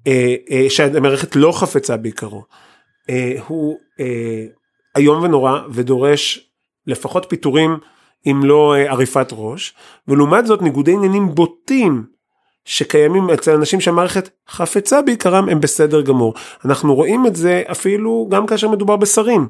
אה, 0.06 0.34
אה, 0.50 0.66
שהמערכת 0.68 1.36
לא 1.36 1.52
חפצה 1.52 1.96
בעיקרו, 1.96 2.44
אה, 3.10 3.34
הוא 3.46 3.78
איום 4.96 5.22
ונורא 5.22 5.60
ודורש 5.70 6.50
לפחות 6.86 7.26
פיטורים 7.28 7.78
אם 8.26 8.40
לא 8.44 8.76
עריפת 8.76 9.28
ראש, 9.32 9.74
ולעומת 10.08 10.46
זאת 10.46 10.62
ניגודי 10.62 10.92
עניינים 10.92 11.34
בוטים 11.34 12.04
שקיימים 12.64 13.30
אצל 13.30 13.54
אנשים 13.54 13.80
שהמערכת 13.80 14.30
חפצה 14.48 15.02
בעיקרם 15.02 15.48
הם 15.48 15.60
בסדר 15.60 16.00
גמור. 16.00 16.34
אנחנו 16.64 16.94
רואים 16.94 17.26
את 17.26 17.36
זה 17.36 17.62
אפילו 17.70 18.28
גם 18.30 18.46
כאשר 18.46 18.68
מדובר 18.68 18.96
בשרים. 18.96 19.48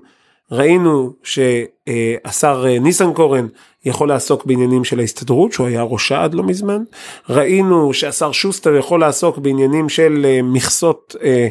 ראינו 0.52 1.12
שהשר 1.22 2.64
ניסנקורן 2.80 3.46
יכול 3.84 4.08
לעסוק 4.08 4.44
בעניינים 4.44 4.84
של 4.84 5.00
ההסתדרות 5.00 5.52
שהוא 5.52 5.66
היה 5.66 5.82
ראשה 5.82 6.24
עד 6.24 6.34
לא 6.34 6.42
מזמן. 6.42 6.82
ראינו 7.28 7.94
שהשר 7.94 8.32
שוסטר 8.32 8.76
יכול 8.76 9.00
לעסוק 9.00 9.38
בעניינים 9.38 9.88
של 9.88 10.26
אה, 10.28 10.40
מכסות 10.42 11.16
אה, 11.22 11.48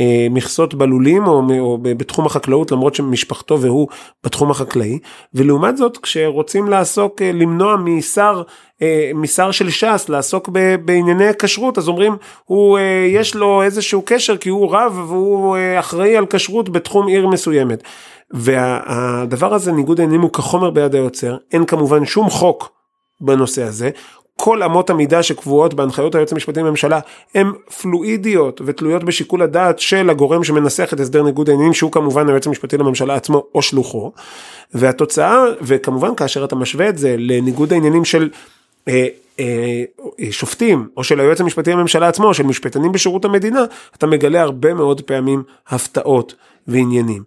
אה, 0.00 0.26
מכסות 0.30 0.74
בלולים 0.74 1.26
או, 1.26 1.42
או 1.58 1.78
בתחום 1.82 2.26
החקלאות 2.26 2.72
למרות 2.72 2.94
שמשפחתו 2.94 3.60
והוא 3.60 3.88
בתחום 4.24 4.50
החקלאי 4.50 4.98
ולעומת 5.34 5.76
זאת 5.76 5.96
כשרוצים 5.96 6.68
לעסוק 6.68 7.22
אה, 7.22 7.32
למנוע 7.32 7.76
משר 7.76 8.42
אה, 8.82 9.10
משר 9.14 9.50
של 9.50 9.70
ש"ס 9.70 10.08
לעסוק 10.08 10.48
בענייני 10.84 11.28
הכשרות 11.28 11.78
אז 11.78 11.88
אומרים 11.88 12.16
הוא 12.44 12.78
אה, 12.78 13.06
יש 13.08 13.34
לו 13.34 13.62
איזשהו 13.62 14.02
קשר 14.04 14.36
כי 14.36 14.48
הוא 14.48 14.74
רב 14.74 15.04
והוא 15.08 15.56
אה, 15.56 15.78
אחראי 15.78 16.16
על 16.16 16.26
כשרות 16.30 16.68
בתחום 16.68 17.06
עיר 17.06 17.26
מסוימת. 17.28 17.82
והדבר 18.30 19.54
הזה 19.54 19.72
ניגוד 19.72 20.00
העניינים 20.00 20.22
הוא 20.22 20.32
כחומר 20.32 20.70
ביד 20.70 20.94
היוצר. 20.94 21.36
אין 21.52 21.64
כמובן 21.64 22.04
שום 22.04 22.30
חוק 22.30 22.72
בנושא 23.20 23.62
הזה. 23.62 23.90
כל 24.36 24.62
אמות 24.62 24.90
המידה 24.90 25.22
שקבועות 25.22 25.74
בהנחיות 25.74 26.14
היועץ 26.14 26.32
המשפטי 26.32 26.60
לממשלה 26.60 27.00
הן 27.34 27.52
פלואידיות 27.82 28.60
ותלויות 28.64 29.04
בשיקול 29.04 29.42
הדעת 29.42 29.78
של 29.78 30.10
הגורם 30.10 30.44
שמנסח 30.44 30.90
את 30.92 31.00
הסדר 31.00 31.22
ניגוד 31.22 31.48
העניינים 31.48 31.74
שהוא 31.74 31.92
כמובן 31.92 32.28
היועץ 32.28 32.46
המשפטי 32.46 32.76
לממשלה 32.76 33.14
עצמו 33.14 33.46
או 33.54 33.62
שלוחו. 33.62 34.12
והתוצאה 34.74 35.44
וכמובן 35.62 36.14
כאשר 36.14 36.44
אתה 36.44 36.56
משווה 36.56 36.88
את 36.88 36.98
זה 36.98 37.14
לניגוד 37.18 37.72
העניינים 37.72 38.04
של 38.04 38.28
אה, 38.88 39.06
אה, 39.40 39.84
שופטים 40.30 40.88
או 40.96 41.04
של 41.04 41.20
היועץ 41.20 41.40
המשפטי 41.40 41.72
לממשלה 41.72 42.08
עצמו 42.08 42.26
או 42.26 42.34
של 42.34 42.42
משפטנים 42.42 42.92
בשירות 42.92 43.24
המדינה 43.24 43.64
אתה 43.96 44.06
מגלה 44.06 44.42
הרבה 44.42 44.74
מאוד 44.74 45.00
פעמים 45.00 45.42
הפתעות 45.68 46.34
ועניינים. 46.68 47.22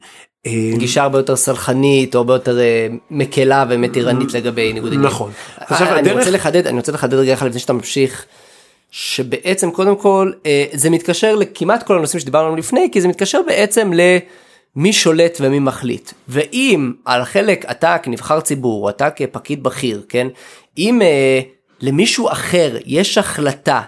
אה, 0.48 0.52
גישה 0.78 1.04
הרבה 1.04 1.20
יותר 1.20 1.36
סלחנית 1.36 2.16
או 2.16 2.20
הרבה 2.20 2.34
יותר 2.34 2.60
אה, 2.60 2.88
מקלה 3.12 3.66
ומתירנית 3.70 4.34
לגבי 4.34 4.74
ניגוד 4.74 4.90
עניינים. 4.90 5.08
נכון. 5.08 5.32
עכשיו, 5.58 5.88
אני 5.98 6.12
רוצה 6.12 6.32
לחדד 6.32 6.68
אני 6.68 6.78
רוצה 6.78 6.92
לחדד 6.92 7.14
רגע 7.14 7.34
אחד 7.34 7.48
לפני 7.48 7.60
שאתה 7.60 7.74
ממשיך. 7.74 8.26
שבעצם 8.96 9.72
קודם 9.72 9.96
כל 9.96 10.32
אה, 10.46 10.66
זה 10.74 10.90
מתקשר 10.90 11.36
לכמעט 11.36 11.84
כל 11.84 11.98
הנושאים 11.98 12.20
שדיברנו 12.20 12.46
עליהם 12.46 12.60
לפני 12.60 12.90
כי 12.92 13.02
זה 13.02 13.08
מתקשר 13.08 13.42
בעצם 13.48 13.92
למי 13.94 14.94
שולט 14.94 15.38
ומי 15.42 15.60
מחליט 15.60 16.12
ואם 16.28 16.94
על 17.06 17.24
חלק 17.24 17.72
אתה 17.72 17.98
כנבחר 17.98 18.40
ציבור 18.42 18.90
אתה 18.90 19.10
כפקיד 19.10 19.64
בכיר 19.64 20.02
כן 20.10 20.28
אם 20.78 21.02
אה, 21.02 21.40
למישהו 21.82 22.30
אחר 22.30 22.78
יש 22.86 23.18
החלטה 23.18 23.82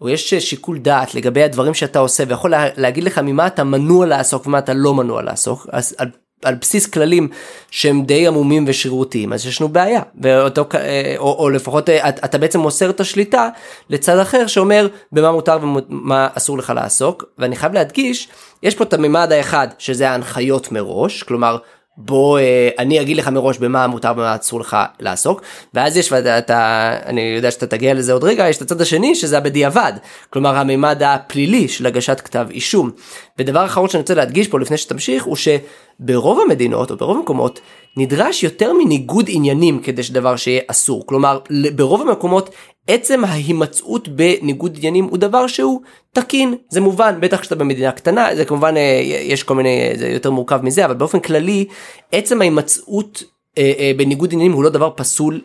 או 0.00 0.08
יש 0.08 0.34
שיקול 0.34 0.78
דעת 0.78 1.14
לגבי 1.14 1.42
הדברים 1.42 1.74
שאתה 1.74 1.98
עושה 1.98 2.24
ויכול 2.28 2.50
לה, 2.50 2.66
להגיד 2.76 3.04
לך 3.04 3.18
ממה 3.18 3.46
אתה 3.46 3.64
מנוע 3.64 4.06
לעסוק 4.06 4.46
ומה 4.46 4.58
אתה 4.58 4.74
לא 4.74 4.94
מנוע 4.94 5.22
לעסוק, 5.22 5.66
אז 5.72 5.94
על, 5.98 6.08
על 6.44 6.54
בסיס 6.54 6.86
כללים 6.86 7.28
שהם 7.70 8.04
די 8.04 8.26
עמומים 8.26 8.64
ושרירותיים 8.68 9.32
אז 9.32 9.46
יש 9.46 9.60
לנו 9.60 9.68
בעיה. 9.68 10.02
ואותו 10.20 10.64
אה, 10.74 11.14
או, 11.18 11.36
או 11.38 11.50
לפחות 11.50 11.88
אה, 11.88 12.08
אתה 12.08 12.38
בעצם 12.38 12.60
מוסר 12.60 12.90
את 12.90 13.00
השליטה 13.00 13.48
לצד 13.90 14.18
אחר 14.18 14.46
שאומר 14.46 14.88
במה 15.12 15.32
מותר 15.32 15.58
ומה 15.62 16.28
אסור 16.34 16.58
לך 16.58 16.72
לעסוק 16.76 17.24
ואני 17.38 17.56
חייב 17.56 17.72
להדגיש 17.72 18.28
יש 18.62 18.74
פה 18.74 18.84
את 18.84 18.94
הממד 18.94 19.32
האחד 19.32 19.68
שזה 19.78 20.10
ההנחיות 20.10 20.72
מראש 20.72 21.22
כלומר 21.22 21.58
בוא 22.00 22.38
אה, 22.38 22.68
אני 22.78 23.00
אגיד 23.00 23.16
לך 23.16 23.28
מראש 23.28 23.58
במה 23.58 23.86
מותר 23.86 24.12
ומה 24.16 24.36
אסור 24.36 24.60
לך 24.60 24.76
לעסוק 25.00 25.42
ואז 25.74 25.96
יש 25.96 26.12
ואתה 26.12 26.90
אני 27.06 27.20
יודע 27.20 27.50
שאתה 27.50 27.66
תגיע 27.66 27.94
לזה 27.94 28.12
עוד 28.12 28.24
רגע 28.24 28.48
יש 28.48 28.56
את 28.56 28.62
הצד 28.62 28.80
השני 28.80 29.14
שזה 29.14 29.38
הבדיעבד 29.38 29.92
כלומר 30.30 30.56
הממד 30.56 31.02
הפלילי 31.02 31.68
של 31.68 31.86
הגשת 31.86 32.20
כתב 32.20 32.46
אישום. 32.50 32.90
ודבר 33.38 33.64
אחרון 33.64 33.88
שאני 33.88 34.00
רוצה 34.00 34.14
להדגיש 34.14 34.48
פה 34.48 34.60
לפני 34.60 34.76
שתמשיך 34.76 35.24
הוא 35.24 35.36
שברוב 35.36 36.40
המדינות 36.40 36.90
או 36.90 36.96
ברוב 36.96 37.16
המקומות 37.16 37.60
נדרש 37.96 38.42
יותר 38.44 38.72
מניגוד 38.72 39.26
עניינים 39.28 39.80
כדי 39.82 40.02
שדבר 40.02 40.36
שיהיה 40.36 40.62
אסור 40.68 41.06
כלומר 41.06 41.38
ברוב 41.74 42.02
המקומות 42.02 42.50
עצם 42.88 43.24
ההימצאות 43.24 44.08
בניגוד 44.08 44.74
עניינים 44.76 45.04
הוא 45.04 45.18
דבר 45.18 45.46
שהוא 45.46 45.80
תקין. 46.12 46.54
זה 46.68 46.80
מובן 46.80 47.20
בטח 47.20 47.40
כשאתה 47.40 47.54
במדינה 47.54 47.92
קטנה 47.92 48.36
זה 48.36 48.44
כמובן 48.44 48.76
אה, 48.76 49.00
יש 49.04 49.42
כל 49.42 49.54
מיני 49.54 49.92
זה 49.98 50.08
יותר 50.08 50.30
מורכב 50.30 50.60
מזה 50.62 50.84
אבל 50.84 50.94
באופן 50.94 51.20
כללי 51.20 51.64
עצם 52.12 52.40
ההימצאות 52.40 53.22
אה, 53.58 53.72
אה, 53.78 53.92
בניגוד 53.96 54.32
עניינים 54.32 54.52
הוא 54.52 54.64
לא 54.64 54.70
דבר 54.70 54.90
פסול 54.96 55.40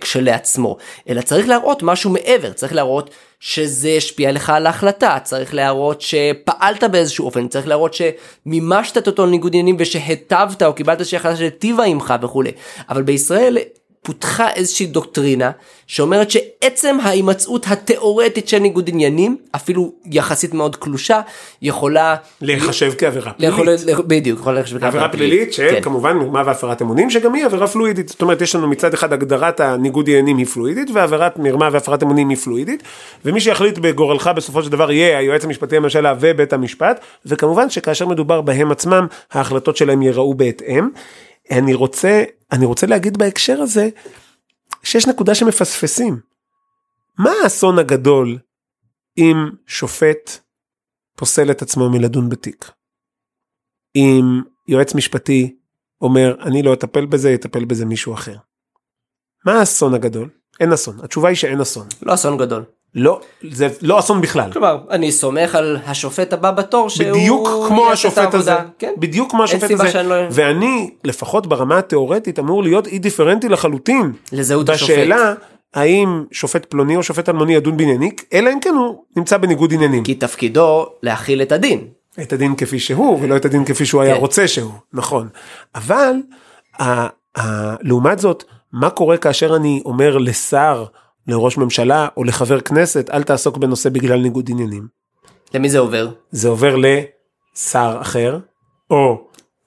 כשלעצמו. 0.00 0.76
אלא 1.08 1.20
צריך 1.20 1.48
להראות 1.48 1.82
משהו 1.82 2.10
מעבר. 2.10 2.52
צריך 2.52 2.74
להראות 2.74 3.10
שזה 3.40 3.94
השפיע 3.96 4.32
לך 4.32 4.50
על 4.50 4.66
ההחלטה. 4.66 5.18
צריך 5.22 5.54
להראות 5.54 6.00
שפעלת 6.00 6.84
באיזשהו 6.84 7.26
אופן. 7.26 7.48
צריך 7.48 7.68
להראות 7.68 7.94
שמימשת 7.94 8.98
את 8.98 9.06
אותו 9.06 9.26
ניגוד 9.26 9.52
עניינים 9.52 9.76
ושהיטבת 9.78 10.62
או 10.62 10.72
קיבלת 10.72 10.98
איזושהי 10.98 11.16
החלטה 11.16 11.36
שהיטיבה 11.36 11.84
עמך 11.84 12.14
וכולי 12.22 12.50
אבל 12.88 13.02
בישראל 13.02 13.58
פותחה 14.06 14.50
איזושהי 14.50 14.86
דוקטרינה 14.86 15.50
שאומרת 15.86 16.30
שעצם 16.30 16.96
ההימצאות 17.02 17.66
התיאורטית 17.68 18.48
של 18.48 18.58
ניגוד 18.58 18.88
עניינים 18.88 19.36
אפילו 19.56 19.92
יחסית 20.10 20.54
מאוד 20.54 20.76
קלושה 20.76 21.20
יכולה 21.62 22.16
להיחשב 22.40 22.92
כעבירה 22.98 23.32
פלילית. 23.32 23.86
בדיוק, 24.06 24.40
יכולה 24.40 24.54
להיחשב 24.54 24.78
כעבירה 24.78 25.08
פלילית 25.08 25.52
שכמובן 25.52 26.12
כן. 26.12 26.18
מרמה 26.18 26.42
והפרת 26.46 26.82
אמונים 26.82 27.10
שגם 27.10 27.34
היא 27.34 27.44
עבירה 27.44 27.66
פלואידית 27.66 28.08
זאת 28.08 28.22
אומרת 28.22 28.40
יש 28.40 28.54
לנו 28.54 28.68
מצד 28.68 28.94
אחד 28.94 29.12
הגדרת 29.12 29.60
הניגוד 29.60 30.08
עניינים 30.08 30.36
היא 30.36 30.46
פלואידית 30.46 30.88
ועבירת 30.92 31.38
מרמה 31.38 31.68
והפרת 31.72 32.02
אמונים 32.02 32.28
היא 32.28 32.36
פלואידית 32.36 32.82
ומי 33.24 33.40
שיחליט 33.40 33.78
בגורלך 33.78 34.30
בסופו 34.36 34.62
של 34.62 34.70
דבר 34.70 34.92
יהיה 34.92 35.18
היועץ 35.18 35.44
המשפטי 35.44 35.76
לממשלה 35.76 36.14
ובית 36.20 36.52
המשפט 36.52 37.00
וכמובן 37.26 37.70
שכאשר 37.70 38.06
מדובר 38.06 38.40
בהם 38.40 38.72
עצמם 38.72 39.06
ההחלטות 39.32 39.76
שלהם 39.76 40.02
ייראו 40.02 40.34
בהתאם. 40.34 40.88
אני 41.50 41.74
רוצה, 41.74 42.24
אני 42.52 42.66
רוצה 42.66 42.86
להגיד 42.86 43.16
בהקשר 43.16 43.60
הזה, 43.60 43.88
שיש 44.82 45.06
נקודה 45.06 45.34
שמפספסים. 45.34 46.20
מה 47.18 47.30
האסון 47.42 47.78
הגדול 47.78 48.38
אם 49.18 49.36
שופט 49.66 50.38
פוסל 51.16 51.50
את 51.50 51.62
עצמו 51.62 51.90
מלדון 51.90 52.28
בתיק? 52.28 52.70
אם 53.96 54.42
יועץ 54.68 54.94
משפטי 54.94 55.56
אומר, 56.00 56.36
אני 56.42 56.62
לא 56.62 56.74
אטפל 56.74 57.06
בזה, 57.06 57.30
יטפל 57.30 57.64
בזה 57.64 57.84
מישהו 57.84 58.14
אחר. 58.14 58.36
מה 59.46 59.52
האסון 59.52 59.94
הגדול? 59.94 60.30
אין 60.60 60.72
אסון. 60.72 61.00
התשובה 61.04 61.28
היא 61.28 61.36
שאין 61.36 61.60
אסון. 61.60 61.86
לא 62.02 62.14
אסון 62.14 62.38
גדול. 62.38 62.64
לא, 62.94 63.20
זה 63.50 63.68
לא 63.82 63.98
אסון 63.98 64.20
בכלל. 64.20 64.52
כלומר, 64.52 64.78
אני 64.90 65.12
סומך 65.12 65.54
על 65.54 65.78
השופט 65.86 66.32
הבא 66.32 66.50
בתור 66.50 66.90
שהוא... 66.90 67.10
בדיוק 67.10 67.48
כמו 67.68 67.90
השופט 67.90 68.34
הזה. 68.34 68.54
כן? 68.78 68.92
בדיוק 68.98 69.30
כמו 69.30 69.44
השופט 69.44 69.70
הזה. 69.70 70.02
לא... 70.02 70.14
ואני, 70.30 70.90
לפחות 71.04 71.46
ברמה 71.46 71.78
התיאורטית, 71.78 72.38
אמור 72.38 72.62
להיות 72.62 72.86
אי 72.86 72.98
דיפרנטי 72.98 73.48
לחלוטין. 73.48 74.12
לזהות 74.32 74.68
השופט. 74.68 74.92
בשאלה, 74.92 75.34
האם 75.74 76.24
שופט 76.32 76.64
פלוני 76.64 76.96
או 76.96 77.02
שופט 77.02 77.28
אלמוני 77.28 77.54
ידון 77.54 77.76
בענייני, 77.76 78.10
אלא 78.32 78.50
אם 78.52 78.60
כן 78.60 78.74
הוא 78.74 79.04
נמצא 79.16 79.36
בניגוד 79.36 79.72
עניינים. 79.72 80.04
כי 80.04 80.14
תפקידו 80.14 80.86
להכיל 81.02 81.42
את 81.42 81.52
הדין. 81.52 81.86
את 82.22 82.32
הדין 82.32 82.56
כפי 82.56 82.78
שהוא, 82.78 83.18
ולא 83.22 83.36
את 83.36 83.44
הדין 83.44 83.64
כפי 83.64 83.86
שהוא 83.86 84.02
היה 84.02 84.14
כן. 84.14 84.20
רוצה 84.20 84.48
שהוא, 84.48 84.72
נכון. 84.92 85.28
אבל, 85.74 86.14
לעומת 87.82 88.18
זאת, 88.18 88.44
מה 88.72 88.90
קורה 88.90 89.16
כאשר 89.16 89.56
אני 89.56 89.82
אומר 89.84 90.18
לשר, 90.18 90.84
לראש 91.28 91.58
ממשלה 91.58 92.08
או 92.16 92.24
לחבר 92.24 92.60
כנסת, 92.60 93.10
אל 93.10 93.22
תעסוק 93.22 93.56
בנושא 93.56 93.88
בגלל 93.88 94.20
ניגוד 94.20 94.46
עניינים. 94.50 94.86
למי 95.54 95.68
זה 95.68 95.78
עובר? 95.78 96.08
זה 96.30 96.48
עובר 96.48 96.76
לשר 96.76 97.98
אחר, 98.00 98.38
או 98.90 99.26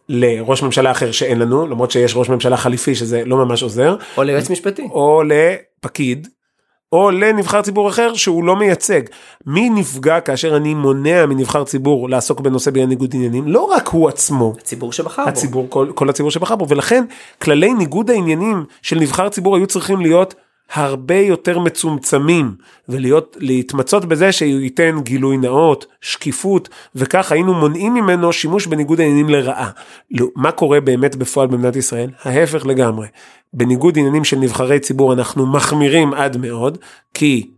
לראש 0.10 0.64
ממשלה 0.64 0.92
אחר 0.92 1.12
שאין 1.12 1.40
לנו, 1.40 1.68
למרות 1.68 1.92
שיש 1.92 2.16
ראש 2.16 2.30
ממשלה 2.30 2.58
חליפי 2.58 2.96
שזה 2.96 3.26
לא 3.26 3.38
ממש 3.38 3.64
עוזר. 3.64 3.96
או 4.18 4.24
ליועץ 4.24 4.50
משפטי. 4.50 4.88
או 4.92 5.22
לפקיד. 5.26 6.28
או 6.92 7.12
לנבחר 7.12 7.62
ציבור 7.62 7.90
אחר 7.90 8.14
שהוא 8.14 8.44
לא 8.44 8.56
מייצג. 8.56 9.02
מי 9.46 9.70
נפגע 9.70 10.20
כאשר 10.20 10.58
אני 10.58 10.74
מונע 10.74 11.26
מנבחר 11.26 11.64
ציבור 11.64 12.10
לעסוק 12.10 12.40
בנושא 12.40 12.72
בעניין 12.72 12.90
ניגוד 12.90 13.12
עניינים? 13.16 13.48
לא 13.48 13.62
רק 13.62 13.88
הוא 13.88 14.10
עצמו. 14.10 14.54
הציבור 14.60 14.94
שבחר 14.94 15.24
בו. 15.24 15.30
הציבור, 15.30 15.66
כל, 15.70 15.92
כל 15.96 16.10
הציבור 16.10 16.32
שבחר 16.32 16.56
בו, 16.56 16.68
ולכן 16.68 17.04
כללי 17.42 17.74
ניגוד 17.74 18.10
העניינים 18.12 18.66
של 18.82 19.00
נבחר 19.00 19.30
ציבור 19.30 19.56
היו 19.56 19.68
צריכים 19.68 20.02
להיות 20.02 20.36
הרבה 20.74 21.16
יותר 21.16 21.60
מצומצמים 21.60 22.56
ולהיות 22.90 23.38
להתמצות 23.40 24.06
בזה 24.06 24.32
שהוא 24.32 24.50
ייתן 24.50 25.00
גילוי 25.04 25.38
נאות 25.38 25.86
שקיפות 26.02 26.70
וכך 26.96 27.32
היינו 27.32 27.54
מונעים 27.54 27.94
ממנו 27.94 28.34
שימוש 28.34 28.68
בניגוד 28.68 29.00
העניינים 29.00 29.30
לרעה. 29.30 29.70
לא, 30.12 30.28
מה 30.36 30.52
קורה 30.52 30.82
באמת 30.82 31.16
בפועל 31.16 31.48
במדינת 31.48 31.76
ישראל? 31.76 32.10
ההפך 32.24 32.66
לגמרי. 32.66 33.08
בניגוד 33.54 33.98
עניינים 33.98 34.24
של 34.24 34.38
נבחרי 34.38 34.80
ציבור 34.80 35.14
אנחנו 35.14 35.46
מחמירים 35.46 36.14
עד 36.14 36.38
מאוד 36.38 36.78
כי 37.14 37.50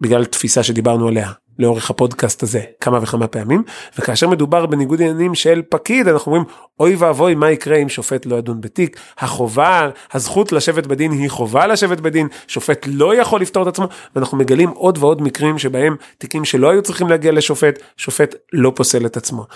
בגלל 0.00 0.24
תפיסה 0.24 0.62
שדיברנו 0.62 1.08
עליה 1.08 1.30
לאורך 1.60 1.90
הפודקאסט 1.90 2.42
הזה 2.42 2.60
כמה 2.80 2.98
וכמה 3.02 3.26
פעמים 3.26 3.62
וכאשר 3.98 4.28
מדובר 4.28 4.66
בניגוד 4.66 5.02
עניינים 5.02 5.34
של 5.34 5.62
פקיד 5.68 6.08
אנחנו 6.08 6.32
אומרים 6.32 6.44
אוי 6.80 6.94
ואבוי 6.94 7.34
מה 7.34 7.50
יקרה 7.50 7.76
אם 7.76 7.88
שופט 7.88 8.26
לא 8.26 8.36
ידון 8.36 8.60
בתיק 8.60 9.00
החובה 9.18 9.90
הזכות 10.12 10.52
לשבת 10.52 10.86
בדין 10.86 11.12
היא 11.12 11.30
חובה 11.30 11.66
לשבת 11.66 12.00
בדין 12.00 12.28
שופט 12.46 12.86
לא 12.90 13.14
יכול 13.14 13.40
לפתור 13.40 13.62
את 13.62 13.68
עצמו 13.68 13.88
ואנחנו 14.14 14.38
מגלים 14.38 14.68
עוד 14.68 14.98
ועוד 14.98 15.22
מקרים 15.22 15.58
שבהם 15.58 15.96
תיקים 16.18 16.44
שלא 16.44 16.70
היו 16.70 16.82
צריכים 16.82 17.08
להגיע 17.08 17.32
לשופט 17.32 17.78
שופט 17.96 18.34
לא 18.52 18.72
פוסל 18.76 19.06
את 19.06 19.16
עצמו. 19.16 19.46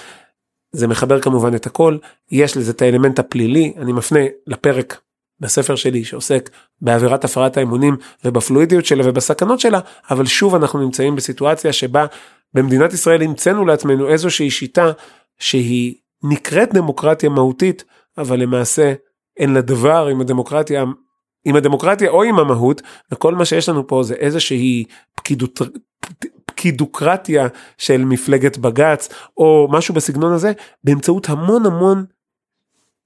זה 0.73 0.87
מחבר 0.89 1.21
כמובן 1.21 1.55
את 1.55 1.67
הכל 1.67 1.99
יש 2.31 2.57
לזה 2.57 2.71
את 2.71 2.83
האלמנט 2.83 3.19
הפלילי 3.19 3.75
אני 3.77 3.93
מפנה 3.93 4.21
לפרק 4.47 5.01
בספר 5.45 5.77
שלי 5.77 6.05
שעוסק 6.05 6.51
בעבירת 6.81 7.25
הפרת 7.25 7.57
האמונים 7.57 7.97
ובפלואידיות 8.25 8.85
שלה 8.85 9.03
ובסכנות 9.09 9.61
שלה, 9.61 9.81
אבל 10.11 10.27
שוב 10.27 10.55
אנחנו 10.55 10.81
נמצאים 10.81 11.17
בסיטואציה 11.17 11.73
שבה 11.73 12.07
במדינת 12.55 12.93
ישראל 12.93 13.23
המצאנו 13.23 13.65
לעצמנו 13.65 14.09
איזושהי 14.09 14.51
שיטה 14.51 14.93
שהיא 15.39 15.95
נקראת 16.23 16.75
דמוקרטיה 16.75 17.29
מהותית, 17.29 17.85
אבל 18.19 18.41
למעשה 18.41 18.93
אין 19.37 19.53
לה 19.53 19.61
דבר 19.61 20.07
עם 20.07 20.21
הדמוקרטיה, 20.21 20.85
עם 21.45 21.57
הדמוקרטיה 21.57 22.11
או 22.11 22.23
עם 22.23 22.39
המהות, 22.39 22.83
וכל 23.13 23.35
מה 23.35 23.45
שיש 23.45 23.69
לנו 23.69 23.87
פה 23.87 24.03
זה 24.03 24.15
איזושהי 24.15 24.85
פקידות, 25.17 25.61
פקידוקרטיה 26.47 27.49
של 27.79 28.05
מפלגת 28.05 28.59
בג"ץ 28.59 29.09
או 29.37 29.69
משהו 29.71 29.95
בסגנון 29.95 30.33
הזה 30.33 30.53
באמצעות 30.85 31.29
המון 31.29 31.67
המון 31.67 32.05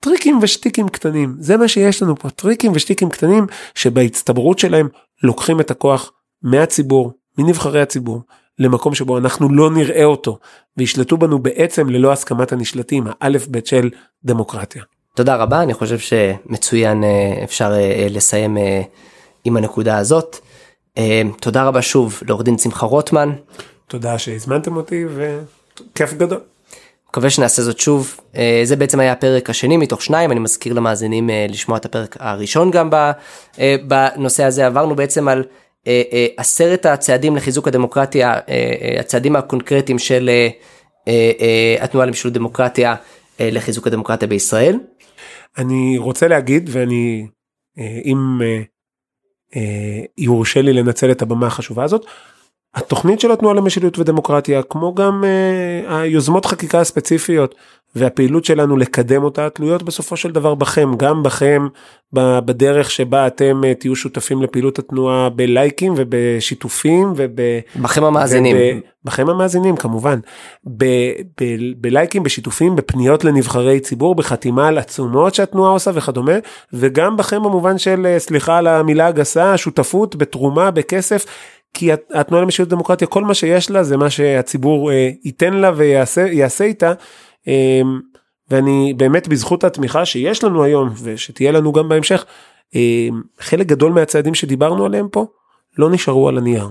טריקים 0.00 0.38
ושטיקים 0.42 0.88
קטנים 0.88 1.36
זה 1.38 1.56
מה 1.56 1.68
שיש 1.68 2.02
לנו 2.02 2.16
פה 2.16 2.30
טריקים 2.30 2.72
ושטיקים 2.74 3.10
קטנים 3.10 3.46
שבהצטברות 3.74 4.58
שלהם 4.58 4.88
לוקחים 5.22 5.60
את 5.60 5.70
הכוח 5.70 6.12
מהציבור 6.42 7.12
מנבחרי 7.38 7.82
הציבור 7.82 8.22
למקום 8.58 8.94
שבו 8.94 9.18
אנחנו 9.18 9.48
לא 9.48 9.70
נראה 9.70 10.04
אותו 10.04 10.38
וישלטו 10.76 11.16
בנו 11.16 11.38
בעצם 11.38 11.88
ללא 11.88 12.12
הסכמת 12.12 12.52
הנשלטים 12.52 13.04
האלף 13.06 13.46
בית 13.46 13.66
של 13.66 13.90
דמוקרטיה. 14.24 14.82
תודה 15.14 15.36
רבה 15.36 15.62
אני 15.62 15.74
חושב 15.74 15.98
שמצוין 15.98 17.04
אה, 17.04 17.44
אפשר 17.44 17.72
אה, 17.72 18.06
לסיים 18.10 18.58
אה, 18.58 18.82
עם 19.44 19.56
הנקודה 19.56 19.98
הזאת. 19.98 20.36
תודה 21.40 21.64
רבה 21.64 21.82
שוב 21.82 22.20
לעורך 22.28 22.44
דין 22.44 22.58
שמחה 22.58 22.86
רוטמן. 22.86 23.30
תודה 23.86 24.18
שהזמנתם 24.18 24.76
אותי 24.76 25.04
וכיף 25.14 26.12
גדול. 26.12 26.40
מקווה 27.10 27.30
שנעשה 27.30 27.62
זאת 27.62 27.80
שוב 27.80 28.20
אה, 28.36 28.60
זה 28.64 28.76
בעצם 28.76 29.00
היה 29.00 29.12
הפרק 29.12 29.50
השני 29.50 29.76
מתוך 29.76 30.02
שניים 30.02 30.32
אני 30.32 30.40
מזכיר 30.40 30.72
למאזינים 30.72 31.30
אה, 31.30 31.46
לשמוע 31.48 31.78
את 31.78 31.84
הפרק 31.84 32.16
הראשון 32.20 32.70
גם 32.70 32.90
אה, 33.58 33.76
בנושא 33.86 34.44
הזה 34.44 34.66
עברנו 34.66 34.96
בעצם 34.96 35.28
על 35.28 35.44
עשרת 36.36 36.86
הצעדים 36.86 37.36
לחיזוק 37.36 37.68
הדמוקרטיה 37.68 38.34
הצעדים 39.00 39.36
הקונקרטיים 39.36 39.98
של 39.98 40.30
התנועה 41.80 42.06
למשילות 42.06 42.34
דמוקרטיה 42.34 42.94
לחיזוק 43.40 43.86
הדמוקרטיה 43.86 44.28
בישראל. 44.28 44.78
אני 45.58 45.98
רוצה 45.98 46.28
להגיד 46.28 46.70
ואני 46.72 47.26
אם 47.78 48.38
יורשה 50.18 50.62
לי 50.62 50.72
לנצל 50.72 51.10
את 51.10 51.22
הבמה 51.22 51.46
החשובה 51.46 51.84
הזאת 51.84 52.06
התוכנית 52.74 53.20
של 53.20 53.32
התנועה 53.32 53.54
למשילות 53.54 53.98
ודמוקרטיה 53.98 54.62
כמו 54.62 54.94
גם 54.94 55.24
uh, 55.24 55.92
היוזמות 55.92 56.46
חקיקה 56.46 56.80
הספציפיות 56.80 57.54
והפעילות 57.96 58.44
שלנו 58.44 58.76
לקדם 58.76 59.24
אותה 59.24 59.50
תלויות 59.50 59.82
בסופו 59.82 60.16
של 60.16 60.30
דבר 60.30 60.54
בכם 60.54 60.96
גם 60.96 61.22
בכם 61.22 61.66
בדרך 62.12 62.90
שבה 62.90 63.26
אתם 63.26 63.60
uh, 63.64 63.80
תהיו 63.80 63.96
שותפים 63.96 64.42
לפעילות 64.42 64.78
התנועה 64.78 65.28
בלייקים 65.28 65.94
ובשיתופים 65.96 67.12
וב... 67.16 67.40
בכם 67.76 68.04
המאזינים. 68.04 68.56
וב, 68.56 68.80
בכם 69.04 69.30
המאזינים 69.30 69.76
כמובן. 69.76 70.18
ב, 70.76 70.84
ב, 71.40 71.44
בלייקים 71.76 72.22
בשיתופים 72.22 72.76
בפניות 72.76 73.24
לנבחרי 73.24 73.80
ציבור 73.80 74.14
בחתימה 74.14 74.68
על 74.68 74.78
עצומות 74.78 75.34
שהתנועה 75.34 75.70
עושה 75.70 75.90
וכדומה 75.94 76.32
וגם 76.72 77.16
בכם 77.16 77.42
במובן 77.42 77.78
של 77.78 78.06
אה, 78.06 78.18
סליחה 78.18 78.58
על 78.58 78.66
המילה 78.66 79.06
הגסה 79.06 79.56
שותפות 79.56 80.16
בתרומה 80.16 80.70
בכסף. 80.70 81.26
כי 81.74 81.92
התנועה 81.92 82.42
למשילות 82.42 82.68
דמוקרטיה 82.68 83.06
כל 83.06 83.24
מה 83.24 83.34
שיש 83.34 83.70
לה 83.70 83.82
זה 83.82 83.96
מה 83.96 84.10
שהציבור 84.10 84.92
אה, 84.92 85.10
ייתן 85.24 85.54
לה 85.54 85.72
ויעשה 85.76 86.64
איתה. 86.64 86.92
אה, 87.48 87.80
ואני 88.50 88.94
באמת 88.96 89.28
בזכות 89.28 89.64
התמיכה 89.64 90.04
שיש 90.04 90.44
לנו 90.44 90.64
היום 90.64 90.88
ושתהיה 91.02 91.52
לנו 91.52 91.72
גם 91.72 91.88
בהמשך 91.88 92.24
אה, 92.76 93.08
חלק 93.40 93.66
גדול 93.66 93.92
מהצעדים 93.92 94.34
שדיברנו 94.34 94.84
עליהם 94.84 95.08
פה 95.08 95.26
לא 95.78 95.90
נשארו 95.90 96.28
על 96.28 96.38
הנייר. 96.38 96.68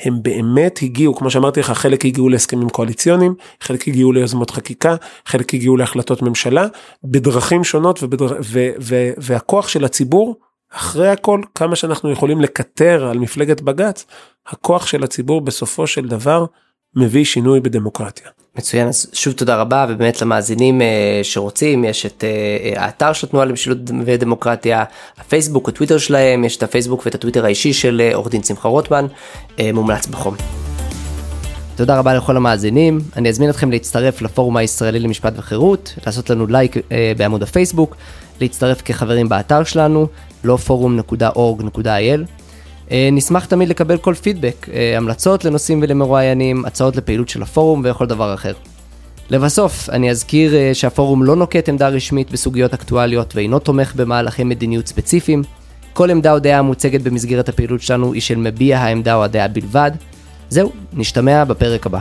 הם 0.00 0.22
באמת 0.22 0.78
הגיעו 0.82 1.14
כמו 1.14 1.30
שאמרתי 1.30 1.60
לך 1.60 1.70
חלק 1.70 2.04
הגיעו 2.04 2.28
להסכמים 2.28 2.68
קואליציוניים 2.68 3.34
חלק 3.60 3.88
הגיעו 3.88 4.12
ליוזמות 4.12 4.50
חקיקה 4.50 4.96
חלק 5.26 5.54
הגיעו 5.54 5.76
להחלטות 5.76 6.22
ממשלה 6.22 6.66
בדרכים 7.04 7.64
שונות 7.64 8.02
ובדר... 8.02 8.26
ו... 8.26 8.70
ו... 8.80 9.10
והכוח 9.16 9.68
של 9.68 9.84
הציבור 9.84 10.36
אחרי 10.72 11.08
הכל 11.08 11.40
כמה 11.54 11.76
שאנחנו 11.76 12.10
יכולים 12.10 12.40
לקטר 12.40 13.06
על 13.10 13.18
מפלגת 13.18 13.60
בג"ץ 13.60 14.06
הכוח 14.50 14.86
של 14.86 15.04
הציבור 15.04 15.40
בסופו 15.40 15.86
של 15.86 16.08
דבר 16.08 16.44
מביא 16.96 17.24
שינוי 17.24 17.60
בדמוקרטיה. 17.60 18.26
מצוין 18.58 18.88
אז 18.88 19.06
שוב 19.12 19.32
תודה 19.32 19.56
רבה 19.56 19.86
ובאמת 19.88 20.22
למאזינים 20.22 20.82
אה, 20.82 21.20
שרוצים 21.22 21.84
יש 21.84 22.06
את 22.06 22.24
אה, 22.24 22.82
האתר 22.82 23.12
של 23.12 23.26
התנועה 23.26 23.46
למשילות 23.46 23.78
ודמוקרטיה 24.04 24.84
הפייסבוק 25.18 25.68
הטוויטר 25.68 25.98
שלהם 25.98 26.44
יש 26.44 26.56
את 26.56 26.62
הפייסבוק 26.62 27.02
ואת 27.06 27.14
הטוויטר 27.14 27.44
האישי 27.44 27.72
של 27.72 28.00
אה, 28.04 28.14
עורך 28.14 28.28
דין 28.28 28.42
שמחה 28.42 28.68
רוטמן 28.68 29.06
מומלץ 29.74 30.06
בחום. 30.06 30.34
תודה 31.76 31.98
רבה 31.98 32.14
לכל 32.14 32.36
המאזינים 32.36 32.98
אני 33.16 33.28
אזמין 33.28 33.50
אתכם 33.50 33.70
להצטרף 33.70 34.22
לפורום 34.22 34.56
הישראלי 34.56 35.00
למשפט 35.00 35.32
וחירות 35.36 35.94
לעשות 36.06 36.30
לנו 36.30 36.46
לייק 36.46 36.76
בעמוד 37.16 37.42
הפייסבוק 37.42 37.96
להצטרף 38.40 38.82
כחברים 38.82 39.28
באתר 39.28 39.64
שלנו 39.64 40.06
לא 40.44 40.58
forum.org.il 40.66 41.88
אה, 41.88 42.16
נשמח 43.12 43.44
תמיד 43.44 43.68
לקבל 43.68 43.98
כל 43.98 44.14
פידבק, 44.14 44.66
אה, 44.72 44.96
המלצות 44.96 45.44
לנושאים 45.44 45.80
ולמרואיינים, 45.82 46.64
הצעות 46.64 46.96
לפעילות 46.96 47.28
של 47.28 47.42
הפורום 47.42 47.82
וכל 47.84 48.06
דבר 48.06 48.34
אחר. 48.34 48.52
לבסוף, 49.30 49.90
אני 49.90 50.10
אזכיר 50.10 50.54
אה, 50.54 50.70
שהפורום 50.74 51.24
לא 51.24 51.36
נוקט 51.36 51.68
עמדה 51.68 51.88
רשמית 51.88 52.30
בסוגיות 52.30 52.74
אקטואליות 52.74 53.36
ואינו 53.36 53.58
תומך 53.58 53.94
במהלכי 53.94 54.44
מדיניות 54.44 54.86
ספציפיים. 54.86 55.42
כל 55.92 56.10
עמדה 56.10 56.32
או 56.32 56.38
דעה 56.38 56.58
המוצגת 56.58 57.00
במסגרת 57.00 57.48
הפעילות 57.48 57.82
שלנו 57.82 58.12
היא 58.12 58.22
של 58.22 58.36
מביע 58.36 58.78
העמדה 58.78 59.14
או 59.14 59.24
הדעה 59.24 59.48
בלבד. 59.48 59.90
זהו, 60.48 60.72
נשתמע 60.92 61.44
בפרק 61.44 61.86
הבא. 61.86 62.00